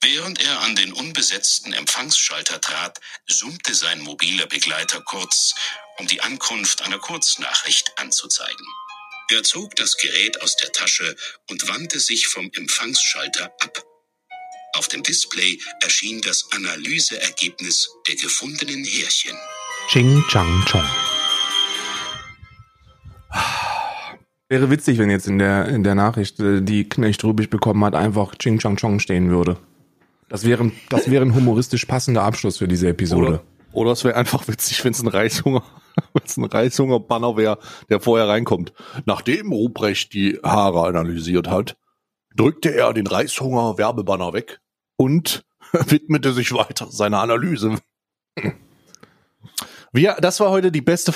Während 0.00 0.40
er 0.40 0.60
an 0.60 0.76
den 0.76 0.92
unbesetzten 0.92 1.72
Empfangsschalter 1.72 2.60
trat, 2.60 3.00
summte 3.26 3.74
sein 3.74 4.00
mobiler 4.00 4.46
Begleiter 4.46 5.00
kurz, 5.00 5.54
um 5.98 6.06
die 6.06 6.20
Ankunft 6.20 6.82
einer 6.82 6.98
Kurznachricht 6.98 7.98
anzuzeigen. 7.98 8.66
Er 9.30 9.42
zog 9.42 9.74
das 9.76 9.96
Gerät 9.96 10.42
aus 10.42 10.56
der 10.56 10.70
Tasche 10.72 11.16
und 11.48 11.66
wandte 11.66 11.98
sich 11.98 12.26
vom 12.26 12.50
Empfangsschalter 12.52 13.46
ab. 13.60 13.82
Auf 14.76 14.88
dem 14.88 15.02
Display 15.02 15.58
erschien 15.80 16.20
das 16.20 16.46
Analyseergebnis 16.52 17.88
der 18.06 18.16
gefundenen 18.16 18.84
Härchen. 18.84 19.36
Ching 19.88 20.22
Chang 20.28 20.64
Chong. 20.66 20.84
Wäre 24.48 24.70
witzig, 24.70 24.98
wenn 24.98 25.08
jetzt 25.08 25.26
in 25.26 25.38
der, 25.38 25.68
in 25.68 25.84
der 25.84 25.94
Nachricht, 25.94 26.38
äh, 26.40 26.60
die 26.60 26.86
Knecht 26.86 27.24
Rubich 27.24 27.48
bekommen 27.48 27.82
hat, 27.84 27.94
einfach 27.94 28.34
Ching 28.36 28.58
Chang 28.58 28.76
Chong 28.76 29.00
stehen 29.00 29.30
würde. 29.30 29.56
Das 30.28 30.44
wäre, 30.44 30.70
das 30.90 31.10
wäre 31.10 31.24
ein 31.24 31.34
humoristisch 31.34 31.86
passender 31.86 32.22
Abschluss 32.22 32.58
für 32.58 32.68
diese 32.68 32.88
Episode. 32.88 33.26
Oder, 33.26 33.44
oder 33.74 33.92
es 33.92 34.04
wäre 34.04 34.16
einfach 34.16 34.48
witzig, 34.48 34.84
wenn 34.84 34.92
es 34.92 35.02
ein 35.02 35.08
Reishunger 35.08 35.62
weil 36.12 36.22
es 36.24 36.36
ein 36.36 36.44
Reishunger-Banner 36.44 37.36
wäre, 37.36 37.58
der 37.88 38.00
vorher 38.00 38.28
reinkommt. 38.28 38.72
Nachdem 39.06 39.52
Ruprecht 39.52 40.12
die 40.12 40.38
Haare 40.42 40.86
analysiert 40.86 41.48
hat, 41.48 41.76
drückte 42.34 42.74
er 42.74 42.92
den 42.92 43.06
Reishunger-Werbebanner 43.06 44.32
weg 44.32 44.60
und 44.96 45.44
widmete 45.72 46.32
sich 46.32 46.52
weiter 46.52 46.90
seiner 46.90 47.20
Analyse. 47.20 47.78
Wir, 49.92 50.16
das 50.20 50.40
war 50.40 50.50
heute 50.50 50.72
die 50.72 50.80
beste. 50.80 51.14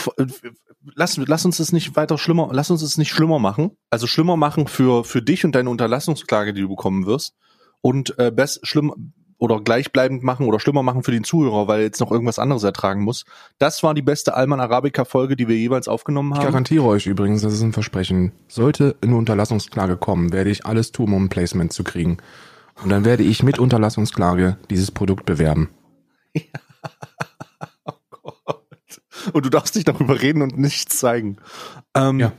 Lass, 0.94 1.16
lass 1.16 1.44
uns 1.44 1.58
es 1.58 1.72
nicht 1.72 1.96
weiter 1.96 2.16
schlimmer, 2.16 2.50
lass 2.52 2.70
uns 2.70 2.80
es 2.82 2.96
nicht 2.96 3.10
schlimmer 3.10 3.40
machen. 3.40 3.76
Also 3.90 4.06
schlimmer 4.06 4.36
machen 4.36 4.68
für 4.68 5.02
für 5.02 5.20
dich 5.20 5.44
und 5.44 5.52
deine 5.56 5.68
Unterlassungsklage, 5.68 6.54
die 6.54 6.60
du 6.60 6.68
bekommen 6.68 7.04
wirst. 7.04 7.34
Und 7.80 8.16
äh, 8.20 8.30
best, 8.30 8.64
schlimm, 8.64 9.14
oder 9.38 9.60
gleichbleibend 9.60 10.22
machen 10.22 10.46
oder 10.46 10.58
schlimmer 10.58 10.82
machen 10.82 11.02
für 11.02 11.12
den 11.12 11.24
Zuhörer, 11.24 11.68
weil 11.68 11.80
er 11.80 11.86
jetzt 11.86 12.00
noch 12.00 12.10
irgendwas 12.10 12.38
anderes 12.38 12.64
ertragen 12.64 13.02
muss. 13.02 13.24
Das 13.58 13.82
war 13.82 13.94
die 13.94 14.02
beste 14.02 14.34
Alman 14.34 14.60
Arabica 14.60 15.04
Folge, 15.04 15.36
die 15.36 15.48
wir 15.48 15.56
jeweils 15.56 15.88
aufgenommen 15.88 16.34
haben. 16.34 16.40
Ich 16.40 16.46
garantiere 16.46 16.84
euch 16.84 17.06
übrigens, 17.06 17.42
das 17.42 17.52
ist 17.52 17.62
ein 17.62 17.72
Versprechen. 17.72 18.32
Sollte 18.48 18.96
eine 19.00 19.16
Unterlassungsklage 19.16 19.96
kommen, 19.96 20.32
werde 20.32 20.50
ich 20.50 20.66
alles 20.66 20.92
tun, 20.92 21.12
um 21.14 21.24
ein 21.24 21.28
Placement 21.28 21.72
zu 21.72 21.84
kriegen. 21.84 22.18
Und 22.82 22.90
dann 22.90 23.04
werde 23.04 23.22
ich 23.22 23.42
mit 23.42 23.58
Unterlassungsklage 23.58 24.58
dieses 24.70 24.90
Produkt 24.90 25.24
bewerben. 25.24 25.70
Ja. 26.32 26.42
oh 28.22 28.32
Gott. 28.44 28.62
Und 29.32 29.44
du 29.44 29.50
darfst 29.50 29.74
nicht 29.74 29.88
darüber 29.88 30.20
reden 30.20 30.42
und 30.42 30.58
nichts 30.58 30.98
zeigen. 30.98 31.38
Ähm. 31.94 32.20
Ja. 32.20 32.32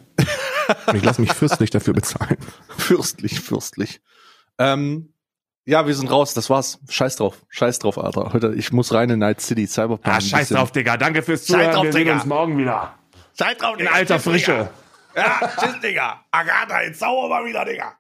Und 0.88 0.96
ich 0.96 1.04
lasse 1.04 1.22
mich 1.22 1.34
fürstlich 1.34 1.70
dafür 1.70 1.94
bezahlen. 1.94 2.38
Fürstlich, 2.78 3.40
fürstlich. 3.40 4.02
Ähm, 4.58 5.14
ja, 5.70 5.86
wir 5.88 5.94
sind 5.96 6.10
raus. 6.12 6.34
Das 6.34 6.50
war's. 6.50 6.80
Scheiß 6.90 7.16
drauf. 7.18 7.38
Scheiß 7.50 7.80
drauf, 7.80 7.98
Alter. 7.98 8.32
Heute, 8.34 8.54
ich 8.56 8.72
muss 8.72 8.94
rein 8.94 9.10
in 9.10 9.20
Night 9.20 9.40
City. 9.42 9.68
Cyberpunk. 9.68 10.08
Ah, 10.08 10.20
scheiß 10.20 10.40
bisschen- 10.42 10.58
drauf, 10.58 10.72
Digga. 10.72 10.98
Danke 10.98 11.22
fürs 11.22 11.42
Scheiß 11.42 11.48
Zuhören. 11.48 11.72
drauf, 11.74 11.84
Wir 11.86 11.94
sehen 11.94 12.00
Digga. 12.06 12.14
uns 12.16 12.26
morgen 12.26 12.58
wieder. 12.58 12.94
Scheiß 13.38 13.58
drauf, 13.58 13.80
In 13.80 13.88
alter 13.88 14.20
Frische. 14.20 14.70
Ja, 15.16 15.40
tschüss, 15.60 15.80
Digga. 15.82 16.24
Agatha, 16.32 16.82
jetzt 16.82 17.00
sauer 17.00 17.30
mal 17.30 17.46
wieder, 17.46 17.66
Digga. 17.66 17.94